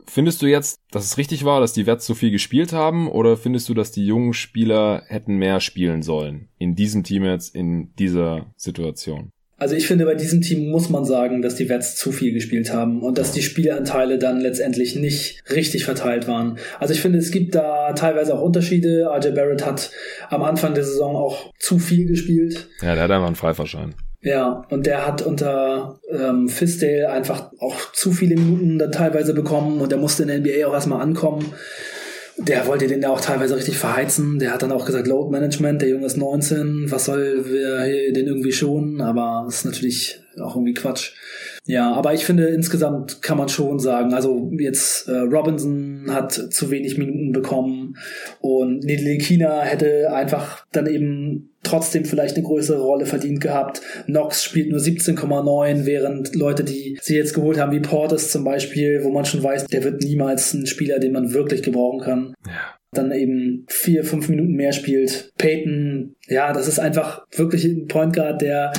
Findest 0.04 0.42
du 0.42 0.46
jetzt, 0.46 0.78
dass 0.90 1.04
es 1.04 1.18
richtig 1.18 1.44
war, 1.44 1.60
dass 1.60 1.72
die 1.72 1.86
Wets 1.86 2.06
so 2.06 2.14
viel 2.14 2.30
gespielt 2.30 2.72
haben, 2.72 3.08
oder 3.08 3.36
findest 3.36 3.68
du, 3.68 3.74
dass 3.74 3.92
die 3.92 4.06
jungen 4.06 4.34
Spieler 4.34 5.02
hätten 5.06 5.36
mehr 5.36 5.60
spielen 5.60 6.02
sollen 6.02 6.48
in 6.58 6.74
diesem 6.74 7.02
Team 7.02 7.24
jetzt, 7.24 7.54
in 7.54 7.94
dieser 7.96 8.52
Situation? 8.56 9.30
Also 9.58 9.74
ich 9.74 9.86
finde, 9.86 10.04
bei 10.04 10.14
diesem 10.14 10.42
Team 10.42 10.70
muss 10.70 10.90
man 10.90 11.06
sagen, 11.06 11.40
dass 11.40 11.54
die 11.54 11.70
Wets 11.70 11.96
zu 11.96 12.12
viel 12.12 12.34
gespielt 12.34 12.74
haben 12.74 13.00
und 13.02 13.16
dass 13.16 13.32
die 13.32 13.40
Spielanteile 13.40 14.18
dann 14.18 14.38
letztendlich 14.38 14.96
nicht 14.96 15.42
richtig 15.50 15.84
verteilt 15.84 16.28
waren. 16.28 16.58
Also 16.78 16.92
ich 16.92 17.00
finde, 17.00 17.18
es 17.18 17.30
gibt 17.30 17.54
da 17.54 17.94
teilweise 17.94 18.34
auch 18.34 18.42
Unterschiede. 18.42 19.08
RJ 19.10 19.30
Barrett 19.30 19.64
hat 19.64 19.90
am 20.28 20.42
Anfang 20.42 20.74
der 20.74 20.84
Saison 20.84 21.16
auch 21.16 21.52
zu 21.58 21.78
viel 21.78 22.06
gespielt. 22.06 22.68
Ja, 22.82 22.94
der 22.94 23.04
hat 23.04 23.10
einfach 23.10 23.28
einen 23.28 23.36
Freifahrschein. 23.36 23.94
Ja, 24.26 24.66
und 24.70 24.86
der 24.86 25.06
hat 25.06 25.22
unter 25.22 26.00
ähm, 26.10 26.48
Fisdale 26.48 27.08
einfach 27.08 27.52
auch 27.60 27.92
zu 27.92 28.10
viele 28.10 28.34
Minuten 28.34 28.76
dann 28.76 28.90
teilweise 28.90 29.32
bekommen 29.34 29.80
und 29.80 29.92
der 29.92 30.00
musste 30.00 30.24
in 30.24 30.28
der 30.28 30.40
NBA 30.40 30.66
auch 30.66 30.74
erstmal 30.74 31.00
ankommen. 31.00 31.52
Der 32.36 32.66
wollte 32.66 32.88
den 32.88 33.02
ja 33.02 33.10
auch 33.10 33.20
teilweise 33.20 33.54
richtig 33.54 33.78
verheizen. 33.78 34.40
Der 34.40 34.52
hat 34.52 34.64
dann 34.64 34.72
auch 34.72 34.84
gesagt, 34.84 35.06
Load 35.06 35.30
Management, 35.30 35.80
der 35.80 35.90
Junge 35.90 36.06
ist 36.06 36.16
19, 36.16 36.90
was 36.90 37.04
soll 37.04 37.44
wir 37.46 38.12
den 38.12 38.26
irgendwie 38.26 38.50
schonen? 38.50 39.00
Aber 39.00 39.44
das 39.46 39.58
ist 39.58 39.64
natürlich 39.64 40.20
auch 40.40 40.56
irgendwie 40.56 40.74
Quatsch. 40.74 41.12
Ja, 41.64 41.92
aber 41.92 42.14
ich 42.14 42.24
finde, 42.24 42.46
insgesamt 42.48 43.22
kann 43.22 43.38
man 43.38 43.48
schon 43.48 43.78
sagen, 43.78 44.14
also 44.14 44.50
jetzt 44.58 45.08
äh, 45.08 45.18
Robinson 45.18 46.06
hat 46.08 46.32
zu 46.32 46.70
wenig 46.70 46.98
Minuten 46.98 47.32
bekommen 47.32 47.96
und 48.40 48.84
Nedelikina 48.84 49.62
hätte 49.62 50.12
einfach 50.12 50.64
dann 50.72 50.86
eben 50.86 51.50
trotzdem 51.62 52.04
vielleicht 52.04 52.36
eine 52.36 52.46
größere 52.46 52.80
Rolle 52.80 53.06
verdient 53.06 53.40
gehabt. 53.40 53.82
Knox 54.04 54.44
spielt 54.44 54.70
nur 54.70 54.78
17,9, 54.78 55.84
während 55.84 56.34
Leute, 56.36 56.62
die 56.62 56.98
sie 57.02 57.16
jetzt 57.16 57.34
geholt 57.34 57.58
haben, 57.58 57.72
wie 57.72 57.80
Portis 57.80 58.30
zum 58.30 58.44
Beispiel, 58.44 59.02
wo 59.02 59.10
man 59.10 59.24
schon 59.24 59.42
weiß, 59.42 59.66
der 59.66 59.82
wird 59.82 60.02
niemals 60.02 60.54
ein 60.54 60.66
Spieler, 60.66 61.00
den 61.00 61.12
man 61.12 61.32
wirklich 61.32 61.62
gebrauchen 61.62 62.00
kann. 62.00 62.34
Ja 62.46 62.52
dann 62.96 63.12
eben 63.12 63.64
vier, 63.68 64.04
fünf 64.04 64.28
Minuten 64.28 64.54
mehr 64.54 64.72
spielt. 64.72 65.32
Peyton, 65.38 66.16
ja, 66.28 66.52
das 66.52 66.68
ist 66.68 66.78
einfach 66.78 67.26
wirklich 67.36 67.64
ein 67.64 67.86
Point 67.86 68.14
Guard, 68.14 68.42
der, 68.42 68.72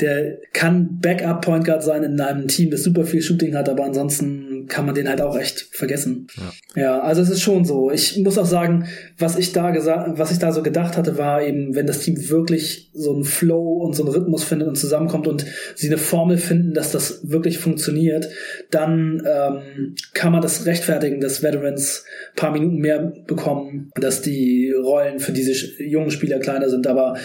der 0.00 0.38
kann 0.52 0.98
Backup 1.00 1.42
Point 1.42 1.64
Guard 1.64 1.82
sein 1.82 2.02
in 2.02 2.20
einem 2.20 2.48
Team, 2.48 2.70
das 2.70 2.82
super 2.82 3.04
viel 3.04 3.22
Shooting 3.22 3.54
hat, 3.54 3.68
aber 3.68 3.84
ansonsten 3.84 4.47
kann 4.68 4.86
man 4.86 4.94
den 4.94 5.08
halt 5.08 5.20
auch 5.20 5.36
echt 5.36 5.68
vergessen. 5.72 6.28
Ja, 6.74 6.82
ja 6.82 7.00
also 7.00 7.22
es 7.22 7.30
ist 7.30 7.40
schon 7.40 7.64
so. 7.64 7.90
Ich 7.90 8.16
muss 8.18 8.38
auch 8.38 8.46
sagen, 8.46 8.86
was 9.18 9.36
ich 9.36 9.52
da 9.52 9.70
gesagt, 9.70 10.18
was 10.18 10.30
ich 10.30 10.38
da 10.38 10.52
so 10.52 10.62
gedacht 10.62 10.96
hatte, 10.96 11.18
war 11.18 11.42
eben, 11.42 11.74
wenn 11.74 11.86
das 11.86 12.00
Team 12.00 12.28
wirklich 12.28 12.90
so 12.94 13.14
einen 13.14 13.24
Flow 13.24 13.82
und 13.82 13.94
so 13.94 14.04
einen 14.04 14.14
Rhythmus 14.14 14.44
findet 14.44 14.68
und 14.68 14.76
zusammenkommt 14.76 15.26
und 15.26 15.44
sie 15.74 15.88
eine 15.88 15.98
Formel 15.98 16.38
finden, 16.38 16.74
dass 16.74 16.92
das 16.92 17.28
wirklich 17.28 17.58
funktioniert, 17.58 18.28
dann 18.70 19.22
ähm, 19.26 19.94
kann 20.14 20.32
man 20.32 20.42
das 20.42 20.66
rechtfertigen, 20.66 21.20
dass 21.20 21.42
Veterans 21.42 22.04
paar 22.36 22.52
Minuten 22.52 22.76
mehr 22.76 23.12
bekommen 23.26 23.48
bekommen, 23.48 23.90
dass 23.94 24.22
die 24.22 24.72
Rollen 24.72 25.20
für 25.20 25.32
diese 25.32 25.52
jungen 25.82 26.10
Spieler 26.10 26.38
kleiner 26.38 26.68
sind, 26.68 26.86
aber 26.86 27.16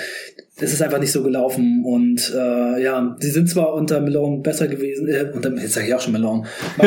es 0.58 0.72
ist 0.74 0.82
einfach 0.82 1.00
nicht 1.00 1.12
so 1.12 1.24
gelaufen 1.24 1.84
und 1.84 2.32
äh, 2.36 2.84
ja, 2.84 3.16
sie 3.20 3.32
sind 3.32 3.50
zwar 3.50 3.74
unter 3.74 4.00
Malone 4.02 4.42
besser 4.42 4.68
gewesen, 4.68 5.08
äh, 5.08 5.32
unter, 5.34 5.52
jetzt 5.56 5.74
sage 5.74 5.88
ich 5.88 5.94
auch 5.94 6.02
schon 6.02 6.14
Malone, 6.14 6.44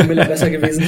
Miller 0.07 0.25
besser 0.25 0.51
gewesen, 0.51 0.85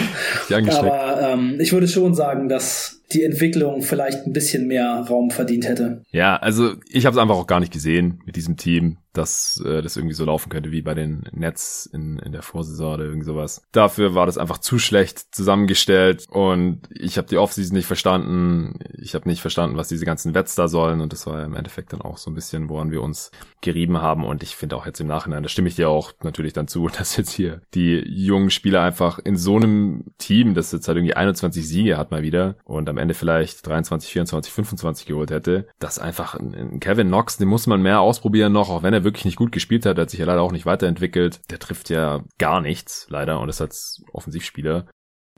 aber 0.71 1.33
ähm, 1.33 1.57
ich 1.59 1.73
würde 1.73 1.88
schon 1.88 2.14
sagen, 2.14 2.49
dass 2.49 2.97
die 3.12 3.25
Entwicklung 3.25 3.83
vielleicht 3.83 4.27
ein 4.27 4.33
bisschen 4.33 4.66
mehr 4.66 5.07
Raum 5.09 5.31
verdient 5.31 5.66
hätte. 5.66 6.03
Ja, 6.11 6.37
also 6.37 6.75
ich 6.88 7.07
habe 7.07 7.14
es 7.14 7.21
einfach 7.21 7.37
auch 7.37 7.47
gar 7.47 7.61
nicht 7.61 7.73
gesehen 7.73 8.21
mit 8.27 8.37
diesem 8.37 8.57
Team, 8.57 8.99
dass 9.12 9.62
äh, 9.66 9.83
das 9.83 9.97
irgendwie 9.97 10.14
so 10.14 10.25
laufen 10.25 10.51
könnte 10.51 10.71
wie 10.71 10.83
bei 10.83 10.94
den 10.94 11.25
Nets 11.33 11.87
in, 11.92 12.18
in 12.18 12.33
der 12.33 12.42
Vorsaison 12.42 12.94
oder 12.94 13.05
irgend 13.05 13.25
sowas. 13.25 13.62
Dafür 13.73 14.14
war 14.14 14.27
das 14.27 14.38
einfach 14.38 14.59
zu 14.59 14.79
schlecht 14.79 15.35
zusammengestellt 15.35 16.27
und 16.29 16.83
ich 16.90 17.18
habe 17.18 17.29
die 17.29 17.38
Offseason 17.38 17.77
nicht 17.77 17.87
verstanden. 17.87 18.79
Ich 18.97 19.14
habe 19.14 19.29
nicht 19.29 19.40
verstanden, 19.40 19.77
was 19.77 19.88
diese 19.88 20.05
ganzen 20.05 20.35
Wets 20.35 20.55
da 20.55 20.68
sollen 20.68 21.01
und 21.01 21.12
das 21.12 21.27
war 21.27 21.44
im 21.44 21.55
Endeffekt 21.55 21.92
dann 21.92 22.03
auch 22.03 22.18
so 22.18 22.31
ein 22.31 22.35
bisschen, 22.35 22.68
woran 22.68 22.90
wir 22.90 23.03
uns 23.03 23.31
gerieben 23.61 24.01
haben 24.01 24.25
und 24.25 24.42
ich 24.42 24.55
finde 24.55 24.77
auch 24.77 24.87
jetzt 24.87 25.01
im 25.01 25.07
Nachhinein, 25.07 25.42
da 25.42 25.49
stimme 25.49 25.68
ich 25.68 25.77
dir 25.77 25.88
auch 25.88 26.12
natürlich 26.23 26.53
dann 26.53 26.68
zu, 26.68 26.88
dass 26.99 27.16
jetzt 27.16 27.33
hier 27.33 27.62
die 27.75 28.03
jungen 28.07 28.51
Spieler 28.51 28.83
einfach 28.83 29.18
in 29.18 29.37
so 29.37 29.57
einem 29.57 30.05
Team, 30.18 30.55
das 30.55 30.73
jetzt 30.73 30.87
halt 30.87 30.99
irgendwie 30.99 31.14
21 31.14 31.66
Siege 31.66 31.97
hat 31.97 32.11
mal 32.11 32.23
wieder 32.23 32.57
und 32.64 32.88
am 32.88 32.97
am 32.98 33.02
Ende 33.02 33.14
vielleicht 33.14 33.66
23, 33.66 34.11
24, 34.12 34.52
25 34.52 35.06
geholt 35.06 35.30
hätte, 35.30 35.68
dass 35.78 35.98
einfach 35.98 36.34
ein 36.34 36.80
Kevin 36.80 37.08
Knox, 37.08 37.37
den 37.37 37.48
muss 37.48 37.66
man 37.66 37.80
mehr 37.80 38.00
ausprobieren 38.00 38.52
noch, 38.52 38.70
auch 38.70 38.82
wenn 38.82 38.94
er 38.94 39.04
wirklich 39.04 39.24
nicht 39.24 39.37
gut 39.37 39.52
gespielt 39.52 39.87
hat, 39.87 39.98
hat 39.98 40.11
sich 40.11 40.20
ja 40.20 40.26
leider 40.26 40.42
auch 40.42 40.52
nicht 40.52 40.66
weiterentwickelt. 40.66 41.40
Der 41.50 41.58
trifft 41.58 41.90
ja 41.90 42.24
gar 42.38 42.61
nichts, 42.61 43.06
leider, 43.08 43.40
und 43.40 43.48
ist 43.48 43.61
als 43.61 44.02
Offensivspieler. 44.12 44.87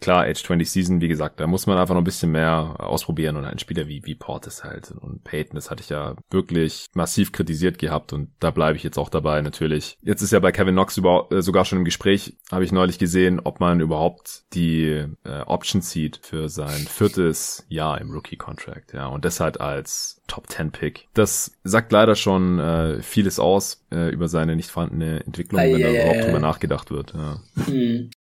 Klar, 0.01 0.25
Age 0.25 0.43
20 0.43 0.71
Season, 0.71 1.01
wie 1.01 1.09
gesagt, 1.09 1.41
da 1.41 1.47
muss 1.47 1.67
man 1.67 1.79
einfach 1.79 1.95
noch 1.95 2.01
ein 2.01 2.05
bisschen 2.05 2.33
mehr 2.33 2.77
ausprobieren 2.79 3.37
und 3.37 3.45
ein 3.45 3.59
Spieler 3.59 3.87
wie, 3.89 4.05
wie 4.05 4.15
Portis 4.15 4.65
halt 4.65 4.93
und 4.93 5.25
Peyton, 5.25 5.57
das 5.57 5.71
hatte 5.71 5.83
ich 5.83 5.91
ja 5.91 6.17
wirklich 6.31 6.87
massiv 6.95 7.33
kritisiert 7.33 7.79
gehabt 7.79 8.13
und 8.13 8.31
da 8.41 8.51
bleibe 8.51 8.77
ich 8.77 8.83
jetzt 8.83 8.99
auch 8.99 9.09
dabei 9.09 9.43
natürlich. 9.43 9.99
Jetzt 10.03 10.23
ist 10.23 10.33
ja 10.33 10.41
bei 10.41 10.53
Kevin 10.53 10.75
Knox 10.75 10.97
über, 10.97 11.29
äh, 11.31 11.43
sogar 11.43 11.65
schon 11.65 11.79
im 11.79 11.85
Gespräch, 11.85 12.37
habe 12.51 12.65
ich 12.65 12.73
neulich 12.73 12.99
gesehen, 12.99 13.41
ob 13.41 13.61
man 13.61 13.81
überhaupt 13.81 14.45
die 14.55 15.05
äh, 15.25 15.41
Option 15.47 15.83
sieht 15.83 16.21
für 16.23 16.49
sein 16.49 16.87
viertes 16.89 17.67
Jahr 17.69 18.01
im 18.01 18.11
Rookie-Contract, 18.11 18.93
ja, 18.95 19.07
und 19.07 19.25
das 19.25 19.41
halt 19.41 19.61
als 19.61 20.21
Top 20.27 20.49
10 20.49 20.71
Pick. 20.71 21.09
Das 21.13 21.53
sagt 21.65 21.93
leider 21.93 22.15
schon 22.15 22.59
äh, 22.59 23.03
vieles 23.03 23.39
aus 23.39 23.85
äh, 23.91 24.11
über 24.11 24.29
seine 24.29 24.57
nicht 24.57 24.71
vorhandene 24.71 25.25
Entwicklung, 25.25 25.61
wenn 25.61 25.81
da 25.81 25.91
überhaupt 25.91 26.25
drüber 26.25 26.39
nachgedacht 26.39 26.91
wird. 26.91 27.15
Ja. 27.15 27.41
Hm. 27.67 28.11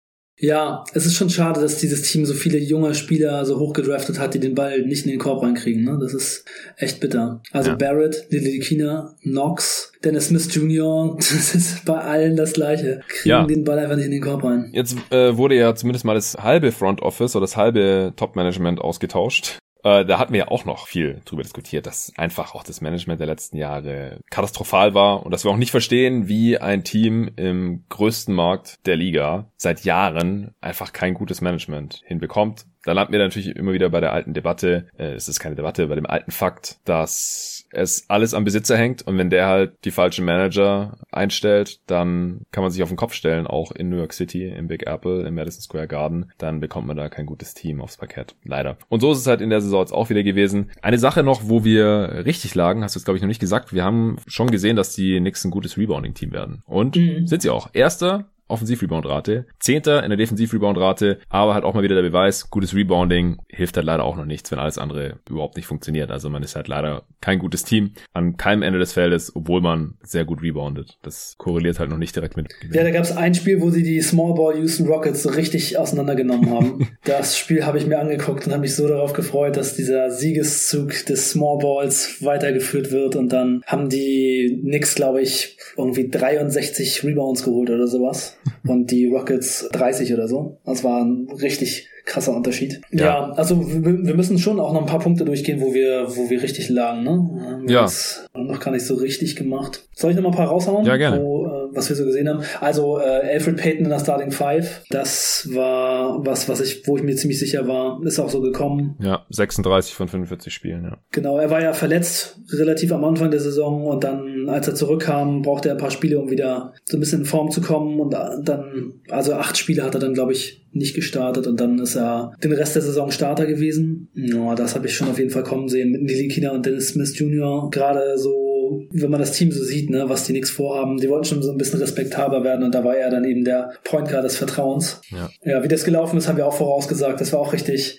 Ja, 0.40 0.84
es 0.94 1.04
ist 1.04 1.16
schon 1.16 1.28
schade, 1.28 1.60
dass 1.60 1.78
dieses 1.78 2.02
Team 2.02 2.24
so 2.24 2.32
viele 2.32 2.58
junge 2.58 2.94
Spieler 2.94 3.44
so 3.44 3.58
hochgedraftet 3.58 4.18
hat, 4.18 4.32
die 4.32 4.40
den 4.40 4.54
Ball 4.54 4.80
nicht 4.80 5.04
in 5.04 5.10
den 5.10 5.20
Korb 5.20 5.42
reinkriegen. 5.42 5.84
Ne? 5.84 5.98
Das 6.00 6.14
ist 6.14 6.44
echt 6.78 6.98
bitter. 6.98 7.42
Also 7.52 7.70
ja. 7.70 7.76
Barrett, 7.76 8.26
Kina, 8.62 9.14
Knox, 9.22 9.92
Dennis 10.02 10.28
Smith 10.28 10.52
Jr., 10.54 11.14
das 11.18 11.54
ist 11.54 11.84
bei 11.84 11.98
allen 11.98 12.36
das 12.36 12.54
Gleiche. 12.54 13.02
Kriegen 13.08 13.28
ja. 13.28 13.44
den 13.44 13.64
Ball 13.64 13.78
einfach 13.78 13.96
nicht 13.96 14.06
in 14.06 14.12
den 14.12 14.22
Korb 14.22 14.42
rein. 14.42 14.70
Jetzt 14.72 14.96
äh, 15.10 15.36
wurde 15.36 15.56
ja 15.56 15.74
zumindest 15.74 16.06
mal 16.06 16.14
das 16.14 16.34
halbe 16.34 16.72
Front 16.72 17.02
Office 17.02 17.36
oder 17.36 17.44
das 17.44 17.56
halbe 17.56 18.14
Top 18.16 18.34
Management 18.34 18.80
ausgetauscht. 18.80 19.59
Äh, 19.82 20.04
da 20.04 20.18
hatten 20.18 20.32
wir 20.32 20.40
ja 20.40 20.48
auch 20.48 20.64
noch 20.64 20.86
viel 20.86 21.20
drüber 21.24 21.42
diskutiert, 21.42 21.86
dass 21.86 22.12
einfach 22.16 22.54
auch 22.54 22.62
das 22.62 22.80
Management 22.80 23.20
der 23.20 23.26
letzten 23.26 23.56
Jahre 23.56 24.18
katastrophal 24.30 24.94
war 24.94 25.24
und 25.24 25.32
dass 25.32 25.44
wir 25.44 25.50
auch 25.50 25.56
nicht 25.56 25.70
verstehen, 25.70 26.28
wie 26.28 26.58
ein 26.58 26.84
Team 26.84 27.30
im 27.36 27.84
größten 27.88 28.34
Markt 28.34 28.86
der 28.86 28.96
Liga 28.96 29.50
seit 29.56 29.84
Jahren 29.84 30.54
einfach 30.60 30.92
kein 30.92 31.14
gutes 31.14 31.40
Management 31.40 32.02
hinbekommt. 32.04 32.66
da 32.84 32.92
landen 32.92 33.12
wir 33.12 33.18
natürlich 33.18 33.54
immer 33.56 33.72
wieder 33.72 33.90
bei 33.90 34.00
der 34.00 34.12
alten 34.12 34.34
Debatte, 34.34 34.88
äh, 34.98 35.12
es 35.12 35.28
ist 35.28 35.40
keine 35.40 35.54
Debatte, 35.54 35.86
bei 35.86 35.94
dem 35.94 36.06
alten 36.06 36.30
Fakt, 36.30 36.78
dass 36.84 37.59
es 37.70 38.08
alles 38.08 38.34
am 38.34 38.44
Besitzer 38.44 38.76
hängt 38.76 39.02
und 39.02 39.16
wenn 39.18 39.30
der 39.30 39.46
halt 39.46 39.72
die 39.84 39.90
falschen 39.90 40.24
Manager 40.24 40.98
einstellt, 41.10 41.80
dann 41.86 42.42
kann 42.50 42.62
man 42.62 42.70
sich 42.70 42.82
auf 42.82 42.88
den 42.88 42.96
Kopf 42.96 43.14
stellen, 43.14 43.46
auch 43.46 43.72
in 43.72 43.88
New 43.88 43.96
York 43.96 44.12
City, 44.12 44.48
im 44.48 44.68
Big 44.68 44.86
Apple, 44.86 45.26
im 45.26 45.34
Madison 45.34 45.62
Square 45.62 45.88
Garden, 45.88 46.32
dann 46.38 46.60
bekommt 46.60 46.86
man 46.86 46.96
da 46.96 47.08
kein 47.08 47.26
gutes 47.26 47.54
Team 47.54 47.80
aufs 47.80 47.96
Parkett. 47.96 48.34
Leider. 48.44 48.76
Und 48.88 49.00
so 49.00 49.12
ist 49.12 49.18
es 49.18 49.26
halt 49.26 49.40
in 49.40 49.50
der 49.50 49.60
Saison 49.60 49.80
jetzt 49.80 49.92
auch 49.92 50.10
wieder 50.10 50.22
gewesen. 50.22 50.70
Eine 50.82 50.98
Sache 50.98 51.22
noch, 51.22 51.42
wo 51.44 51.64
wir 51.64 52.24
richtig 52.24 52.54
lagen, 52.54 52.82
hast 52.82 52.94
du 52.94 52.98
jetzt 52.98 53.04
glaube 53.04 53.16
ich 53.16 53.22
noch 53.22 53.28
nicht 53.28 53.40
gesagt, 53.40 53.72
wir 53.72 53.84
haben 53.84 54.16
schon 54.26 54.50
gesehen, 54.50 54.76
dass 54.76 54.94
die 54.94 55.18
Knicks 55.18 55.44
ein 55.44 55.50
gutes 55.50 55.76
Rebounding-Team 55.76 56.32
werden. 56.32 56.62
Und 56.66 56.96
mhm. 56.96 57.26
sind 57.26 57.42
sie 57.42 57.50
auch. 57.50 57.70
Erster 57.72 58.26
Offensiv-Rebound-Rate, 58.50 59.46
Zehnter 59.58 60.02
in 60.02 60.10
der 60.10 60.16
Defensiv-Rebound-Rate, 60.16 61.18
aber 61.28 61.54
halt 61.54 61.64
auch 61.64 61.74
mal 61.74 61.82
wieder 61.82 61.94
der 61.94 62.02
Beweis, 62.02 62.50
gutes 62.50 62.74
Rebounding 62.74 63.38
hilft 63.48 63.76
halt 63.76 63.86
leider 63.86 64.04
auch 64.04 64.16
noch 64.16 64.24
nichts, 64.24 64.50
wenn 64.50 64.58
alles 64.58 64.78
andere 64.78 65.18
überhaupt 65.28 65.56
nicht 65.56 65.66
funktioniert. 65.66 66.10
Also 66.10 66.30
man 66.30 66.42
ist 66.42 66.56
halt 66.56 66.68
leider 66.68 67.04
kein 67.20 67.38
gutes 67.38 67.64
Team 67.64 67.92
an 68.12 68.36
keinem 68.36 68.62
Ende 68.62 68.78
des 68.78 68.92
Feldes, 68.92 69.34
obwohl 69.34 69.60
man 69.60 69.94
sehr 70.02 70.24
gut 70.24 70.42
reboundet. 70.42 70.98
Das 71.02 71.34
korreliert 71.38 71.78
halt 71.78 71.90
noch 71.90 71.98
nicht 71.98 72.14
direkt 72.16 72.36
mit. 72.36 72.48
Ja, 72.72 72.82
da 72.82 72.90
gab 72.90 73.04
es 73.04 73.16
ein 73.16 73.34
Spiel, 73.34 73.60
wo 73.60 73.70
sie 73.70 73.82
die 73.82 74.00
Small 74.00 74.34
Ball 74.34 74.58
Houston 74.58 74.86
Rockets 74.86 75.22
so 75.22 75.30
richtig 75.30 75.78
auseinandergenommen 75.78 76.50
haben. 76.50 76.88
das 77.04 77.38
Spiel 77.38 77.64
habe 77.64 77.78
ich 77.78 77.86
mir 77.86 77.98
angeguckt 77.98 78.46
und 78.46 78.52
habe 78.52 78.62
mich 78.62 78.74
so 78.74 78.88
darauf 78.88 79.12
gefreut, 79.12 79.56
dass 79.56 79.76
dieser 79.76 80.10
Siegeszug 80.10 81.06
des 81.06 81.30
Small 81.30 81.58
Balls 81.58 82.24
weitergeführt 82.24 82.90
wird 82.90 83.16
und 83.16 83.32
dann 83.32 83.62
haben 83.66 83.88
die 83.88 84.60
Knicks, 84.62 84.94
glaube 84.94 85.22
ich, 85.22 85.56
irgendwie 85.76 86.08
63 86.08 87.04
Rebounds 87.04 87.44
geholt 87.44 87.70
oder 87.70 87.86
sowas 87.86 88.36
und 88.66 88.90
die 88.90 89.06
Rockets 89.06 89.68
30 89.72 90.12
oder 90.14 90.28
so. 90.28 90.58
Das 90.64 90.84
war 90.84 91.04
ein 91.04 91.28
richtig 91.30 91.88
krasser 92.04 92.34
Unterschied. 92.34 92.80
Ja, 92.90 93.04
ja 93.04 93.32
also 93.32 93.60
wir, 93.60 94.04
wir, 94.04 94.14
müssen 94.14 94.38
schon 94.38 94.60
auch 94.60 94.72
noch 94.72 94.80
ein 94.80 94.86
paar 94.86 94.98
Punkte 94.98 95.24
durchgehen, 95.24 95.60
wo 95.60 95.74
wir, 95.74 96.06
wo 96.08 96.30
wir 96.30 96.42
richtig 96.42 96.68
lagen, 96.68 97.02
ne? 97.02 97.62
Wir 97.66 97.74
ja. 97.74 97.88
Haben 98.34 98.46
noch 98.46 98.60
gar 98.60 98.70
nicht 98.70 98.86
so 98.86 98.94
richtig 98.94 99.36
gemacht. 99.36 99.88
Soll 99.92 100.10
ich 100.10 100.16
noch 100.16 100.22
mal 100.22 100.30
ein 100.30 100.36
paar 100.36 100.48
raushauen? 100.48 100.84
Ja, 100.86 100.96
gerne. 100.96 101.20
Wo, 101.20 101.46
äh, 101.46 101.60
was 101.72 101.88
wir 101.88 101.96
so 101.96 102.04
gesehen 102.04 102.28
haben. 102.28 102.42
Also 102.60 102.98
äh, 102.98 103.34
Alfred 103.34 103.56
Payton 103.56 103.84
in 103.84 103.90
der 103.90 103.98
Starting 103.98 104.30
Five, 104.30 104.82
das 104.90 105.48
war 105.52 106.24
was, 106.24 106.48
was 106.48 106.60
ich, 106.60 106.86
wo 106.86 106.96
ich 106.96 107.02
mir 107.02 107.14
ziemlich 107.16 107.38
sicher 107.38 107.66
war, 107.68 108.00
ist 108.04 108.18
auch 108.18 108.30
so 108.30 108.40
gekommen. 108.40 108.96
Ja, 109.00 109.24
36 109.30 109.94
von 109.94 110.08
45 110.08 110.52
Spielen, 110.52 110.84
ja. 110.84 110.98
Genau, 111.12 111.38
er 111.38 111.50
war 111.50 111.62
ja 111.62 111.72
verletzt 111.72 112.38
relativ 112.52 112.92
am 112.92 113.04
Anfang 113.04 113.30
der 113.30 113.40
Saison 113.40 113.84
und 113.84 114.04
dann, 114.04 114.48
als 114.48 114.68
er 114.68 114.74
zurückkam, 114.74 115.42
brauchte 115.42 115.68
er 115.68 115.74
ein 115.74 115.80
paar 115.80 115.90
Spiele, 115.90 116.18
um 116.18 116.30
wieder 116.30 116.72
so 116.84 116.96
ein 116.96 117.00
bisschen 117.00 117.20
in 117.20 117.26
Form 117.26 117.50
zu 117.50 117.60
kommen 117.60 118.00
und 118.00 118.12
dann, 118.12 118.94
also 119.08 119.34
acht 119.34 119.56
Spiele 119.56 119.82
hat 119.82 119.94
er 119.94 120.00
dann, 120.00 120.14
glaube 120.14 120.32
ich, 120.32 120.66
nicht 120.72 120.94
gestartet 120.94 121.46
und 121.46 121.60
dann 121.60 121.78
ist 121.78 121.89
er 121.96 122.32
den 122.42 122.52
Rest 122.52 122.74
der 122.74 122.82
Saison 122.82 123.10
Starter 123.10 123.46
gewesen. 123.46 124.08
Ja, 124.14 124.54
das 124.54 124.74
habe 124.74 124.86
ich 124.86 124.94
schon 124.94 125.08
auf 125.08 125.18
jeden 125.18 125.30
Fall 125.30 125.42
kommen 125.42 125.68
sehen 125.68 125.92
mit 125.92 126.02
Nili 126.02 126.28
Kina 126.28 126.50
und 126.52 126.66
Dennis 126.66 126.88
Smith 126.88 127.18
Jr. 127.18 127.70
Gerade 127.70 128.18
so 128.18 128.50
wenn 128.92 129.10
man 129.10 129.20
das 129.20 129.32
Team 129.32 129.50
so 129.50 129.62
sieht, 129.62 129.90
ne, 129.90 130.08
was 130.08 130.24
die 130.24 130.32
nichts 130.32 130.50
vorhaben, 130.50 130.98
die 130.98 131.08
wollten 131.08 131.24
schon 131.24 131.42
so 131.42 131.50
ein 131.50 131.58
bisschen 131.58 131.80
respektabler 131.80 132.44
werden 132.44 132.64
und 132.64 132.74
da 132.74 132.84
war 132.84 132.96
er 132.96 133.10
dann 133.10 133.24
eben 133.24 133.44
der 133.44 133.72
Point 133.84 134.08
Guard 134.08 134.24
des 134.24 134.36
Vertrauens. 134.36 135.00
Ja, 135.10 135.28
ja 135.44 135.62
wie 135.62 135.68
das 135.68 135.84
gelaufen 135.84 136.16
ist, 136.16 136.28
haben 136.28 136.36
wir 136.36 136.46
auch 136.46 136.54
vorausgesagt, 136.54 137.20
das 137.20 137.32
war 137.32 137.40
auch 137.40 137.52
richtig. 137.52 137.98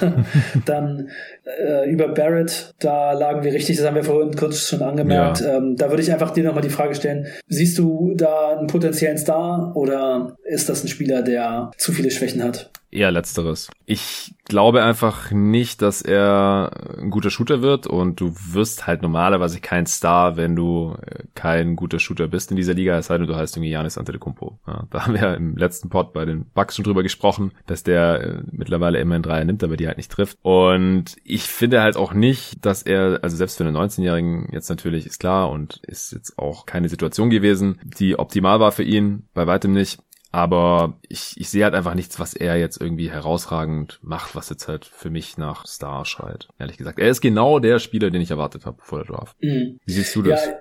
dann 0.66 1.08
äh, 1.44 1.90
über 1.90 2.08
Barrett, 2.08 2.74
da 2.78 3.12
lagen 3.12 3.42
wir 3.42 3.52
richtig, 3.52 3.76
das 3.76 3.86
haben 3.86 3.96
wir 3.96 4.04
vorhin 4.04 4.34
kurz 4.36 4.68
schon 4.68 4.82
angemerkt. 4.82 5.40
Ja. 5.40 5.56
Ähm, 5.56 5.76
da 5.76 5.90
würde 5.90 6.02
ich 6.02 6.12
einfach 6.12 6.30
dir 6.30 6.44
nochmal 6.44 6.62
die 6.62 6.70
Frage 6.70 6.94
stellen, 6.94 7.26
siehst 7.48 7.78
du 7.78 8.14
da 8.16 8.56
einen 8.56 8.66
potenziellen 8.66 9.18
Star 9.18 9.72
oder 9.74 10.36
ist 10.44 10.68
das 10.68 10.84
ein 10.84 10.88
Spieler, 10.88 11.22
der 11.22 11.70
zu 11.76 11.92
viele 11.92 12.10
Schwächen 12.10 12.42
hat? 12.42 12.70
Eher 12.94 13.10
letzteres. 13.10 13.70
Ich 13.86 14.34
glaube 14.44 14.84
einfach 14.84 15.30
nicht, 15.30 15.82
dass 15.82 16.00
er 16.02 16.70
ein 16.98 17.10
guter 17.10 17.30
Shooter 17.30 17.60
wird 17.60 17.86
und 17.86 18.20
du 18.20 18.34
wirst 18.52 18.86
halt 18.86 19.02
normalerweise 19.02 19.60
kein 19.60 19.86
Star, 19.86 20.36
wenn 20.36 20.54
du 20.54 20.96
äh, 21.04 21.24
kein 21.34 21.76
guter 21.76 21.98
Shooter 21.98 22.28
bist 22.28 22.50
in 22.50 22.56
dieser 22.56 22.74
Liga, 22.74 22.96
es 22.96 23.06
sei 23.06 23.18
denn, 23.18 23.26
du 23.26 23.34
heißt 23.34 23.56
irgendwie 23.56 23.70
Janis 23.70 23.98
Antetokounmpo. 23.98 24.58
Ja, 24.66 24.86
da 24.90 25.06
haben 25.06 25.14
wir 25.14 25.34
im 25.34 25.56
letzten 25.56 25.88
Pod 25.88 26.12
bei 26.12 26.24
den 26.24 26.46
Bucks 26.54 26.76
schon 26.76 26.84
drüber 26.84 27.02
gesprochen, 27.02 27.52
dass 27.66 27.82
der 27.82 28.20
äh, 28.20 28.42
mittlerweile 28.52 29.00
immer 29.00 29.16
in 29.16 29.22
Dreier 29.22 29.44
nimmt, 29.44 29.64
aber 29.64 29.76
die 29.76 29.86
halt 29.86 29.96
nicht 29.96 30.12
trifft. 30.12 30.38
Und 30.42 31.16
ich 31.24 31.42
finde 31.42 31.82
halt 31.82 31.96
auch 31.96 32.12
nicht, 32.12 32.64
dass 32.64 32.82
er, 32.82 33.20
also 33.22 33.36
selbst 33.36 33.56
für 33.56 33.64
einen 33.64 33.76
19-Jährigen 33.76 34.50
jetzt 34.52 34.68
natürlich 34.68 35.06
ist 35.06 35.18
klar 35.18 35.50
und 35.50 35.80
ist 35.82 36.12
jetzt 36.12 36.38
auch 36.38 36.66
keine 36.66 36.88
Situation 36.88 37.30
gewesen, 37.30 37.80
die 37.82 38.18
optimal 38.18 38.60
war 38.60 38.72
für 38.72 38.84
ihn, 38.84 39.24
bei 39.34 39.46
weitem 39.46 39.72
nicht. 39.72 39.98
Aber 40.34 40.98
ich, 41.08 41.34
ich 41.36 41.48
sehe 41.48 41.62
halt 41.62 41.74
einfach 41.74 41.94
nichts, 41.94 42.18
was 42.18 42.34
er 42.34 42.56
jetzt 42.56 42.80
irgendwie 42.80 43.08
herausragend 43.08 44.00
macht, 44.02 44.34
was 44.34 44.50
jetzt 44.50 44.66
halt 44.66 44.84
für 44.84 45.08
mich 45.08 45.38
nach 45.38 45.64
Star 45.64 46.04
schreit. 46.04 46.48
Ehrlich 46.58 46.76
gesagt. 46.76 46.98
Er 46.98 47.08
ist 47.08 47.20
genau 47.20 47.60
der 47.60 47.78
Spieler, 47.78 48.10
den 48.10 48.20
ich 48.20 48.32
erwartet 48.32 48.66
habe 48.66 48.78
vor 48.82 48.98
der 48.98 49.14
Draft. 49.14 49.36
Mhm. 49.40 49.78
Wie 49.86 49.92
siehst 49.92 50.16
du 50.16 50.22
das? 50.22 50.44
Ja, 50.44 50.54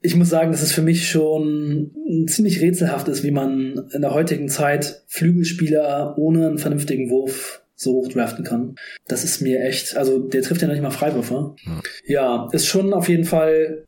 ich 0.00 0.16
muss 0.16 0.30
sagen, 0.30 0.50
dass 0.50 0.62
es 0.62 0.72
für 0.72 0.80
mich 0.80 1.10
schon 1.10 1.90
ziemlich 2.26 2.62
rätselhaft 2.62 3.06
ist, 3.08 3.22
wie 3.22 3.30
man 3.30 3.90
in 3.92 4.00
der 4.00 4.14
heutigen 4.14 4.48
Zeit 4.48 5.02
Flügelspieler 5.08 6.16
ohne 6.16 6.46
einen 6.46 6.58
vernünftigen 6.58 7.10
Wurf 7.10 7.60
so 7.74 7.92
hoch 7.92 8.08
draften 8.08 8.44
kann. 8.44 8.76
Das 9.08 9.24
ist 9.24 9.42
mir 9.42 9.62
echt, 9.62 9.94
also 9.94 10.20
der 10.20 10.40
trifft 10.40 10.62
ja 10.62 10.68
nicht 10.68 10.80
mal 10.80 10.90
Freiwürfe. 10.90 11.54
Ja. 11.64 11.80
ja, 12.06 12.48
ist 12.52 12.66
schon 12.66 12.94
auf 12.94 13.10
jeden 13.10 13.24
Fall 13.24 13.84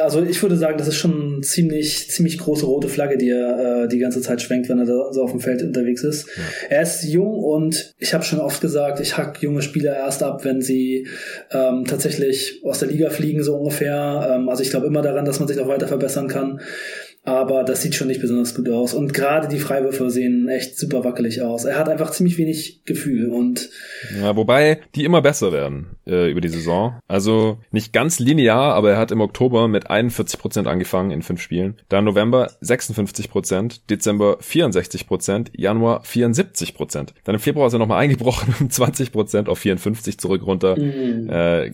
also 0.00 0.22
ich 0.22 0.42
würde 0.42 0.56
sagen, 0.56 0.76
das 0.76 0.88
ist 0.88 0.96
schon 0.96 1.34
eine 1.34 1.40
ziemlich, 1.42 2.10
ziemlich 2.10 2.38
große 2.38 2.66
rote 2.66 2.88
Flagge, 2.88 3.16
die 3.16 3.30
er 3.30 3.84
äh, 3.84 3.88
die 3.88 3.98
ganze 3.98 4.20
Zeit 4.20 4.42
schwenkt, 4.42 4.68
wenn 4.68 4.80
er 4.80 4.86
da 4.86 5.12
so 5.12 5.22
auf 5.22 5.30
dem 5.30 5.38
Feld 5.38 5.62
unterwegs 5.62 6.02
ist. 6.02 6.26
Ja. 6.26 6.42
Er 6.70 6.82
ist 6.82 7.04
jung 7.04 7.38
und 7.38 7.94
ich 7.98 8.12
habe 8.12 8.24
schon 8.24 8.40
oft 8.40 8.60
gesagt, 8.60 8.98
ich 8.98 9.16
hack 9.16 9.40
junge 9.40 9.62
Spieler 9.62 9.96
erst 9.96 10.24
ab, 10.24 10.44
wenn 10.44 10.62
sie 10.62 11.06
ähm, 11.52 11.84
tatsächlich 11.86 12.60
aus 12.64 12.80
der 12.80 12.88
Liga 12.88 13.10
fliegen, 13.10 13.44
so 13.44 13.54
ungefähr. 13.54 14.34
Ähm, 14.34 14.48
also 14.48 14.62
ich 14.64 14.70
glaube 14.70 14.88
immer 14.88 15.02
daran, 15.02 15.24
dass 15.24 15.38
man 15.38 15.46
sich 15.46 15.56
noch 15.56 15.68
weiter 15.68 15.86
verbessern 15.86 16.26
kann 16.26 16.60
aber 17.24 17.62
das 17.62 17.82
sieht 17.82 17.94
schon 17.94 18.08
nicht 18.08 18.20
besonders 18.20 18.54
gut 18.54 18.68
aus. 18.68 18.94
Und 18.94 19.14
gerade 19.14 19.46
die 19.46 19.60
Freiwürfe 19.60 20.10
sehen 20.10 20.48
echt 20.48 20.76
super 20.76 21.04
wackelig 21.04 21.40
aus. 21.40 21.64
Er 21.64 21.78
hat 21.78 21.88
einfach 21.88 22.10
ziemlich 22.10 22.36
wenig 22.36 22.84
Gefühl 22.84 23.28
und 23.28 23.70
ja, 24.20 24.34
wobei 24.34 24.80
die 24.96 25.04
immer 25.04 25.22
besser 25.22 25.52
werden 25.52 25.96
äh, 26.04 26.28
über 26.30 26.40
die 26.40 26.48
Saison. 26.48 26.98
Also 27.06 27.58
nicht 27.70 27.92
ganz 27.92 28.18
linear, 28.18 28.74
aber 28.74 28.90
er 28.90 28.98
hat 28.98 29.12
im 29.12 29.20
Oktober 29.20 29.68
mit 29.68 29.88
41 29.88 30.40
Prozent 30.40 30.66
angefangen 30.66 31.12
in 31.12 31.22
fünf 31.22 31.40
Spielen. 31.40 31.76
Dann 31.88 32.04
November 32.04 32.50
56 32.60 33.30
Prozent, 33.30 33.88
Dezember 33.88 34.38
64 34.40 35.06
Prozent, 35.06 35.52
Januar 35.56 36.02
74 36.02 36.74
Prozent. 36.74 37.14
Dann 37.22 37.36
im 37.36 37.40
Februar 37.40 37.68
ist 37.68 37.72
er 37.72 37.78
nochmal 37.78 38.00
eingebrochen 38.00 38.52
um 38.60 38.68
20 38.68 39.12
Prozent 39.12 39.48
auf 39.48 39.60
54 39.60 40.18
zurück 40.18 40.44
runter. 40.44 40.76
Mhm. 40.76 41.30
Äh, 41.30 41.70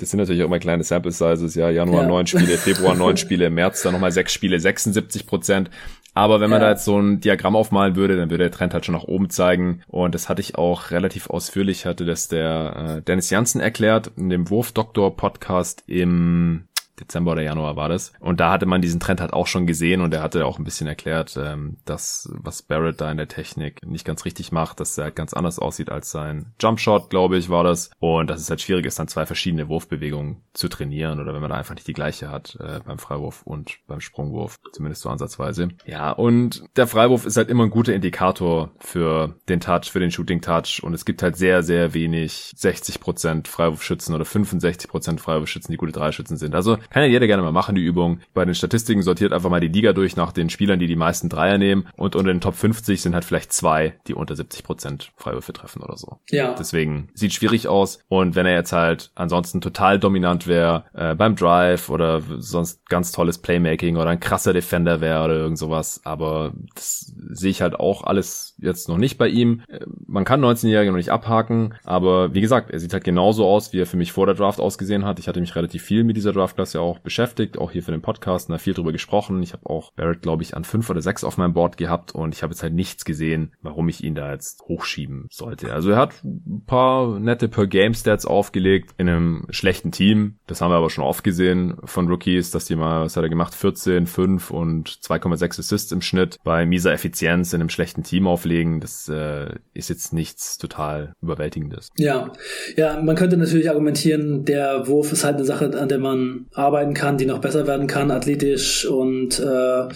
das 0.00 0.10
sind 0.10 0.18
natürlich 0.18 0.42
auch 0.42 0.46
immer 0.46 0.58
kleine 0.58 0.82
Sample 0.82 1.12
Sizes, 1.12 1.54
ja, 1.54 1.70
Januar 1.70 2.06
neun 2.06 2.26
ja. 2.26 2.38
Spiele, 2.38 2.56
Februar 2.56 2.94
neun 2.94 3.16
Spiele, 3.16 3.50
März 3.50 3.82
dann 3.82 3.92
nochmal 3.92 4.12
sechs 4.12 4.32
Spiele, 4.32 4.58
76 4.58 5.26
Prozent. 5.26 5.70
Aber 6.12 6.40
wenn 6.40 6.50
man 6.50 6.60
ja. 6.60 6.66
da 6.66 6.72
jetzt 6.72 6.84
so 6.84 6.98
ein 6.98 7.20
Diagramm 7.20 7.54
aufmalen 7.54 7.94
würde, 7.94 8.16
dann 8.16 8.30
würde 8.30 8.44
der 8.44 8.50
Trend 8.50 8.74
halt 8.74 8.84
schon 8.84 8.94
nach 8.94 9.04
oben 9.04 9.30
zeigen. 9.30 9.82
Und 9.86 10.14
das 10.14 10.28
hatte 10.28 10.40
ich 10.40 10.56
auch 10.56 10.90
relativ 10.90 11.30
ausführlich, 11.30 11.86
hatte 11.86 12.04
das 12.04 12.28
der 12.28 12.96
äh, 12.98 13.02
Dennis 13.02 13.30
Janssen 13.30 13.60
erklärt 13.60 14.10
in 14.16 14.28
dem 14.28 14.50
Wurfdoktor 14.50 15.16
Podcast 15.16 15.84
im 15.86 16.64
Dezember 17.00 17.32
oder 17.32 17.42
Januar 17.42 17.76
war 17.76 17.88
das. 17.88 18.12
Und 18.20 18.40
da 18.40 18.52
hatte 18.52 18.66
man 18.66 18.82
diesen 18.82 19.00
Trend 19.00 19.20
halt 19.20 19.32
auch 19.32 19.46
schon 19.46 19.66
gesehen 19.66 20.00
und 20.00 20.14
er 20.14 20.22
hatte 20.22 20.46
auch 20.46 20.58
ein 20.58 20.64
bisschen 20.64 20.86
erklärt, 20.86 21.36
ähm, 21.36 21.78
dass 21.84 22.28
was 22.32 22.62
Barrett 22.62 23.00
da 23.00 23.10
in 23.10 23.16
der 23.16 23.28
Technik 23.28 23.84
nicht 23.84 24.04
ganz 24.04 24.24
richtig 24.24 24.52
macht, 24.52 24.80
dass 24.80 24.96
er 24.98 25.04
halt 25.04 25.16
ganz 25.16 25.34
anders 25.34 25.58
aussieht 25.58 25.90
als 25.90 26.10
sein 26.10 26.52
Jumpshot, 26.60 27.10
glaube 27.10 27.36
ich, 27.36 27.48
war 27.48 27.64
das. 27.64 27.90
Und 27.98 28.30
dass 28.30 28.40
es 28.40 28.50
halt 28.50 28.60
schwierig 28.60 28.86
ist, 28.86 28.98
dann 28.98 29.08
zwei 29.08 29.26
verschiedene 29.26 29.68
Wurfbewegungen 29.68 30.42
zu 30.52 30.68
trainieren 30.68 31.20
oder 31.20 31.34
wenn 31.34 31.40
man 31.40 31.50
da 31.50 31.56
einfach 31.56 31.74
nicht 31.74 31.86
die 31.86 31.92
gleiche 31.92 32.30
hat 32.30 32.56
äh, 32.60 32.80
beim 32.84 32.98
Freiwurf 32.98 33.42
und 33.42 33.78
beim 33.86 34.00
Sprungwurf, 34.00 34.58
zumindest 34.72 35.02
so 35.02 35.08
ansatzweise. 35.08 35.68
Ja, 35.86 36.12
und 36.12 36.64
der 36.76 36.86
Freiwurf 36.86 37.26
ist 37.26 37.36
halt 37.36 37.48
immer 37.48 37.64
ein 37.64 37.70
guter 37.70 37.94
Indikator 37.94 38.70
für 38.78 39.36
den 39.48 39.60
Touch, 39.60 39.90
für 39.90 40.00
den 40.00 40.10
Shooting 40.10 40.40
Touch 40.40 40.82
und 40.82 40.94
es 40.94 41.04
gibt 41.04 41.22
halt 41.22 41.36
sehr, 41.36 41.62
sehr 41.62 41.94
wenig 41.94 42.52
60% 42.56 43.46
Freiwurfschützen 43.46 44.14
oder 44.14 44.24
65% 44.24 45.18
Freiwurfschützen, 45.18 45.72
die 45.72 45.78
gute 45.78 45.92
Dreischützen 45.92 46.36
sind. 46.36 46.54
Also 46.54 46.78
kann 46.90 47.02
ja 47.02 47.08
jeder 47.08 47.26
gerne 47.26 47.42
mal 47.42 47.52
machen, 47.52 47.74
die 47.74 47.84
Übung. 47.84 48.20
Bei 48.34 48.44
den 48.44 48.54
Statistiken 48.54 49.02
sortiert 49.02 49.32
einfach 49.32 49.50
mal 49.50 49.60
die 49.60 49.68
Liga 49.68 49.92
durch 49.92 50.16
nach 50.16 50.32
den 50.32 50.50
Spielern, 50.50 50.78
die 50.78 50.86
die 50.86 50.96
meisten 50.96 51.28
Dreier 51.28 51.56
nehmen. 51.56 51.86
Und 51.96 52.16
unter 52.16 52.32
den 52.32 52.40
Top 52.40 52.54
50 52.54 53.00
sind 53.00 53.14
halt 53.14 53.24
vielleicht 53.24 53.52
zwei, 53.52 53.94
die 54.06 54.14
unter 54.14 54.34
70 54.36 54.64
Prozent 54.64 55.12
Freiwürfe 55.16 55.52
treffen 55.52 55.82
oder 55.82 55.96
so. 55.96 56.18
Ja. 56.30 56.54
Deswegen 56.58 57.08
sieht 57.14 57.32
schwierig 57.32 57.68
aus. 57.68 58.00
Und 58.08 58.34
wenn 58.34 58.46
er 58.46 58.54
jetzt 58.54 58.72
halt 58.72 59.10
ansonsten 59.14 59.60
total 59.60 59.98
dominant 59.98 60.46
wäre 60.46 60.84
äh, 60.92 61.14
beim 61.14 61.36
Drive 61.36 61.88
oder 61.90 62.22
sonst 62.38 62.88
ganz 62.88 63.12
tolles 63.12 63.38
Playmaking 63.38 63.96
oder 63.96 64.10
ein 64.10 64.20
krasser 64.20 64.52
Defender 64.52 65.00
wäre 65.00 65.24
oder 65.24 65.34
irgend 65.34 65.58
sowas. 65.58 66.00
Aber 66.04 66.52
das 66.74 67.14
sehe 67.30 67.50
ich 67.50 67.62
halt 67.62 67.78
auch 67.78 68.02
alles 68.02 68.56
jetzt 68.58 68.88
noch 68.88 68.98
nicht 68.98 69.16
bei 69.16 69.28
ihm. 69.28 69.62
Äh, 69.68 69.80
man 70.06 70.24
kann 70.24 70.44
19-Jährige 70.44 70.90
noch 70.90 70.98
nicht 70.98 71.12
abhaken. 71.12 71.74
Aber 71.84 72.34
wie 72.34 72.40
gesagt, 72.40 72.70
er 72.70 72.80
sieht 72.80 72.92
halt 72.92 73.04
genauso 73.04 73.46
aus, 73.46 73.72
wie 73.72 73.80
er 73.80 73.86
für 73.86 73.96
mich 73.96 74.12
vor 74.12 74.26
der 74.26 74.34
Draft 74.34 74.60
ausgesehen 74.60 75.04
hat. 75.04 75.18
Ich 75.18 75.28
hatte 75.28 75.40
mich 75.40 75.54
relativ 75.54 75.82
viel 75.82 76.04
mit 76.04 76.16
dieser 76.16 76.32
Draftklasse 76.32 76.79
auch 76.80 76.98
beschäftigt, 76.98 77.58
auch 77.58 77.70
hier 77.70 77.82
für 77.82 77.92
den 77.92 78.02
Podcast, 78.02 78.50
da 78.50 78.58
viel 78.58 78.74
drüber 78.74 78.92
gesprochen. 78.92 79.42
Ich 79.42 79.52
habe 79.52 79.68
auch 79.68 79.92
Barrett, 79.92 80.22
glaube 80.22 80.42
ich, 80.42 80.56
an 80.56 80.64
fünf 80.64 80.90
oder 80.90 81.02
sechs 81.02 81.24
auf 81.24 81.36
meinem 81.36 81.52
Board 81.52 81.76
gehabt 81.76 82.14
und 82.14 82.34
ich 82.34 82.42
habe 82.42 82.52
jetzt 82.52 82.62
halt 82.62 82.74
nichts 82.74 83.04
gesehen, 83.04 83.52
warum 83.62 83.88
ich 83.88 84.04
ihn 84.04 84.14
da 84.14 84.32
jetzt 84.32 84.62
hochschieben 84.62 85.26
sollte. 85.30 85.72
Also 85.72 85.90
er 85.90 85.96
hat 85.96 86.22
ein 86.24 86.64
paar 86.66 87.18
nette 87.18 87.48
Per-Game-Stats 87.48 88.26
aufgelegt 88.26 88.94
in 88.98 89.08
einem 89.08 89.46
schlechten 89.50 89.92
Team. 89.92 90.36
Das 90.46 90.60
haben 90.60 90.70
wir 90.70 90.76
aber 90.76 90.90
schon 90.90 91.04
oft 91.04 91.24
gesehen 91.24 91.76
von 91.84 92.08
Rookies, 92.08 92.50
dass 92.50 92.64
die 92.64 92.76
mal, 92.76 93.02
was 93.02 93.16
hat 93.16 93.22
er 93.22 93.28
gemacht, 93.28 93.54
14, 93.54 94.06
5 94.06 94.50
und 94.50 94.88
2,6 94.88 95.60
Assists 95.60 95.92
im 95.92 96.02
Schnitt 96.02 96.38
bei 96.44 96.66
mieser 96.66 96.92
Effizienz 96.92 97.52
in 97.52 97.60
einem 97.60 97.70
schlechten 97.70 98.02
Team 98.02 98.26
auflegen. 98.26 98.80
Das 98.80 99.08
äh, 99.08 99.54
ist 99.74 99.88
jetzt 99.88 100.12
nichts 100.12 100.58
total 100.58 101.14
überwältigendes. 101.22 101.90
Ja, 101.96 102.32
ja, 102.76 103.00
man 103.00 103.16
könnte 103.16 103.36
natürlich 103.36 103.68
argumentieren, 103.68 104.44
der 104.44 104.86
Wurf 104.86 105.12
ist 105.12 105.24
halt 105.24 105.36
eine 105.36 105.44
Sache, 105.44 105.78
an 105.78 105.88
der 105.88 105.98
man 105.98 106.46
arbeiten 106.70 106.94
kann, 106.94 107.18
die 107.18 107.26
noch 107.26 107.40
besser 107.40 107.66
werden 107.66 107.88
kann, 107.88 108.12
athletisch 108.12 108.86
und 108.86 109.40
äh, 109.40 109.88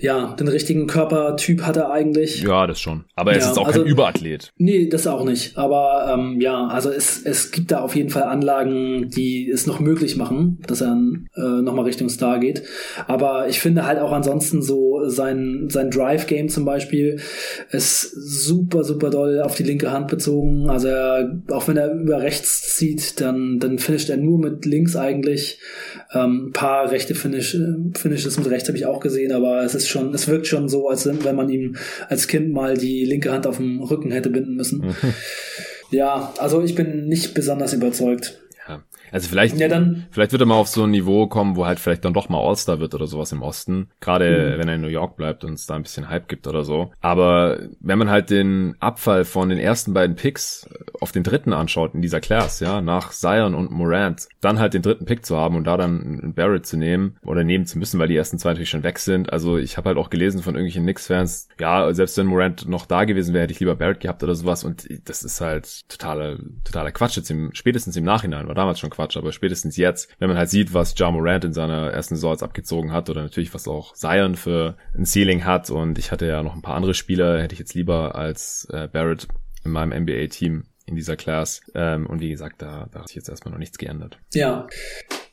ja, 0.00 0.34
den 0.38 0.48
richtigen 0.48 0.86
Körpertyp 0.86 1.62
hat 1.62 1.76
er 1.76 1.90
eigentlich. 1.90 2.42
Ja, 2.42 2.66
das 2.66 2.80
schon. 2.80 3.04
Aber 3.14 3.32
er 3.32 3.40
ja, 3.40 3.50
ist 3.50 3.58
auch 3.58 3.66
also, 3.66 3.82
kein 3.82 3.90
Überathlet. 3.90 4.52
Nee, 4.56 4.88
das 4.88 5.06
auch 5.06 5.24
nicht. 5.24 5.58
Aber 5.58 6.10
ähm, 6.12 6.40
ja, 6.40 6.66
also 6.66 6.90
es, 6.90 7.20
es 7.24 7.50
gibt 7.50 7.70
da 7.70 7.80
auf 7.80 7.94
jeden 7.94 8.08
Fall 8.08 8.22
Anlagen, 8.22 9.10
die 9.10 9.50
es 9.50 9.66
noch 9.66 9.80
möglich 9.80 10.16
machen, 10.16 10.62
dass 10.66 10.80
er 10.80 10.96
äh, 11.36 11.40
nochmal 11.40 11.84
Richtung 11.84 12.08
Star 12.08 12.38
geht. 12.38 12.62
Aber 13.06 13.48
ich 13.48 13.60
finde 13.60 13.86
halt 13.86 13.98
auch 13.98 14.12
ansonsten 14.12 14.62
so 14.62 15.08
sein, 15.08 15.68
sein 15.68 15.90
Drive-Game 15.90 16.48
zum 16.48 16.64
Beispiel 16.64 17.20
ist 17.70 18.02
super, 18.12 18.82
super 18.82 19.10
doll 19.10 19.42
auf 19.42 19.56
die 19.56 19.62
linke 19.62 19.92
Hand 19.92 20.08
bezogen. 20.08 20.70
Also 20.70 20.88
er, 20.88 21.42
auch 21.50 21.68
wenn 21.68 21.76
er 21.76 21.92
über 21.92 22.22
rechts 22.22 22.76
zieht, 22.76 23.20
dann, 23.20 23.58
dann 23.58 23.78
finisht 23.78 24.08
er 24.08 24.16
nur 24.16 24.38
mit 24.38 24.64
links 24.64 24.96
eigentlich. 24.96 25.58
Ähm, 26.12 26.50
paar 26.52 26.90
rechte 26.90 27.14
Finish, 27.14 27.56
Finishes 27.96 28.38
mit 28.38 28.48
rechts 28.50 28.68
habe 28.68 28.78
ich 28.78 28.86
auch 28.86 29.00
gesehen, 29.00 29.32
aber 29.32 29.62
es 29.62 29.74
ist 29.74 29.88
schon, 29.88 30.14
es 30.14 30.28
wirkt 30.28 30.46
schon 30.46 30.68
so, 30.68 30.88
als 30.88 31.06
wenn 31.06 31.36
man 31.36 31.48
ihm 31.48 31.76
als 32.08 32.28
Kind 32.28 32.52
mal 32.52 32.76
die 32.76 33.04
linke 33.04 33.32
Hand 33.32 33.46
auf 33.46 33.56
dem 33.56 33.82
Rücken 33.82 34.10
hätte 34.10 34.30
binden 34.30 34.54
müssen. 34.54 34.94
ja, 35.90 36.32
also 36.38 36.62
ich 36.62 36.74
bin 36.74 37.06
nicht 37.06 37.34
besonders 37.34 37.72
überzeugt. 37.72 38.40
Also 39.10 39.28
vielleicht, 39.28 39.56
ja, 39.58 39.68
dann, 39.68 40.06
vielleicht 40.10 40.32
wird 40.32 40.42
er 40.42 40.46
mal 40.46 40.56
auf 40.56 40.68
so 40.68 40.84
ein 40.84 40.90
Niveau 40.90 41.26
kommen, 41.26 41.56
wo 41.56 41.66
halt 41.66 41.80
vielleicht 41.80 42.04
dann 42.04 42.14
doch 42.14 42.28
mal 42.28 42.38
All-Star 42.38 42.80
wird 42.80 42.94
oder 42.94 43.06
sowas 43.06 43.32
im 43.32 43.42
Osten. 43.42 43.88
Gerade 44.00 44.54
mhm. 44.54 44.58
wenn 44.58 44.68
er 44.68 44.74
in 44.74 44.80
New 44.80 44.88
York 44.88 45.16
bleibt 45.16 45.44
und 45.44 45.54
es 45.54 45.66
da 45.66 45.76
ein 45.76 45.82
bisschen 45.82 46.08
Hype 46.08 46.28
gibt 46.28 46.46
oder 46.46 46.64
so. 46.64 46.90
Aber 47.00 47.58
wenn 47.80 47.98
man 47.98 48.10
halt 48.10 48.30
den 48.30 48.76
Abfall 48.80 49.24
von 49.24 49.48
den 49.48 49.58
ersten 49.58 49.94
beiden 49.94 50.16
Picks 50.16 50.68
auf 51.00 51.12
den 51.12 51.22
dritten 51.22 51.52
anschaut 51.52 51.94
in 51.94 52.02
dieser 52.02 52.20
Class, 52.20 52.60
ja, 52.60 52.80
nach 52.80 53.10
Zion 53.10 53.54
und 53.54 53.70
Morant, 53.70 54.28
dann 54.40 54.58
halt 54.58 54.74
den 54.74 54.82
dritten 54.82 55.06
Pick 55.06 55.24
zu 55.24 55.36
haben 55.36 55.56
und 55.56 55.64
da 55.64 55.76
dann 55.76 56.00
einen 56.00 56.34
Barrett 56.34 56.66
zu 56.66 56.76
nehmen 56.76 57.16
oder 57.22 57.44
nehmen 57.44 57.66
zu 57.66 57.78
müssen, 57.78 57.98
weil 57.98 58.08
die 58.08 58.16
ersten 58.16 58.38
zwei 58.38 58.50
natürlich 58.50 58.70
schon 58.70 58.82
weg 58.82 58.98
sind. 58.98 59.32
Also 59.32 59.56
ich 59.56 59.76
habe 59.76 59.88
halt 59.88 59.98
auch 59.98 60.10
gelesen 60.10 60.42
von 60.42 60.54
irgendwelchen 60.54 60.82
Knicks-Fans, 60.82 61.48
ja, 61.58 61.92
selbst 61.94 62.18
wenn 62.18 62.26
Morant 62.26 62.68
noch 62.68 62.86
da 62.86 63.04
gewesen 63.04 63.32
wäre, 63.34 63.44
hätte 63.44 63.52
ich 63.52 63.60
lieber 63.60 63.76
Barrett 63.76 64.00
gehabt 64.00 64.22
oder 64.22 64.34
sowas. 64.34 64.64
Und 64.64 64.86
das 65.04 65.22
ist 65.22 65.40
halt 65.40 65.88
totaler, 65.88 66.38
totaler 66.64 66.92
Quatsch 66.92 67.16
jetzt 67.16 67.30
im, 67.30 67.50
spätestens 67.54 67.96
im 67.96 68.04
Nachhinein, 68.04 68.48
war 68.48 68.54
damals 68.58 68.78
schon 68.78 68.90
Quatsch, 68.90 69.16
aber 69.16 69.32
spätestens 69.32 69.76
jetzt, 69.76 70.10
wenn 70.18 70.28
man 70.28 70.36
halt 70.36 70.50
sieht, 70.50 70.74
was 70.74 70.94
Ja 70.98 71.10
Morant 71.10 71.44
in 71.44 71.52
seiner 71.52 71.90
ersten 71.90 72.16
Saison 72.16 72.32
jetzt 72.32 72.42
abgezogen 72.42 72.92
hat 72.92 73.08
oder 73.08 73.22
natürlich 73.22 73.54
was 73.54 73.66
auch 73.66 73.94
Zion 73.94 74.36
für 74.36 74.76
ein 74.94 75.06
Ceiling 75.06 75.44
hat 75.44 75.70
und 75.70 75.98
ich 75.98 76.12
hatte 76.12 76.26
ja 76.26 76.42
noch 76.42 76.54
ein 76.54 76.62
paar 76.62 76.74
andere 76.74 76.94
Spieler, 76.94 77.40
hätte 77.40 77.54
ich 77.54 77.58
jetzt 77.58 77.74
lieber 77.74 78.14
als 78.14 78.68
äh, 78.70 78.88
Barrett 78.88 79.28
in 79.64 79.70
meinem 79.70 80.02
NBA-Team 80.02 80.64
in 80.88 80.96
dieser 80.96 81.16
Class. 81.16 81.60
Ähm, 81.74 82.06
und 82.06 82.20
wie 82.20 82.30
gesagt, 82.30 82.62
da, 82.62 82.88
da 82.90 83.00
hat 83.00 83.08
sich 83.08 83.16
jetzt 83.16 83.28
erstmal 83.28 83.52
noch 83.52 83.58
nichts 83.58 83.78
geändert. 83.78 84.18
Ja. 84.32 84.66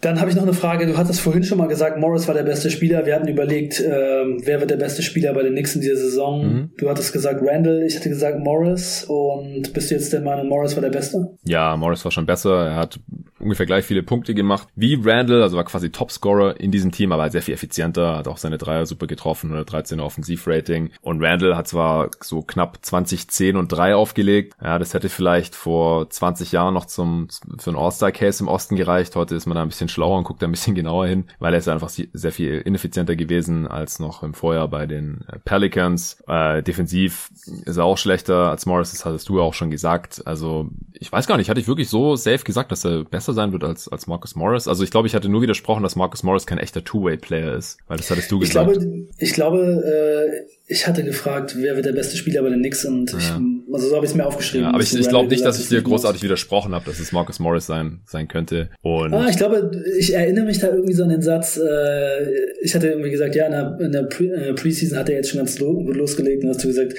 Dann 0.06 0.22
habe 0.22 0.30
ich 0.30 0.36
noch 0.36 0.44
eine 0.44 0.54
Frage. 0.54 0.86
Du 0.86 0.98
hattest 0.98 1.20
vorhin 1.20 1.44
schon 1.44 1.58
mal 1.58 1.68
gesagt, 1.68 1.98
Morris 1.98 2.28
war 2.28 2.36
der 2.36 2.44
beste 2.44 2.70
Spieler. 2.70 3.08
Wir 3.08 3.16
hatten 3.16 3.28
überlegt, 3.28 3.80
ähm, 3.80 4.40
wer 4.44 4.60
wird 4.60 4.70
der 4.70 4.78
beste 4.78 5.02
Spieler 5.02 5.34
bei 5.34 5.42
den 5.42 5.54
Knicks 5.54 5.74
in 5.74 5.82
dieser 5.82 5.96
Saison. 5.96 6.46
Mhm. 6.46 6.70
Du 6.78 6.88
hattest 6.88 7.12
gesagt 7.12 7.42
Randall, 7.44 7.86
ich 7.88 7.96
hatte 7.96 8.10
gesagt 8.10 8.38
Morris. 8.38 9.04
Und 9.06 9.74
bist 9.74 9.90
du 9.90 9.96
jetzt 9.96 10.14
der 10.14 10.22
Meinung, 10.22 10.48
Morris 10.48 10.76
war 10.76 10.82
der 10.84 10.92
Beste? 10.92 11.36
Ja, 11.44 11.76
Morris 11.76 12.06
war 12.06 12.12
schon 12.12 12.28
besser. 12.28 12.68
Er 12.68 12.76
hat 12.76 13.00
ungefähr 13.40 13.66
gleich 13.66 13.86
viele 13.86 14.04
Punkte 14.04 14.34
gemacht 14.34 14.68
wie 14.76 15.00
Randall, 15.02 15.42
also 15.42 15.58
war 15.58 15.66
quasi 15.66 15.92
Topscorer 15.92 16.60
in 16.60 16.72
diesem 16.72 16.92
Team, 16.92 17.12
aber 17.12 17.30
sehr 17.30 17.42
viel 17.42 17.54
effizienter, 17.54 18.18
hat 18.18 18.28
auch 18.28 18.38
seine 18.38 18.58
Dreier 18.58 18.86
super 18.86 19.08
getroffen, 19.08 19.52
113er 19.52 20.02
Offensivrating. 20.02 20.92
Und 21.02 21.24
Randall 21.24 21.56
hat 21.56 21.68
zwar 21.68 22.10
so 22.22 22.42
knapp 22.42 22.80
20, 22.82 23.28
10 23.28 23.58
und 23.58 23.70
3 23.70 23.96
aufgelegt. 23.96 24.56
Ja, 24.62 24.80
das 24.80 24.94
hätte 24.94 25.10
vielleicht 25.10 25.56
vor 25.56 26.10
20 26.10 26.52
Jahren 26.52 26.74
noch 26.74 26.86
zum, 26.86 27.28
für 27.60 27.72
ein 27.72 27.76
All-Star-Case 27.76 28.44
im 28.44 28.48
Osten 28.48 28.76
gereicht. 28.76 29.16
Heute 29.16 29.36
ist 29.36 29.46
man 29.46 29.56
da 29.56 29.62
ein 29.62 29.70
bisschen 29.70 29.90
schlauer 29.96 30.18
und 30.18 30.26
guckt 30.26 30.42
da 30.42 30.48
ein 30.48 30.52
bisschen 30.52 30.76
genauer 30.82 31.08
hin, 31.08 31.26
weil 31.40 31.54
er 31.54 31.60
ist 31.60 31.68
einfach 31.68 31.90
sehr 31.90 32.32
viel 32.32 32.62
ineffizienter 32.62 33.16
gewesen 33.16 33.68
als 33.68 34.00
noch 34.00 34.24
im 34.24 34.34
Vorjahr 34.34 34.68
bei 34.68 34.86
den 34.86 35.26
äh, 35.32 35.40
Pelicans. 35.40 36.24
Äh, 36.28 36.62
defensiv 36.62 37.30
ist 37.66 37.78
er 37.78 37.86
auch 37.86 37.98
schlechter 37.98 38.52
als 38.52 38.66
Morris, 38.66 38.92
das 38.92 39.06
hattest 39.06 39.28
du 39.30 39.38
ja 39.38 39.44
auch 39.44 39.54
schon 39.54 39.72
gesagt. 39.72 40.22
Also 40.26 40.70
ich 40.94 41.12
weiß 41.12 41.28
gar 41.28 41.38
nicht, 41.38 41.50
hatte 41.50 41.60
ich 41.60 41.68
wirklich 41.68 41.90
so 41.90 42.16
safe 42.16 42.44
gesagt, 42.44 42.72
dass 42.72 42.86
er 42.86 43.04
besser 43.04 43.34
sein 43.34 43.52
wird 43.52 43.64
als, 43.64 43.88
als 43.88 44.08
Marcus 44.08 44.36
Morris? 44.36 44.68
Also 44.68 44.84
ich 44.84 44.92
glaube, 44.92 45.08
ich 45.08 45.16
hatte 45.16 45.30
nur 45.30 45.42
widersprochen, 45.42 45.84
dass 45.84 45.96
Marcus 45.96 46.24
Morris 46.24 46.46
kein 46.46 46.58
echter 46.58 46.84
Two-Way-Player 46.84 47.54
ist, 47.54 47.80
weil 47.88 47.98
das 47.98 48.12
hattest 48.12 48.32
du 48.32 48.40
gesagt. 48.40 48.72
Ich 48.72 48.78
glaube, 48.80 49.08
ich 49.18 49.34
glaube, 49.34 49.58
äh, 49.60 50.55
ich 50.68 50.88
hatte 50.88 51.04
gefragt, 51.04 51.56
wer 51.58 51.76
wird 51.76 51.86
der 51.86 51.92
beste 51.92 52.18
Spieler 52.18 52.42
bei 52.42 52.50
den 52.50 52.60
Knicks 52.60 52.86
und 52.86 53.12
ja. 53.12 53.18
ich, 53.20 53.32
also 53.72 53.90
so 53.90 53.96
habe 53.96 54.06
ich 54.06 54.12
es 54.12 54.18
mir 54.18 54.26
aufgeschrieben. 54.26 54.66
Ja, 54.66 54.74
aber 54.74 54.82
ich, 54.82 54.96
ich 54.96 55.08
glaube 55.08 55.30
nicht, 55.30 55.46
dass 55.46 55.60
ich 55.60 55.70
dir 55.70 55.82
großartig 55.82 56.24
widersprochen 56.24 56.74
habe, 56.74 56.86
dass 56.86 57.00
es 57.00 57.12
Marcus 57.12 57.38
Morris 57.38 57.68
sein, 57.68 58.02
sein 58.06 58.28
könnte. 58.28 58.70
Und 58.82 59.14
ah, 59.14 59.28
ich 59.30 59.38
glaube, 59.38 59.70
ich 60.00 60.14
erinnere 60.14 60.46
mich 60.46 60.58
da 60.58 60.70
irgendwie 60.70 60.94
so 60.94 61.04
an 61.04 61.10
den 61.10 61.22
Satz, 61.22 61.58
äh, 61.58 62.24
ich 62.64 62.74
hatte 62.74 62.88
irgendwie 62.88 63.12
gesagt, 63.12 63.36
ja, 63.36 63.46
in 63.46 63.52
der, 63.52 63.78
in 63.80 63.92
der 63.92 64.04
Pre 64.04 64.24
äh, 64.26 64.54
Preseason 64.54 64.98
hat 64.98 65.08
er 65.08 65.18
jetzt 65.18 65.30
schon 65.30 65.38
ganz 65.38 65.60
gut 65.60 65.96
losgelegt 65.96 66.44
und 66.44 66.50
hast 66.50 66.64
du 66.64 66.68
gesagt, 66.68 66.96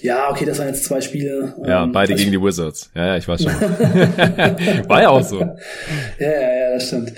ja, 0.00 0.30
okay, 0.30 0.46
das 0.46 0.58
waren 0.58 0.68
jetzt 0.68 0.84
zwei 0.84 1.02
Spiele. 1.02 1.54
Ja, 1.66 1.84
ähm, 1.84 1.92
beide 1.92 2.14
gegen 2.14 2.32
die 2.32 2.40
Wizards. 2.40 2.90
Ja, 2.94 3.08
ja, 3.08 3.16
ich 3.18 3.28
weiß 3.28 3.42
schon. 3.42 3.52
War 4.88 5.02
ja 5.02 5.10
auch 5.10 5.22
so. 5.22 5.40
Ja, 5.40 5.54
ja, 6.18 6.30
ja, 6.30 6.74
das 6.74 6.86
stimmt. 6.86 7.12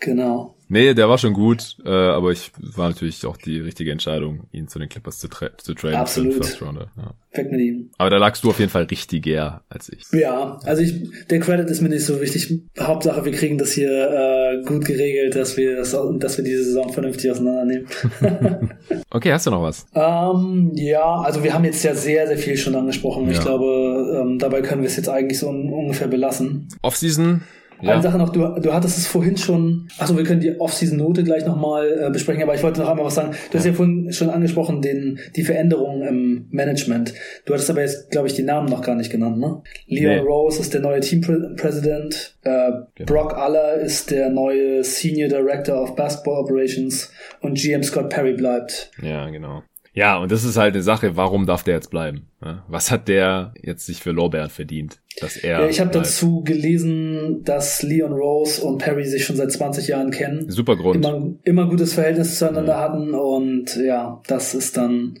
Genau. 0.00 0.55
Nee, 0.68 0.94
der 0.94 1.08
war 1.08 1.18
schon 1.18 1.32
gut, 1.32 1.76
äh, 1.84 1.90
aber 1.90 2.32
ich 2.32 2.50
war 2.58 2.88
natürlich 2.88 3.24
auch 3.24 3.36
die 3.36 3.60
richtige 3.60 3.92
Entscheidung, 3.92 4.48
ihn 4.52 4.66
zu 4.66 4.78
den 4.78 4.88
Clippers 4.88 5.18
zu, 5.18 5.28
tra 5.28 5.56
zu 5.56 5.74
traden 5.74 5.96
Absolut. 5.96 6.32
für 6.32 6.40
den 6.40 6.42
First 6.42 6.62
Rounder. 6.62 6.90
Ja. 6.96 7.14
Weg 7.32 7.52
mit 7.52 7.60
ihm. 7.60 7.90
Aber 7.98 8.10
da 8.10 8.16
lagst 8.16 8.42
du 8.42 8.50
auf 8.50 8.58
jeden 8.58 8.70
Fall 8.70 8.84
richtiger 8.84 9.62
als 9.68 9.88
ich. 9.90 10.04
Ja, 10.12 10.58
also 10.64 10.82
ich, 10.82 11.26
der 11.30 11.38
Credit 11.40 11.68
ist 11.70 11.82
mir 11.82 11.88
nicht 11.88 12.04
so 12.04 12.20
wichtig. 12.20 12.62
Hauptsache, 12.80 13.24
wir 13.24 13.32
kriegen 13.32 13.58
das 13.58 13.72
hier 13.72 13.90
äh, 13.90 14.64
gut 14.66 14.84
geregelt, 14.84 15.36
dass 15.36 15.56
wir 15.56 15.76
das, 15.76 15.96
dass 16.18 16.36
wir 16.36 16.44
diese 16.44 16.64
Saison 16.64 16.92
vernünftig 16.92 17.30
auseinandernehmen. 17.30 17.86
okay, 19.10 19.32
hast 19.32 19.46
du 19.46 19.50
noch 19.50 19.62
was? 19.62 19.86
Ähm, 19.94 20.72
ja, 20.74 21.20
also 21.20 21.44
wir 21.44 21.54
haben 21.54 21.64
jetzt 21.64 21.84
ja 21.84 21.94
sehr, 21.94 22.26
sehr 22.26 22.38
viel 22.38 22.56
schon 22.56 22.74
angesprochen. 22.74 23.26
Ja. 23.26 23.32
Ich 23.32 23.40
glaube, 23.40 24.20
ähm, 24.20 24.38
dabei 24.38 24.62
können 24.62 24.82
wir 24.82 24.88
es 24.88 24.96
jetzt 24.96 25.08
eigentlich 25.08 25.38
so 25.38 25.48
ungefähr 25.48 26.08
belassen. 26.08 26.68
Offseason 26.82 27.42
ja. 27.80 27.92
Eine 27.92 28.02
Sache 28.02 28.18
noch, 28.18 28.30
du, 28.30 28.40
du 28.60 28.72
hattest 28.72 28.98
es 28.98 29.06
vorhin 29.06 29.36
schon, 29.36 29.88
achso, 29.98 30.16
wir 30.16 30.24
können 30.24 30.40
die 30.40 30.58
Off-Season-Note 30.58 31.24
gleich 31.24 31.44
nochmal 31.44 32.06
äh, 32.06 32.10
besprechen, 32.10 32.42
aber 32.42 32.54
ich 32.54 32.62
wollte 32.62 32.80
noch 32.80 32.88
einmal 32.88 33.04
was 33.04 33.14
sagen. 33.14 33.34
Du 33.50 33.58
hast 33.58 33.66
ja 33.66 33.72
vorhin 33.72 34.12
schon 34.12 34.30
angesprochen, 34.30 34.80
den, 34.80 35.18
die 35.36 35.42
Veränderungen 35.42 36.02
im 36.02 36.46
Management. 36.50 37.12
Du 37.44 37.52
hattest 37.52 37.70
aber 37.70 37.82
jetzt, 37.82 38.10
glaube 38.10 38.28
ich, 38.28 38.34
die 38.34 38.42
Namen 38.42 38.68
noch 38.68 38.82
gar 38.82 38.94
nicht 38.94 39.10
genannt, 39.10 39.38
ne? 39.38 39.62
Leon 39.86 40.14
nee. 40.14 40.18
Rose 40.20 40.60
ist 40.60 40.72
der 40.72 40.80
neue 40.80 41.00
Team-President, 41.00 42.36
äh, 42.42 42.70
genau. 42.94 43.12
Brock 43.12 43.34
Aller 43.34 43.74
ist 43.74 44.10
der 44.10 44.30
neue 44.30 44.82
Senior 44.82 45.28
Director 45.28 45.82
of 45.82 45.96
Basketball 45.96 46.40
Operations 46.40 47.12
und 47.40 47.58
GM 47.58 47.82
Scott 47.82 48.08
Perry 48.08 48.34
bleibt. 48.34 48.90
Ja, 49.02 49.28
genau. 49.28 49.62
Ja, 49.92 50.18
und 50.18 50.30
das 50.30 50.44
ist 50.44 50.58
halt 50.58 50.74
eine 50.74 50.82
Sache, 50.82 51.16
warum 51.16 51.46
darf 51.46 51.62
der 51.62 51.74
jetzt 51.74 51.90
bleiben? 51.90 52.28
Was 52.68 52.90
hat 52.90 53.08
der 53.08 53.54
jetzt 53.62 53.86
sich 53.86 54.02
für 54.02 54.10
Lorbeeren 54.10 54.50
verdient, 54.50 55.00
dass 55.20 55.36
er. 55.36 55.68
Ich 55.68 55.80
habe 55.80 55.90
dazu 55.90 56.42
gelesen, 56.42 57.42
dass 57.44 57.82
Leon 57.82 58.12
Rose 58.12 58.62
und 58.62 58.78
Perry 58.78 59.04
sich 59.06 59.24
schon 59.24 59.36
seit 59.36 59.50
20 59.50 59.88
Jahren 59.88 60.10
kennen. 60.10 60.50
Super 60.50 60.76
Grund. 60.76 60.96
Immer, 60.96 61.34
immer 61.44 61.68
gutes 61.68 61.94
Verhältnis 61.94 62.38
zueinander 62.38 62.72
ja. 62.72 62.80
hatten 62.80 63.14
und 63.14 63.76
ja, 63.76 64.20
das 64.26 64.54
ist 64.54 64.76
dann 64.76 65.18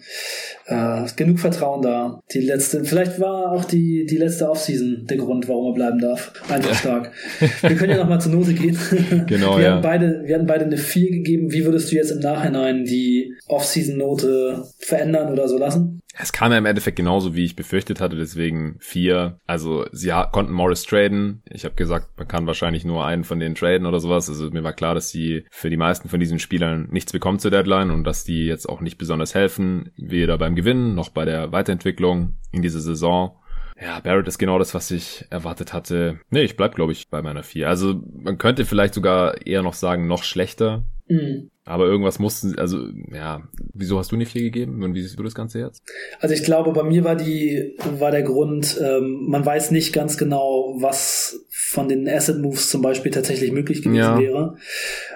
äh, 0.66 1.02
genug 1.16 1.38
Vertrauen 1.38 1.82
da. 1.82 2.20
Die 2.32 2.40
letzte, 2.40 2.84
vielleicht 2.84 3.20
war 3.20 3.52
auch 3.52 3.64
die, 3.64 4.06
die 4.06 4.16
letzte 4.16 4.50
Offseason 4.50 5.06
der 5.08 5.16
Grund, 5.16 5.48
warum 5.48 5.72
er 5.72 5.74
bleiben 5.74 5.98
darf. 5.98 6.32
Einfach 6.48 6.70
ja. 6.70 6.76
stark. 6.76 7.12
Wir 7.62 7.76
können 7.76 7.90
ja 7.90 7.98
nochmal 7.98 8.20
zur 8.20 8.32
Note 8.32 8.54
gehen. 8.54 8.78
Genau, 9.26 9.56
wir 9.56 9.64
ja. 9.64 9.70
Hatten 9.72 9.82
beide, 9.82 10.22
wir 10.24 10.34
hatten 10.34 10.46
beide 10.46 10.64
eine 10.64 10.76
4 10.76 11.10
gegeben. 11.10 11.52
Wie 11.52 11.64
würdest 11.64 11.90
du 11.90 11.96
jetzt 11.96 12.10
im 12.10 12.20
Nachhinein 12.20 12.84
die 12.84 13.34
Offseason-Note 13.48 14.64
verändern 14.78 15.32
oder 15.32 15.48
so 15.48 15.58
lassen? 15.58 16.02
Es 16.18 16.32
kam 16.32 16.50
ja 16.52 16.58
im 16.58 16.66
Endeffekt 16.66 16.96
genauso, 16.96 17.34
wie 17.34 17.44
ich 17.44 17.56
befürchtet 17.56 18.00
hatte, 18.00 18.16
deswegen 18.16 18.76
vier. 18.80 19.38
Also 19.46 19.86
sie 19.92 20.12
konnten 20.32 20.52
Morris 20.52 20.84
traden. 20.84 21.42
Ich 21.50 21.64
habe 21.64 21.74
gesagt, 21.74 22.08
man 22.16 22.26
kann 22.26 22.46
wahrscheinlich 22.46 22.84
nur 22.84 23.04
einen 23.04 23.24
von 23.24 23.38
denen 23.38 23.54
traden 23.54 23.86
oder 23.86 24.00
sowas. 24.00 24.28
Also 24.28 24.50
mir 24.50 24.64
war 24.64 24.72
klar, 24.72 24.94
dass 24.94 25.10
sie 25.10 25.44
für 25.50 25.68
die 25.68 25.76
meisten 25.76 26.08
von 26.08 26.20
diesen 26.20 26.38
Spielern 26.38 26.88
nichts 26.90 27.12
bekommen 27.12 27.38
zur 27.38 27.50
Deadline 27.50 27.90
und 27.90 28.04
dass 28.04 28.24
die 28.24 28.46
jetzt 28.46 28.66
auch 28.66 28.80
nicht 28.80 28.96
besonders 28.96 29.34
helfen, 29.34 29.90
weder 29.96 30.38
beim 30.38 30.56
Gewinnen 30.56 30.94
noch 30.94 31.10
bei 31.10 31.24
der 31.24 31.52
Weiterentwicklung 31.52 32.36
in 32.50 32.62
dieser 32.62 32.80
Saison. 32.80 33.36
ja, 33.80 34.00
Barrett 34.00 34.26
ist 34.26 34.38
genau 34.38 34.58
das, 34.58 34.72
was 34.74 34.90
ich 34.90 35.26
erwartet 35.28 35.72
hatte. 35.72 36.18
Nee, 36.30 36.42
ich 36.42 36.56
bleib, 36.56 36.74
glaube 36.74 36.92
ich, 36.92 37.08
bei 37.10 37.20
meiner 37.20 37.42
4. 37.42 37.68
Also 37.68 38.00
man 38.22 38.38
könnte 38.38 38.64
vielleicht 38.64 38.94
sogar 38.94 39.46
eher 39.46 39.62
noch 39.62 39.74
sagen, 39.74 40.06
noch 40.06 40.22
schlechter. 40.22 40.84
Mhm. 41.08 41.50
Aber 41.68 41.86
irgendwas 41.86 42.20
mussten, 42.20 42.56
also 42.60 42.78
ja, 43.12 43.42
wieso 43.74 43.98
hast 43.98 44.12
du 44.12 44.14
eine 44.14 44.24
4 44.24 44.40
gegeben 44.40 44.84
und 44.84 44.94
wie 44.94 45.02
siehst 45.02 45.18
du 45.18 45.24
das 45.24 45.34
Ganze 45.34 45.58
jetzt? 45.58 45.82
Also 46.20 46.32
ich 46.32 46.44
glaube, 46.44 46.72
bei 46.72 46.84
mir 46.84 47.02
war 47.02 47.16
die, 47.16 47.76
war 47.98 48.12
der 48.12 48.22
Grund, 48.22 48.80
ähm, 48.80 49.26
man 49.26 49.44
weiß 49.44 49.72
nicht 49.72 49.92
ganz 49.92 50.16
genau, 50.16 50.76
was 50.78 51.44
von 51.50 51.88
den 51.88 52.08
Asset 52.08 52.38
Moves 52.38 52.70
zum 52.70 52.82
Beispiel 52.82 53.10
tatsächlich 53.10 53.50
möglich 53.50 53.82
gewesen 53.82 53.98
ja. 53.98 54.16
wäre. 54.16 54.56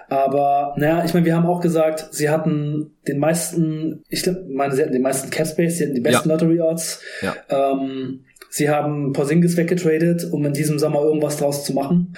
Aber 0.09 0.74
naja, 0.76 1.05
ich 1.05 1.14
meine, 1.14 1.24
wir 1.24 1.36
haben 1.36 1.46
auch 1.46 1.61
gesagt, 1.61 2.09
sie 2.11 2.30
hatten 2.30 2.96
den 3.07 3.20
meisten, 3.20 4.03
ich 4.09 4.24
glaube, 4.24 4.44
meine, 4.53 4.74
sie 4.74 4.82
hatten 4.82 4.92
den 4.92 5.03
meisten 5.03 5.30
Cap 5.30 5.46
Space, 5.46 5.78
sie 5.78 5.84
hatten 5.84 5.94
die 5.94 6.01
besten 6.01 6.28
ja. 6.28 6.34
Lottery 6.34 6.61
Odds. 6.61 7.01
Ja. 7.22 7.36
Ähm, 7.48 8.24
sie 8.48 8.68
haben 8.68 9.12
Porzingis 9.12 9.57
weggetradet, 9.57 10.26
um 10.32 10.44
in 10.44 10.53
diesem 10.53 10.80
Sommer 10.80 11.03
irgendwas 11.03 11.36
draus 11.36 11.64
zu 11.64 11.72
machen. 11.74 12.14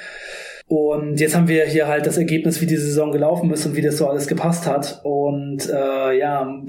Und 0.74 1.20
jetzt 1.20 1.36
haben 1.36 1.48
wir 1.48 1.66
hier 1.66 1.86
halt 1.86 2.06
das 2.06 2.16
Ergebnis, 2.16 2.62
wie 2.62 2.66
die 2.66 2.78
Saison 2.78 3.12
gelaufen 3.12 3.50
ist 3.50 3.66
und 3.66 3.76
wie 3.76 3.82
das 3.82 3.98
so 3.98 4.08
alles 4.08 4.26
gepasst 4.26 4.66
hat. 4.66 5.02
Und 5.04 5.68
äh, 5.68 6.18
ja, 6.18 6.62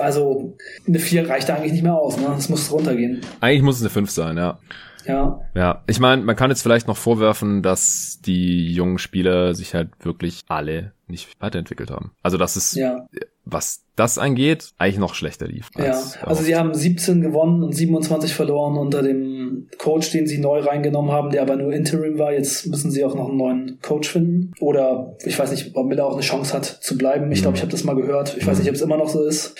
also 0.00 0.56
eine 0.86 1.00
4 1.00 1.28
reicht 1.28 1.48
da 1.48 1.56
eigentlich 1.56 1.72
nicht 1.72 1.82
mehr 1.82 1.96
aus. 1.96 2.16
Ne? 2.16 2.32
Es 2.38 2.48
muss 2.48 2.70
runtergehen. 2.70 3.22
Eigentlich 3.40 3.62
muss 3.62 3.78
es 3.78 3.82
eine 3.82 3.90
5 3.90 4.08
sein, 4.08 4.36
ja. 4.36 4.60
Ja. 5.04 5.40
Ja, 5.56 5.82
ich 5.88 5.98
meine, 5.98 6.22
man 6.22 6.36
kann 6.36 6.50
jetzt 6.50 6.62
vielleicht 6.62 6.86
noch 6.86 6.96
vorwerfen, 6.96 7.60
dass 7.60 8.20
die 8.24 8.72
jungen 8.72 8.98
Spieler 8.98 9.52
sich 9.56 9.74
halt 9.74 9.88
wirklich 10.04 10.42
alle 10.46 10.92
nicht 11.08 11.28
weiterentwickelt 11.40 11.90
haben. 11.90 12.12
Also 12.22 12.38
das 12.38 12.56
ist, 12.56 12.76
ja. 12.76 13.08
Was 13.50 13.84
das 13.96 14.16
angeht, 14.16 14.70
eigentlich 14.78 14.98
noch 14.98 15.14
schlechter 15.14 15.46
lief. 15.46 15.68
Ja, 15.76 16.02
also 16.22 16.42
sie 16.42 16.56
haben 16.56 16.72
17 16.72 17.20
gewonnen 17.20 17.62
und 17.62 17.74
27 17.74 18.32
verloren 18.32 18.78
unter 18.78 19.02
dem 19.02 19.68
Coach, 19.76 20.10
den 20.10 20.26
sie 20.26 20.38
neu 20.38 20.60
reingenommen 20.60 21.12
haben, 21.12 21.30
der 21.30 21.42
aber 21.42 21.56
nur 21.56 21.72
Interim 21.72 22.18
war. 22.18 22.32
Jetzt 22.32 22.66
müssen 22.66 22.90
sie 22.90 23.04
auch 23.04 23.14
noch 23.14 23.28
einen 23.28 23.36
neuen 23.36 23.78
Coach 23.82 24.08
finden. 24.08 24.52
Oder 24.60 25.16
ich 25.24 25.38
weiß 25.38 25.50
nicht, 25.50 25.76
ob 25.76 25.86
Miller 25.86 26.06
auch 26.06 26.14
eine 26.14 26.22
Chance 26.22 26.54
hat 26.54 26.64
zu 26.64 26.96
bleiben. 26.96 27.30
Ich 27.30 27.42
glaube, 27.42 27.52
mhm. 27.52 27.56
ich 27.56 27.62
habe 27.62 27.72
das 27.72 27.84
mal 27.84 27.96
gehört. 27.96 28.36
Ich 28.38 28.46
weiß 28.46 28.56
mhm. 28.56 28.62
nicht, 28.62 28.70
ob 28.70 28.76
es 28.76 28.82
immer 28.82 28.96
noch 28.96 29.08
so 29.08 29.22
ist 29.22 29.54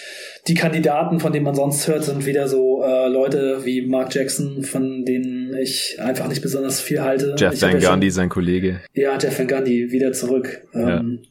die 0.48 0.54
Kandidaten, 0.54 1.20
von 1.20 1.32
denen 1.32 1.44
man 1.44 1.54
sonst 1.54 1.86
hört, 1.86 2.04
sind 2.04 2.24
wieder 2.26 2.48
so 2.48 2.82
äh, 2.82 3.08
Leute 3.08 3.64
wie 3.64 3.86
Mark 3.86 4.14
Jackson, 4.14 4.62
von 4.62 5.04
denen 5.04 5.54
ich 5.54 5.98
einfach 6.00 6.28
nicht 6.28 6.42
besonders 6.42 6.80
viel 6.80 7.02
halte. 7.02 7.34
Jeff 7.38 7.60
Van 7.60 7.78
Gundy, 7.78 8.10
sein 8.10 8.28
Kollege. 8.28 8.80
Ja, 8.94 9.18
Jeff 9.18 9.38
Van 9.38 9.46
Gundy, 9.46 9.90
wieder 9.90 10.12
zurück. 10.12 10.66
Ähm, 10.74 11.20
ja. 11.22 11.28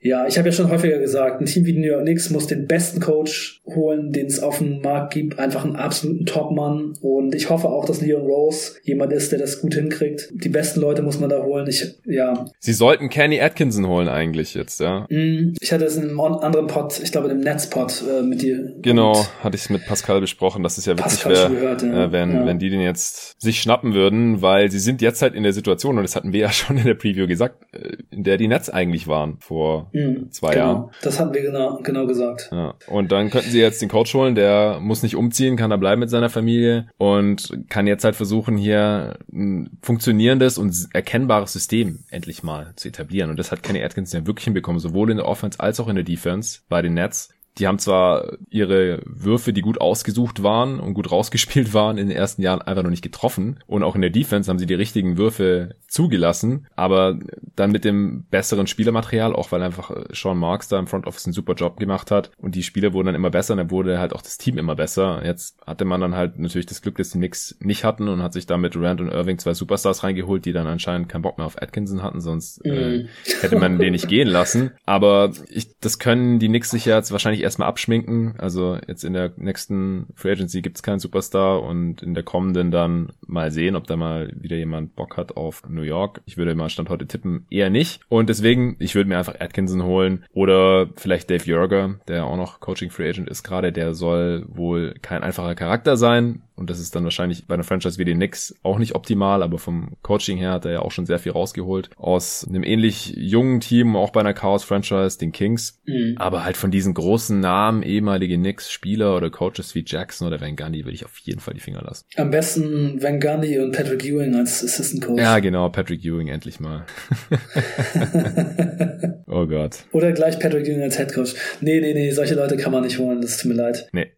Ja, 0.00 0.26
ich 0.26 0.38
habe 0.38 0.48
ja 0.48 0.52
schon 0.52 0.70
häufiger 0.70 0.98
gesagt, 0.98 1.40
ein 1.40 1.46
Team 1.46 1.64
wie 1.66 1.72
die 1.72 1.80
New 1.80 1.86
York 1.86 2.02
Knicks 2.02 2.30
muss 2.30 2.46
den 2.46 2.66
besten 2.66 3.00
Coach 3.00 3.60
holen, 3.66 4.12
den 4.12 4.26
es 4.26 4.40
auf 4.40 4.58
dem 4.58 4.80
Markt 4.80 5.12
gibt, 5.12 5.38
einfach 5.38 5.64
einen 5.64 5.76
absoluten 5.76 6.24
Topmann. 6.24 6.94
Und 7.00 7.34
ich 7.34 7.50
hoffe 7.50 7.68
auch, 7.68 7.84
dass 7.84 8.00
Leon 8.00 8.22
Rose 8.22 8.76
jemand 8.84 9.12
ist, 9.12 9.32
der 9.32 9.40
das 9.40 9.60
gut 9.60 9.74
hinkriegt. 9.74 10.30
Die 10.32 10.48
besten 10.48 10.80
Leute 10.80 11.02
muss 11.02 11.18
man 11.18 11.30
da 11.30 11.42
holen. 11.42 11.66
Ich, 11.68 11.96
ja. 12.04 12.46
Sie 12.60 12.72
sollten 12.72 13.08
Kenny 13.08 13.40
Atkinson 13.40 13.88
holen 13.88 14.08
eigentlich 14.08 14.54
jetzt, 14.54 14.80
ja. 14.80 15.06
Mm, 15.10 15.54
ich 15.60 15.72
hatte 15.72 15.84
es 15.84 15.96
in 15.96 16.04
einem 16.04 16.20
anderen 16.20 16.68
Pod, 16.68 17.00
ich 17.02 17.10
glaube 17.10 17.26
in 17.26 17.32
einem 17.32 17.42
Netzpod 17.42 18.04
äh, 18.08 18.22
mit 18.22 18.42
dir. 18.42 18.74
Genau, 18.80 19.26
hatte 19.42 19.56
ich 19.56 19.62
es 19.62 19.70
mit 19.70 19.84
Pascal 19.84 20.20
besprochen, 20.20 20.62
dass 20.62 20.78
es 20.78 20.86
ja 20.86 20.96
witzig 20.96 21.26
wäre, 21.26 21.52
ja. 21.52 22.04
äh, 22.04 22.12
wenn, 22.12 22.34
ja. 22.34 22.46
wenn 22.46 22.58
die 22.58 22.70
den 22.70 22.80
jetzt 22.80 23.40
sich 23.40 23.60
schnappen 23.60 23.94
würden, 23.94 24.42
weil 24.42 24.70
sie 24.70 24.78
sind 24.78 25.02
jetzt 25.02 25.22
halt 25.22 25.34
in 25.34 25.42
der 25.42 25.52
Situation, 25.52 25.96
und 25.96 26.04
das 26.04 26.14
hatten 26.14 26.32
wir 26.32 26.40
ja 26.40 26.52
schon 26.52 26.78
in 26.78 26.84
der 26.84 26.94
Preview 26.94 27.26
gesagt, 27.26 27.66
äh, 27.74 27.96
in 28.10 28.22
der 28.22 28.36
die 28.36 28.48
Nets 28.48 28.70
eigentlich 28.70 29.08
waren 29.08 29.38
vor 29.40 29.87
mhm, 29.92 30.30
zwei 30.30 30.54
genau. 30.54 30.64
Jahren. 30.66 30.90
Das 31.02 31.20
hatten 31.20 31.34
wir 31.34 31.42
genau, 31.42 31.78
genau 31.82 32.06
gesagt. 32.06 32.48
Ja. 32.52 32.74
Und 32.86 33.12
dann 33.12 33.30
könnten 33.30 33.50
sie 33.50 33.60
jetzt 33.60 33.82
den 33.82 33.88
Coach 33.88 34.14
holen, 34.14 34.34
der 34.34 34.78
muss 34.80 35.02
nicht 35.02 35.16
umziehen, 35.16 35.56
kann 35.56 35.70
da 35.70 35.76
bleiben 35.76 36.00
mit 36.00 36.10
seiner 36.10 36.30
Familie 36.30 36.88
und 36.98 37.66
kann 37.68 37.86
jetzt 37.86 38.04
halt 38.04 38.16
versuchen, 38.16 38.56
hier 38.56 39.18
ein 39.32 39.70
funktionierendes 39.82 40.58
und 40.58 40.88
erkennbares 40.92 41.52
System 41.52 42.00
endlich 42.10 42.42
mal 42.42 42.72
zu 42.76 42.88
etablieren. 42.88 43.30
Und 43.30 43.38
das 43.38 43.52
hat 43.52 43.62
Kenny 43.62 43.82
Atkinson 43.82 44.20
ja 44.20 44.26
wirklich 44.26 44.44
hinbekommen, 44.44 44.80
sowohl 44.80 45.10
in 45.10 45.16
der 45.18 45.26
Offense 45.26 45.60
als 45.60 45.80
auch 45.80 45.88
in 45.88 45.96
der 45.96 46.04
Defense 46.04 46.60
bei 46.68 46.82
den 46.82 46.94
Nets. 46.94 47.30
Die 47.58 47.66
haben 47.66 47.78
zwar 47.78 48.38
ihre 48.50 49.02
Würfe, 49.04 49.52
die 49.52 49.62
gut 49.62 49.80
ausgesucht 49.80 50.42
waren 50.42 50.80
und 50.80 50.94
gut 50.94 51.10
rausgespielt 51.10 51.74
waren, 51.74 51.98
in 51.98 52.08
den 52.08 52.16
ersten 52.16 52.42
Jahren 52.42 52.62
einfach 52.62 52.82
noch 52.82 52.90
nicht 52.90 53.02
getroffen. 53.02 53.60
Und 53.66 53.82
auch 53.82 53.94
in 53.94 54.00
der 54.00 54.10
Defense 54.10 54.48
haben 54.50 54.58
sie 54.58 54.66
die 54.66 54.74
richtigen 54.74 55.18
Würfe 55.18 55.74
zugelassen, 55.88 56.66
aber 56.76 57.18
dann 57.56 57.72
mit 57.72 57.84
dem 57.84 58.24
besseren 58.30 58.66
Spielermaterial, 58.66 59.34
auch 59.34 59.52
weil 59.52 59.62
einfach 59.62 59.90
äh, 59.90 60.04
Sean 60.12 60.38
Marks 60.38 60.68
da 60.68 60.78
im 60.78 60.86
Front 60.86 61.06
Office 61.06 61.26
einen 61.26 61.32
super 61.32 61.54
Job 61.54 61.78
gemacht 61.78 62.10
hat 62.10 62.30
und 62.36 62.54
die 62.54 62.62
Spieler 62.62 62.92
wurden 62.92 63.06
dann 63.06 63.14
immer 63.14 63.30
besser 63.30 63.54
und 63.54 63.58
dann 63.58 63.70
wurde 63.70 63.98
halt 63.98 64.12
auch 64.12 64.22
das 64.22 64.38
Team 64.38 64.58
immer 64.58 64.76
besser. 64.76 65.22
Jetzt 65.24 65.58
hatte 65.66 65.84
man 65.84 66.00
dann 66.00 66.14
halt 66.14 66.38
natürlich 66.38 66.66
das 66.66 66.82
Glück, 66.82 66.96
dass 66.96 67.10
die 67.10 67.18
Knicks 67.18 67.56
nicht 67.60 67.84
hatten 67.84 68.08
und 68.08 68.22
hat 68.22 68.34
sich 68.34 68.46
da 68.46 68.58
mit 68.58 68.76
Rand 68.76 69.00
und 69.00 69.08
Irving 69.08 69.38
zwei 69.38 69.54
Superstars 69.54 70.04
reingeholt, 70.04 70.44
die 70.44 70.52
dann 70.52 70.66
anscheinend 70.66 71.08
keinen 71.08 71.22
Bock 71.22 71.38
mehr 71.38 71.46
auf 71.46 71.60
Atkinson 71.60 72.02
hatten, 72.02 72.20
sonst 72.20 72.64
äh, 72.64 72.98
mhm. 72.98 73.08
hätte 73.40 73.58
man 73.58 73.78
den 73.78 73.92
nicht 73.92 74.08
gehen 74.08 74.28
lassen. 74.28 74.72
Aber 74.84 75.32
ich, 75.48 75.78
das 75.80 75.98
können 75.98 76.38
die 76.38 76.48
Knicks 76.48 76.70
sich 76.70 76.84
jetzt 76.84 77.12
wahrscheinlich 77.12 77.42
erstmal 77.48 77.68
abschminken. 77.68 78.34
Also 78.38 78.78
jetzt 78.86 79.04
in 79.04 79.14
der 79.14 79.32
nächsten 79.36 80.06
Free 80.14 80.32
Agency 80.32 80.62
gibt 80.62 80.76
es 80.76 80.82
keinen 80.82 80.98
Superstar 80.98 81.62
und 81.62 82.02
in 82.02 82.14
der 82.14 82.22
kommenden 82.22 82.70
dann 82.70 83.12
mal 83.26 83.50
sehen, 83.50 83.74
ob 83.74 83.86
da 83.86 83.96
mal 83.96 84.32
wieder 84.38 84.56
jemand 84.56 84.94
Bock 84.94 85.16
hat 85.16 85.36
auf 85.36 85.62
New 85.68 85.82
York. 85.82 86.20
Ich 86.26 86.36
würde 86.36 86.54
mal 86.54 86.68
Stand 86.68 86.90
heute 86.90 87.06
tippen, 87.06 87.46
eher 87.50 87.70
nicht. 87.70 88.00
Und 88.08 88.28
deswegen, 88.28 88.76
ich 88.78 88.94
würde 88.94 89.08
mir 89.08 89.18
einfach 89.18 89.40
Atkinson 89.40 89.82
holen 89.82 90.24
oder 90.32 90.88
vielleicht 90.96 91.30
Dave 91.30 91.44
Jörger, 91.44 91.96
der 92.06 92.26
auch 92.26 92.36
noch 92.36 92.60
Coaching 92.60 92.90
Free 92.90 93.08
Agent 93.08 93.28
ist 93.28 93.42
gerade. 93.42 93.72
Der 93.72 93.94
soll 93.94 94.44
wohl 94.48 94.94
kein 95.00 95.22
einfacher 95.22 95.54
Charakter 95.54 95.96
sein. 95.96 96.42
Und 96.58 96.70
das 96.70 96.80
ist 96.80 96.96
dann 96.96 97.04
wahrscheinlich 97.04 97.46
bei 97.46 97.54
einer 97.54 97.62
Franchise 97.62 97.98
wie 97.98 98.04
den 98.04 98.16
Knicks 98.16 98.52
auch 98.64 98.78
nicht 98.78 98.96
optimal, 98.96 99.44
aber 99.44 99.58
vom 99.58 99.96
Coaching 100.02 100.38
her 100.38 100.50
hat 100.50 100.64
er 100.64 100.72
ja 100.72 100.80
auch 100.80 100.90
schon 100.90 101.06
sehr 101.06 101.20
viel 101.20 101.30
rausgeholt. 101.30 101.90
Aus 101.96 102.44
einem 102.48 102.64
ähnlich 102.64 103.14
jungen 103.16 103.60
Team, 103.60 103.94
auch 103.94 104.10
bei 104.10 104.18
einer 104.20 104.34
Chaos-Franchise, 104.34 105.18
den 105.18 105.30
Kings. 105.30 105.80
Mhm. 105.86 106.14
Aber 106.16 106.44
halt 106.44 106.56
von 106.56 106.72
diesen 106.72 106.94
großen 106.94 107.37
Namen, 107.40 107.82
ehemalige 107.82 108.36
Knicks-Spieler 108.36 109.16
oder 109.16 109.30
Coaches 109.30 109.74
wie 109.74 109.84
Jackson 109.86 110.26
oder 110.26 110.40
Van 110.40 110.56
Gundy 110.56 110.84
würde 110.84 110.94
ich 110.94 111.04
auf 111.04 111.18
jeden 111.18 111.40
Fall 111.40 111.54
die 111.54 111.60
Finger 111.60 111.82
lassen. 111.82 112.06
Am 112.16 112.30
besten 112.30 113.02
Van 113.02 113.20
Gundy 113.20 113.58
und 113.58 113.72
Patrick 113.72 114.04
Ewing 114.04 114.34
als 114.34 114.64
Assistant 114.64 115.04
Coach. 115.04 115.20
Ja, 115.20 115.38
genau, 115.38 115.68
Patrick 115.68 116.04
Ewing 116.04 116.28
endlich 116.28 116.60
mal. 116.60 116.86
oh 119.26 119.46
Gott. 119.46 119.84
Oder 119.92 120.12
gleich 120.12 120.38
Patrick 120.38 120.66
Ewing 120.66 120.82
als 120.82 120.96
Head 120.96 121.12
Coach. 121.14 121.34
Nee, 121.60 121.80
nee, 121.80 121.94
nee, 121.94 122.10
solche 122.10 122.34
Leute 122.34 122.56
kann 122.56 122.72
man 122.72 122.82
nicht 122.82 122.98
holen, 122.98 123.20
das 123.20 123.38
tut 123.38 123.50
mir 123.50 123.56
leid. 123.56 123.88
Nee. 123.92 124.12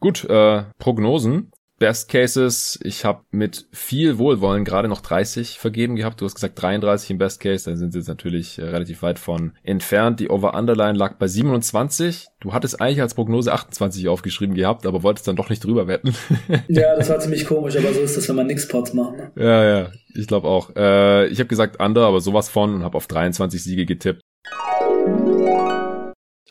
Gut, 0.00 0.28
äh, 0.28 0.64
Prognosen. 0.78 1.52
Best 1.82 2.08
Cases, 2.08 2.78
ich 2.84 3.04
habe 3.04 3.22
mit 3.32 3.66
viel 3.72 4.16
Wohlwollen 4.16 4.64
gerade 4.64 4.86
noch 4.86 5.00
30 5.00 5.58
vergeben 5.58 5.96
gehabt. 5.96 6.20
Du 6.20 6.24
hast 6.24 6.36
gesagt 6.36 6.62
33 6.62 7.10
im 7.10 7.18
Best 7.18 7.40
Case, 7.40 7.68
da 7.68 7.76
sind 7.76 7.90
sie 7.90 7.98
jetzt 7.98 8.06
natürlich 8.06 8.56
äh, 8.60 8.66
relativ 8.66 9.02
weit 9.02 9.18
von 9.18 9.54
entfernt. 9.64 10.20
Die 10.20 10.30
Over-Underline 10.30 10.96
lag 10.96 11.16
bei 11.18 11.26
27. 11.26 12.28
Du 12.38 12.52
hattest 12.52 12.80
eigentlich 12.80 13.00
als 13.00 13.14
Prognose 13.14 13.52
28 13.52 14.08
aufgeschrieben 14.08 14.54
gehabt, 14.54 14.86
aber 14.86 15.02
wolltest 15.02 15.26
dann 15.26 15.34
doch 15.34 15.50
nicht 15.50 15.64
drüber 15.64 15.88
wetten. 15.88 16.14
ja, 16.68 16.94
das 16.94 17.08
war 17.08 17.18
ziemlich 17.18 17.46
komisch, 17.46 17.76
aber 17.76 17.92
so 17.92 18.00
ist 18.00 18.16
das, 18.16 18.28
wenn 18.28 18.36
man 18.36 18.46
nix 18.46 18.68
Pots 18.68 18.94
macht. 18.94 19.16
Ne? 19.16 19.32
Ja, 19.34 19.64
ja, 19.64 19.90
ich 20.14 20.28
glaube 20.28 20.46
auch. 20.46 20.70
Äh, 20.76 21.26
ich 21.30 21.40
habe 21.40 21.48
gesagt 21.48 21.82
Under, 21.82 22.06
aber 22.06 22.20
sowas 22.20 22.48
von 22.48 22.76
und 22.76 22.84
habe 22.84 22.96
auf 22.96 23.08
23 23.08 23.60
Siege 23.60 23.86
getippt. 23.86 24.22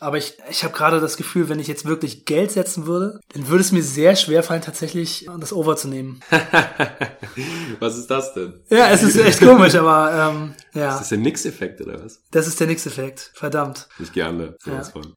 Aber 0.02 0.18
ich, 0.18 0.36
ich 0.50 0.64
habe 0.64 0.74
gerade 0.74 1.00
das 1.00 1.16
Gefühl, 1.16 1.48
wenn 1.48 1.60
ich 1.60 1.68
jetzt 1.68 1.84
wirklich 1.84 2.24
Geld 2.24 2.50
setzen 2.50 2.86
würde, 2.86 3.20
dann 3.34 3.46
würde 3.46 3.60
es 3.60 3.70
mir 3.70 3.84
sehr 3.84 4.16
schwer 4.16 4.42
fallen, 4.42 4.60
tatsächlich 4.60 5.28
das 5.38 5.52
Over 5.52 5.76
zu 5.76 5.86
nehmen. 5.86 6.18
was 7.78 7.96
ist 7.96 8.10
das 8.10 8.34
denn? 8.34 8.54
Ja, 8.68 8.90
es 8.90 9.04
ist 9.04 9.16
echt 9.16 9.38
komisch, 9.38 9.76
aber 9.76 10.32
ähm, 10.34 10.54
ja. 10.74 10.94
Ist 10.94 11.02
das 11.02 11.08
der 11.10 11.18
Nix-Effekt 11.18 11.80
oder 11.82 12.02
was? 12.04 12.20
Das 12.32 12.48
ist 12.48 12.58
der 12.58 12.66
Nix-Effekt, 12.66 13.30
verdammt. 13.34 13.86
Ich 14.00 14.12
gerne, 14.12 14.56
sowas 14.58 14.92
ja. 14.92 15.00
von. 15.00 15.14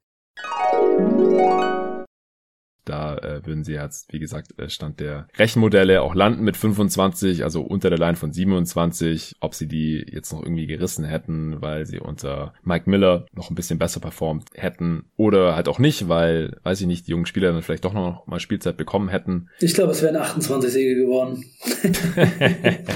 Da 2.86 3.18
äh, 3.18 3.44
würden 3.44 3.64
sie 3.64 3.72
jetzt, 3.72 4.12
wie 4.12 4.20
gesagt, 4.20 4.58
äh, 4.58 4.70
Stand 4.70 5.00
der 5.00 5.26
Rechenmodelle 5.36 6.00
auch 6.02 6.14
landen 6.14 6.44
mit 6.44 6.56
25, 6.56 7.42
also 7.42 7.62
unter 7.62 7.90
der 7.90 7.98
Line 7.98 8.16
von 8.16 8.32
27. 8.32 9.34
Ob 9.40 9.54
sie 9.54 9.66
die 9.66 10.06
jetzt 10.10 10.32
noch 10.32 10.42
irgendwie 10.42 10.66
gerissen 10.66 11.04
hätten, 11.04 11.60
weil 11.60 11.84
sie 11.84 11.98
unter 11.98 12.54
Mike 12.62 12.88
Miller 12.88 13.26
noch 13.32 13.50
ein 13.50 13.56
bisschen 13.56 13.78
besser 13.78 14.00
performt 14.00 14.50
hätten 14.54 15.06
oder 15.16 15.56
halt 15.56 15.68
auch 15.68 15.80
nicht, 15.80 16.08
weil, 16.08 16.56
weiß 16.62 16.80
ich 16.80 16.86
nicht, 16.86 17.06
die 17.08 17.10
jungen 17.10 17.26
Spieler 17.26 17.52
dann 17.52 17.62
vielleicht 17.62 17.84
doch 17.84 17.92
noch 17.92 18.26
mal 18.26 18.38
Spielzeit 18.38 18.76
bekommen 18.76 19.08
hätten. 19.08 19.48
Ich 19.58 19.74
glaube, 19.74 19.90
es 19.90 20.02
wären 20.02 20.16
28 20.16 20.72
Siege 20.72 20.94
geworden. 20.94 21.44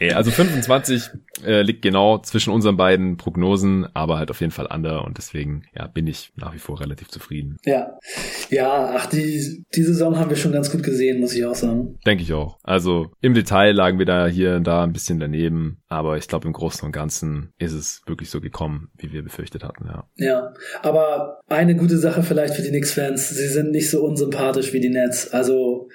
nee, 0.00 0.12
also 0.12 0.30
25 0.30 1.10
äh, 1.44 1.62
liegt 1.62 1.82
genau 1.82 2.18
zwischen 2.18 2.52
unseren 2.52 2.76
beiden 2.76 3.16
Prognosen, 3.16 3.86
aber 3.94 4.18
halt 4.18 4.30
auf 4.30 4.40
jeden 4.40 4.52
Fall 4.52 4.66
under 4.66 5.04
und 5.04 5.18
deswegen 5.18 5.64
ja, 5.74 5.86
bin 5.86 6.06
ich 6.06 6.32
nach 6.36 6.54
wie 6.54 6.58
vor 6.58 6.80
relativ 6.80 7.08
zufrieden. 7.08 7.56
Ja, 7.64 7.98
ja, 8.50 8.94
ach, 8.96 9.06
die, 9.12 9.64
die 9.74 9.82
Saison 9.82 10.18
haben 10.18 10.30
wir 10.30 10.36
schon 10.36 10.52
ganz 10.52 10.70
gut 10.70 10.82
gesehen, 10.82 11.20
muss 11.20 11.34
ich 11.34 11.44
auch 11.44 11.54
sagen. 11.54 11.98
Denke 12.06 12.22
ich 12.22 12.32
auch. 12.32 12.58
Also 12.62 13.10
im 13.20 13.34
Detail 13.34 13.72
lagen 13.72 13.98
wir 13.98 14.06
da 14.06 14.26
hier 14.26 14.56
und 14.56 14.66
da 14.66 14.84
ein 14.84 14.92
bisschen 14.92 15.18
daneben, 15.20 15.82
aber 15.88 16.16
ich 16.16 16.28
glaube 16.28 16.46
im 16.46 16.52
Großen 16.52 16.84
und 16.84 16.92
Ganzen 16.92 17.52
ist 17.58 17.72
es 17.72 18.02
wirklich 18.06 18.30
so 18.30 18.40
gekommen, 18.40 18.88
wie 18.96 19.12
wir 19.12 19.22
befürchtet 19.22 19.64
hatten, 19.64 19.86
ja. 19.86 20.08
Ja, 20.16 20.54
aber 20.82 21.40
eine 21.48 21.76
gute 21.76 21.98
Sache 21.98 22.22
vielleicht 22.22 22.54
für 22.54 22.62
die 22.62 22.70
Knicks-Fans, 22.70 23.30
sie 23.30 23.48
sind 23.48 23.70
nicht 23.70 23.90
so 23.90 24.04
unsympathisch 24.04 24.72
wie 24.72 24.80
die 24.80 24.90
Nets. 24.90 25.32
Also 25.32 25.88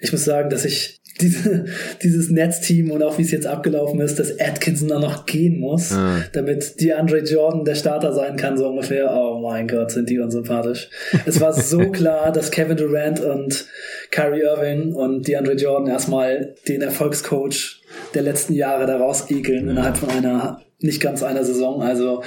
ich 0.00 0.12
muss 0.12 0.24
sagen, 0.24 0.50
dass 0.50 0.64
ich 0.64 0.99
diese, 1.20 1.64
dieses 2.02 2.30
Netzteam 2.30 2.90
und 2.90 3.02
auch 3.02 3.18
wie 3.18 3.22
es 3.22 3.30
jetzt 3.30 3.46
abgelaufen 3.46 4.00
ist, 4.00 4.18
dass 4.18 4.38
Atkinson 4.40 4.88
dann 4.88 5.02
noch 5.02 5.26
gehen 5.26 5.60
muss, 5.60 5.90
ja. 5.90 6.22
damit 6.32 6.80
DeAndre 6.80 7.18
Jordan 7.20 7.64
der 7.64 7.74
Starter 7.74 8.12
sein 8.12 8.36
kann, 8.36 8.56
so 8.56 8.68
ungefähr. 8.68 9.10
Oh 9.14 9.40
mein 9.40 9.68
Gott, 9.68 9.90
sind 9.90 10.10
die 10.10 10.18
unsympathisch. 10.18 10.90
es 11.26 11.40
war 11.40 11.52
so 11.52 11.78
klar, 11.92 12.32
dass 12.32 12.50
Kevin 12.50 12.76
Durant 12.76 13.20
und 13.20 13.66
Kyrie 14.10 14.42
Irving 14.42 14.92
und 14.92 15.26
DeAndre 15.28 15.54
Jordan 15.54 15.88
erstmal 15.88 16.54
den 16.68 16.82
Erfolgscoach 16.82 17.82
der 18.14 18.22
letzten 18.22 18.54
Jahre 18.54 18.86
da 18.86 18.96
rausekeln 18.96 19.66
ja. 19.66 19.70
innerhalb 19.72 19.96
von 19.96 20.10
einer, 20.10 20.62
nicht 20.80 21.00
ganz 21.00 21.22
einer 21.22 21.44
Saison. 21.44 21.82
Also 21.82 22.22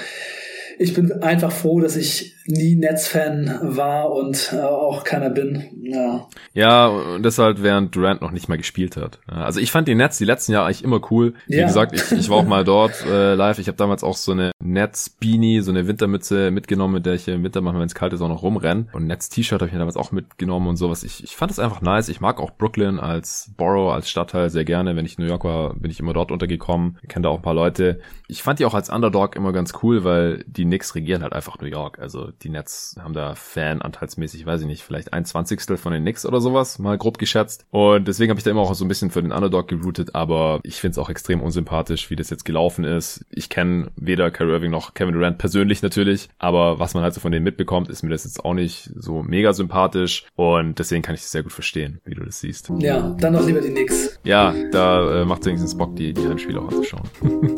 ich 0.80 0.94
bin 0.94 1.12
einfach 1.22 1.52
froh, 1.52 1.80
dass 1.80 1.96
ich 1.96 2.33
nie 2.46 2.76
Nets-Fan 2.76 3.60
war 3.62 4.12
und 4.12 4.54
äh, 4.54 4.62
auch 4.62 5.04
keiner 5.04 5.30
bin. 5.30 5.64
Ja. 5.82 6.28
ja, 6.54 6.88
und 6.88 7.24
das 7.24 7.38
halt 7.38 7.64
während 7.64 7.96
Durant 7.96 8.22
noch 8.22 8.32
nicht 8.32 8.50
mal 8.50 8.58
gespielt 8.58 8.98
hat. 8.98 9.20
Also 9.28 9.60
ich 9.60 9.72
fand 9.72 9.88
die 9.88 9.96
Nets 9.96 10.18
die 10.18 10.26
letzten 10.26 10.52
Jahre 10.52 10.68
eigentlich 10.68 10.84
immer 10.84 11.02
cool. 11.12 11.34
Wie 11.48 11.58
ja. 11.58 11.68
gesagt, 11.68 11.94
ich, 11.94 12.12
ich 12.12 12.30
war 12.30 12.38
auch 12.38 12.46
mal 12.46 12.64
dort 12.66 13.06
äh, 13.06 13.36
live. 13.36 13.60
Ich 13.60 13.68
habe 13.68 13.78
damals 13.78 14.04
auch 14.04 14.16
so 14.16 14.32
eine 14.32 14.52
Nets-Beanie, 14.62 15.62
so 15.62 15.72
eine 15.72 15.88
Wintermütze 15.88 16.52
mitgenommen, 16.52 16.96
mit 16.96 17.06
der 17.06 17.14
ich 17.14 17.28
im 17.28 17.44
Winter 17.44 17.62
manchmal, 17.62 17.82
wenn 17.82 17.88
es 17.88 17.96
kalt 17.96 18.14
ist, 18.14 18.22
auch 18.22 18.30
noch 18.30 18.44
rumrenne. 18.44 18.88
Und 18.94 19.08
Nets-T-Shirt 19.08 19.62
habe 19.62 19.68
ich 19.68 19.74
mir 19.74 19.80
damals 19.80 19.98
auch 19.98 20.12
mitgenommen 20.12 20.68
und 20.68 20.78
sowas. 20.78 21.04
Ich, 21.04 21.24
ich 21.24 21.36
fand 21.36 21.52
es 21.52 21.60
einfach 21.60 21.82
nice. 21.82 22.10
Ich 22.10 22.22
mag 22.22 22.40
auch 22.40 22.52
Brooklyn 22.52 23.00
als 23.00 23.52
Borough, 23.58 23.94
als 23.94 24.10
Stadtteil 24.10 24.50
sehr 24.50 24.66
gerne. 24.66 24.96
Wenn 24.96 25.06
ich 25.06 25.18
in 25.18 25.26
New 25.26 25.30
York 25.30 25.44
war, 25.44 25.74
bin 25.76 25.92
ich 25.92 26.00
immer 26.00 26.14
dort 26.14 26.32
untergekommen. 26.32 26.98
Ich 27.02 27.10
kenne 27.10 27.24
da 27.24 27.30
auch 27.30 27.38
ein 27.38 27.42
paar 27.42 27.54
Leute. 27.54 28.00
Ich 28.28 28.44
fand 28.44 28.60
die 28.60 28.66
auch 28.66 28.74
als 28.74 28.90
Underdog 28.90 29.36
immer 29.36 29.54
ganz 29.54 29.74
cool, 29.84 30.04
weil 30.04 30.44
die 30.48 30.66
Knicks 30.66 30.96
regieren 30.96 31.24
halt 31.24 31.34
einfach 31.34 31.60
New 31.60 31.68
York. 31.68 32.00
Also 32.00 32.33
die 32.42 32.50
Nets 32.50 32.96
haben 33.00 33.14
da 33.14 33.36
Fan-anteilsmäßig, 33.36 34.46
weiß 34.46 34.62
ich 34.62 34.68
nicht, 34.68 34.84
vielleicht 34.84 35.14
ein 35.14 35.26
Zwanzigstel 35.26 35.78
von 35.78 35.94
den 35.94 36.04
Knicks 36.04 36.26
oder 36.26 36.42
sowas, 36.42 36.80
mal 36.80 36.98
grob 36.98 37.18
geschätzt. 37.18 37.66
Und 37.70 38.08
deswegen 38.08 38.30
habe 38.30 38.40
ich 38.40 38.44
da 38.44 38.52
immer 38.52 38.62
auch 38.62 38.74
so 38.74 38.86
ein 38.86 38.88
bisschen 38.88 39.12
für 39.12 39.22
den 39.22 39.32
Underdog 39.32 39.68
geroutet, 39.68 40.16
aber 40.16 40.60
ich 40.64 40.80
finde 40.80 40.94
es 40.94 40.98
auch 40.98 41.10
extrem 41.10 41.42
unsympathisch, 41.42 42.10
wie 42.10 42.16
das 42.16 42.30
jetzt 42.30 42.46
gelaufen 42.46 42.84
ist. 42.84 43.26
Ich 43.30 43.50
kenne 43.50 43.92
weder 43.96 44.32
Kyrie 44.32 44.54
Irving 44.54 44.72
noch 44.72 44.94
Kevin 44.94 45.14
Durant 45.14 45.38
persönlich 45.38 45.82
natürlich, 45.82 46.30
aber 46.38 46.80
was 46.80 46.94
man 46.94 47.04
halt 47.04 47.14
so 47.14 47.22
von 47.22 47.32
denen 47.32 47.44
mitbekommt, 47.44 47.90
ist 47.90 48.04
mir 48.04 48.10
das 48.10 48.24
jetzt 48.24 48.44
auch 48.44 48.54
nicht 48.54 48.92
so 48.96 49.24
mega 49.24 49.54
sympathisch 49.54 50.26
und 50.36 50.80
deswegen 50.80 51.02
kann 51.02 51.16
ich 51.16 51.22
das 51.22 51.32
sehr 51.32 51.44
gut 51.44 51.54
verstehen, 51.54 52.00
wie 52.06 52.16
du 52.16 52.24
das 52.24 52.40
siehst. 52.40 52.72
Ja, 52.80 53.16
dann 53.20 53.34
noch 53.34 53.46
lieber 53.46 53.62
die 53.62 53.70
Knicks. 53.70 54.20
Ja, 54.24 54.54
da 54.72 55.22
äh, 55.22 55.26
macht 55.26 55.42
es 55.42 55.48
wenigstens 55.48 55.78
Bock, 55.78 55.96
die, 55.96 56.14
die 56.14 56.28
Heimspiele 56.28 56.60
auch 56.60 56.70
anzuschauen. 56.70 57.04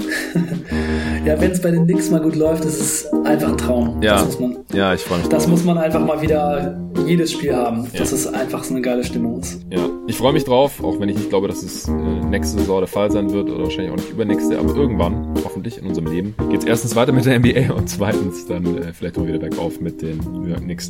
ja, 1.26 1.40
wenn 1.40 1.52
es 1.52 1.62
bei 1.62 1.72
den 1.72 1.86
Knicks 1.86 2.10
mal 2.10 2.22
gut 2.22 2.36
läuft, 2.36 2.66
ist 2.66 2.80
es 2.80 3.14
einfach 3.26 3.50
ein 3.50 3.58
Traum. 3.58 4.02
Ja, 4.02 4.16
das 4.16 4.26
muss 4.26 4.40
man, 4.40 4.65
ja 4.74 4.94
ich 4.94 5.02
freue 5.02 5.20
mich. 5.20 5.30
Das 5.30 5.44
drauf. 5.44 5.52
muss 5.52 5.64
man 5.64 5.78
einfach 5.78 6.00
mal 6.00 6.22
wieder 6.22 6.78
jedes 7.06 7.32
Spiel 7.32 7.56
haben, 7.56 7.88
ja. 7.94 8.00
dass 8.00 8.12
es 8.12 8.28
einfach 8.28 8.64
so 8.64 8.74
eine 8.74 8.82
geile 8.82 9.04
Stimmung 9.04 9.40
ist. 9.40 9.62
Ja, 9.70 9.88
ich 10.08 10.18
freue 10.18 10.34
mich 10.34 10.44
drauf, 10.44 10.84
auch 10.84 11.00
wenn 11.00 11.10
ich 11.10 11.18
nicht 11.18 11.30
glaube, 11.30 11.48
dass 11.48 11.64
es 11.64 11.88
äh, 11.88 11.92
nächste 11.92 12.60
Saison 12.60 12.80
der 12.80 12.88
Fall 12.88 13.12
sein 13.12 13.32
wird 13.32 13.50
oder 13.50 13.64
wahrscheinlich 13.64 13.92
auch 13.92 13.98
nicht 13.98 14.12
übernächste, 14.12 14.60
aber 14.60 14.76
irgendwann, 14.76 15.34
hoffentlich 15.44 15.78
in 15.78 15.88
unserem 15.88 16.08
Leben, 16.08 16.36
geht 16.50 16.62
es 16.62 16.66
erstens 16.66 16.96
weiter 16.96 17.12
mit 17.12 17.26
der 17.26 17.40
NBA 17.40 17.74
und 17.74 17.90
zweitens 17.90 18.46
dann 18.46 18.78
äh, 18.78 18.94
vielleicht 18.94 19.18
auch 19.18 19.26
wieder 19.26 19.40
bergauf 19.40 19.80
mit 19.82 20.02
den 20.02 20.18
New 20.18 20.48
York 20.48 20.62
Knicks. 20.62 20.90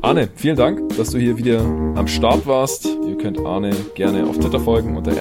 Arne, 0.00 0.28
vielen 0.34 0.56
Dank, 0.56 0.96
dass 0.96 1.10
du 1.10 1.18
hier 1.18 1.38
wieder 1.38 1.60
am 1.60 2.06
Start 2.06 2.46
warst. 2.46 2.84
Ihr 2.84 3.16
könnt 3.16 3.38
Arne 3.38 3.70
gerne 3.94 4.26
auf 4.26 4.38
Twitter 4.38 4.60
folgen 4.60 4.96
unter 4.96 5.12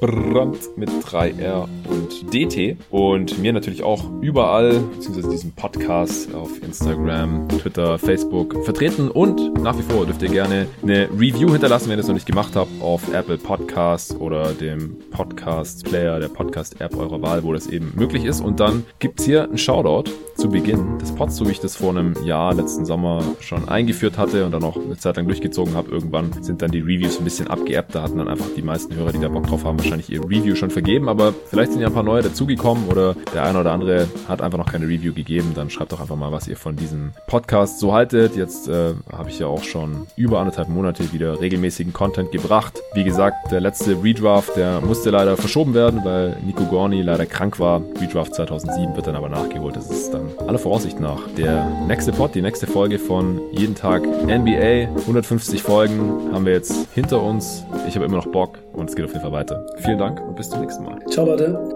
Brandt 0.00 0.58
mit 0.76 0.88
3R 0.88 1.66
und 1.88 2.32
DT 2.32 2.76
und 2.90 3.38
mir 3.40 3.52
natürlich 3.52 3.82
auch 3.82 4.04
überall, 4.20 4.78
beziehungsweise 4.94 5.30
diesem 5.30 5.52
Podcast 5.52 6.34
auf 6.34 6.62
Instagram, 6.62 7.48
Twitter, 7.48 7.98
Facebook 7.98 8.64
vertreten 8.64 9.08
und 9.10 9.60
nach 9.60 9.76
wie 9.76 9.82
vor 9.82 10.06
dürft 10.06 10.22
ihr 10.22 10.28
gerne 10.28 10.66
eine 10.82 11.08
Review 11.10 11.50
hinterlassen, 11.50 11.88
wenn 11.88 11.98
ihr 11.98 12.02
es 12.02 12.08
noch 12.08 12.14
nicht 12.14 12.26
gemacht 12.26 12.54
habt, 12.56 12.70
auf 12.80 13.12
Apple 13.12 13.38
Podcasts 13.38 14.14
oder 14.16 14.52
dem 14.52 14.96
Podcast 15.10 15.84
Player, 15.84 16.18
der 16.18 16.28
Podcast 16.28 16.80
App 16.80 16.96
eurer 16.96 17.22
Wahl, 17.22 17.44
wo 17.44 17.52
das 17.52 17.66
eben 17.66 17.92
möglich 17.94 18.24
ist 18.24 18.40
und 18.40 18.58
dann 18.58 18.84
gibt's 18.98 19.24
hier 19.24 19.44
einen 19.44 19.58
Shoutout 19.58 20.10
zu 20.36 20.50
Beginn 20.50 20.98
des 20.98 21.12
Pods, 21.12 21.36
so 21.36 21.46
wie 21.46 21.52
ich 21.52 21.60
das 21.60 21.76
vor 21.76 21.90
einem 21.90 22.14
Jahr, 22.24 22.54
letzten 22.54 22.84
Sommer 22.84 23.22
schon 23.40 23.68
eingeführt 23.68 24.18
hatte 24.18 24.44
und 24.44 24.52
dann 24.52 24.64
auch 24.64 24.76
eine 24.76 24.96
Zeit 24.96 25.16
lang 25.16 25.26
durchgezogen 25.26 25.74
habe. 25.74 25.90
Irgendwann 25.90 26.42
sind 26.42 26.62
dann 26.62 26.70
die 26.70 26.80
Reviews 26.80 27.18
ein 27.18 27.24
bisschen 27.24 27.48
abgeappt. 27.48 27.94
Da 27.94 28.02
hatten 28.02 28.18
dann 28.18 28.28
einfach 28.28 28.46
die 28.54 28.62
meisten 28.62 28.94
Hörer, 28.94 29.12
die 29.12 29.18
da 29.18 29.28
Bock 29.28 29.46
drauf 29.46 29.64
haben, 29.64 29.78
wahrscheinlich 29.78 30.10
ihr 30.10 30.22
Review 30.22 30.54
schon 30.54 30.70
vergeben. 30.70 31.08
Aber 31.08 31.34
vielleicht 31.46 31.72
sind 31.72 31.80
ja 31.80 31.88
ein 31.88 31.94
paar 31.94 32.02
neue 32.02 32.22
dazugekommen 32.22 32.86
oder 32.88 33.14
der 33.32 33.44
eine 33.44 33.60
oder 33.60 33.72
andere 33.72 34.08
hat 34.28 34.42
einfach 34.42 34.58
noch 34.58 34.70
keine 34.70 34.86
Review 34.86 35.14
gegeben. 35.14 35.52
Dann 35.54 35.70
schreibt 35.70 35.92
doch 35.92 36.00
einfach 36.00 36.16
mal, 36.16 36.32
was 36.32 36.48
ihr 36.48 36.56
von 36.56 36.76
diesem 36.76 37.12
Podcast 37.26 37.78
so 37.80 37.94
haltet. 37.94 38.36
Jetzt 38.36 38.68
äh, 38.68 38.94
habe 39.10 39.30
ich 39.30 39.38
ja 39.38 39.46
auch 39.46 39.62
schon 39.62 40.06
über 40.16 40.40
anderthalb 40.40 40.68
Monate 40.68 41.12
wieder 41.12 41.40
regelmäßigen 41.40 41.92
Content 41.92 42.30
gebracht. 42.32 42.45
Wie 42.94 43.04
gesagt, 43.04 43.50
der 43.50 43.60
letzte 43.60 44.02
Redraft, 44.02 44.56
der 44.56 44.80
musste 44.80 45.10
leider 45.10 45.36
verschoben 45.36 45.74
werden, 45.74 46.04
weil 46.04 46.36
Nico 46.44 46.64
Gorni 46.64 47.02
leider 47.02 47.26
krank 47.26 47.58
war. 47.58 47.82
Redraft 48.00 48.34
2007 48.34 48.94
wird 48.96 49.06
dann 49.06 49.16
aber 49.16 49.28
nachgeholt. 49.28 49.76
Das 49.76 49.90
ist 49.90 50.12
dann 50.12 50.30
aller 50.46 50.58
Voraussicht 50.58 51.00
nach 51.00 51.20
der 51.36 51.66
nächste 51.86 52.12
Pod, 52.12 52.34
die 52.34 52.42
nächste 52.42 52.66
Folge 52.66 52.98
von 52.98 53.40
Jeden 53.52 53.74
Tag 53.74 54.02
NBA. 54.04 54.88
150 55.00 55.62
Folgen 55.62 56.32
haben 56.32 56.46
wir 56.46 56.52
jetzt 56.52 56.88
hinter 56.94 57.22
uns. 57.22 57.64
Ich 57.88 57.96
habe 57.96 58.04
immer 58.06 58.16
noch 58.16 58.26
Bock 58.26 58.58
und 58.72 58.88
es 58.88 58.96
geht 58.96 59.04
auf 59.04 59.12
jeden 59.12 59.22
Fall 59.22 59.32
weiter. 59.32 59.66
Vielen 59.78 59.98
Dank 59.98 60.20
und 60.20 60.36
bis 60.36 60.50
zum 60.50 60.60
nächsten 60.60 60.84
Mal. 60.84 60.98
Ciao 61.10 61.26
Leute. 61.26 61.75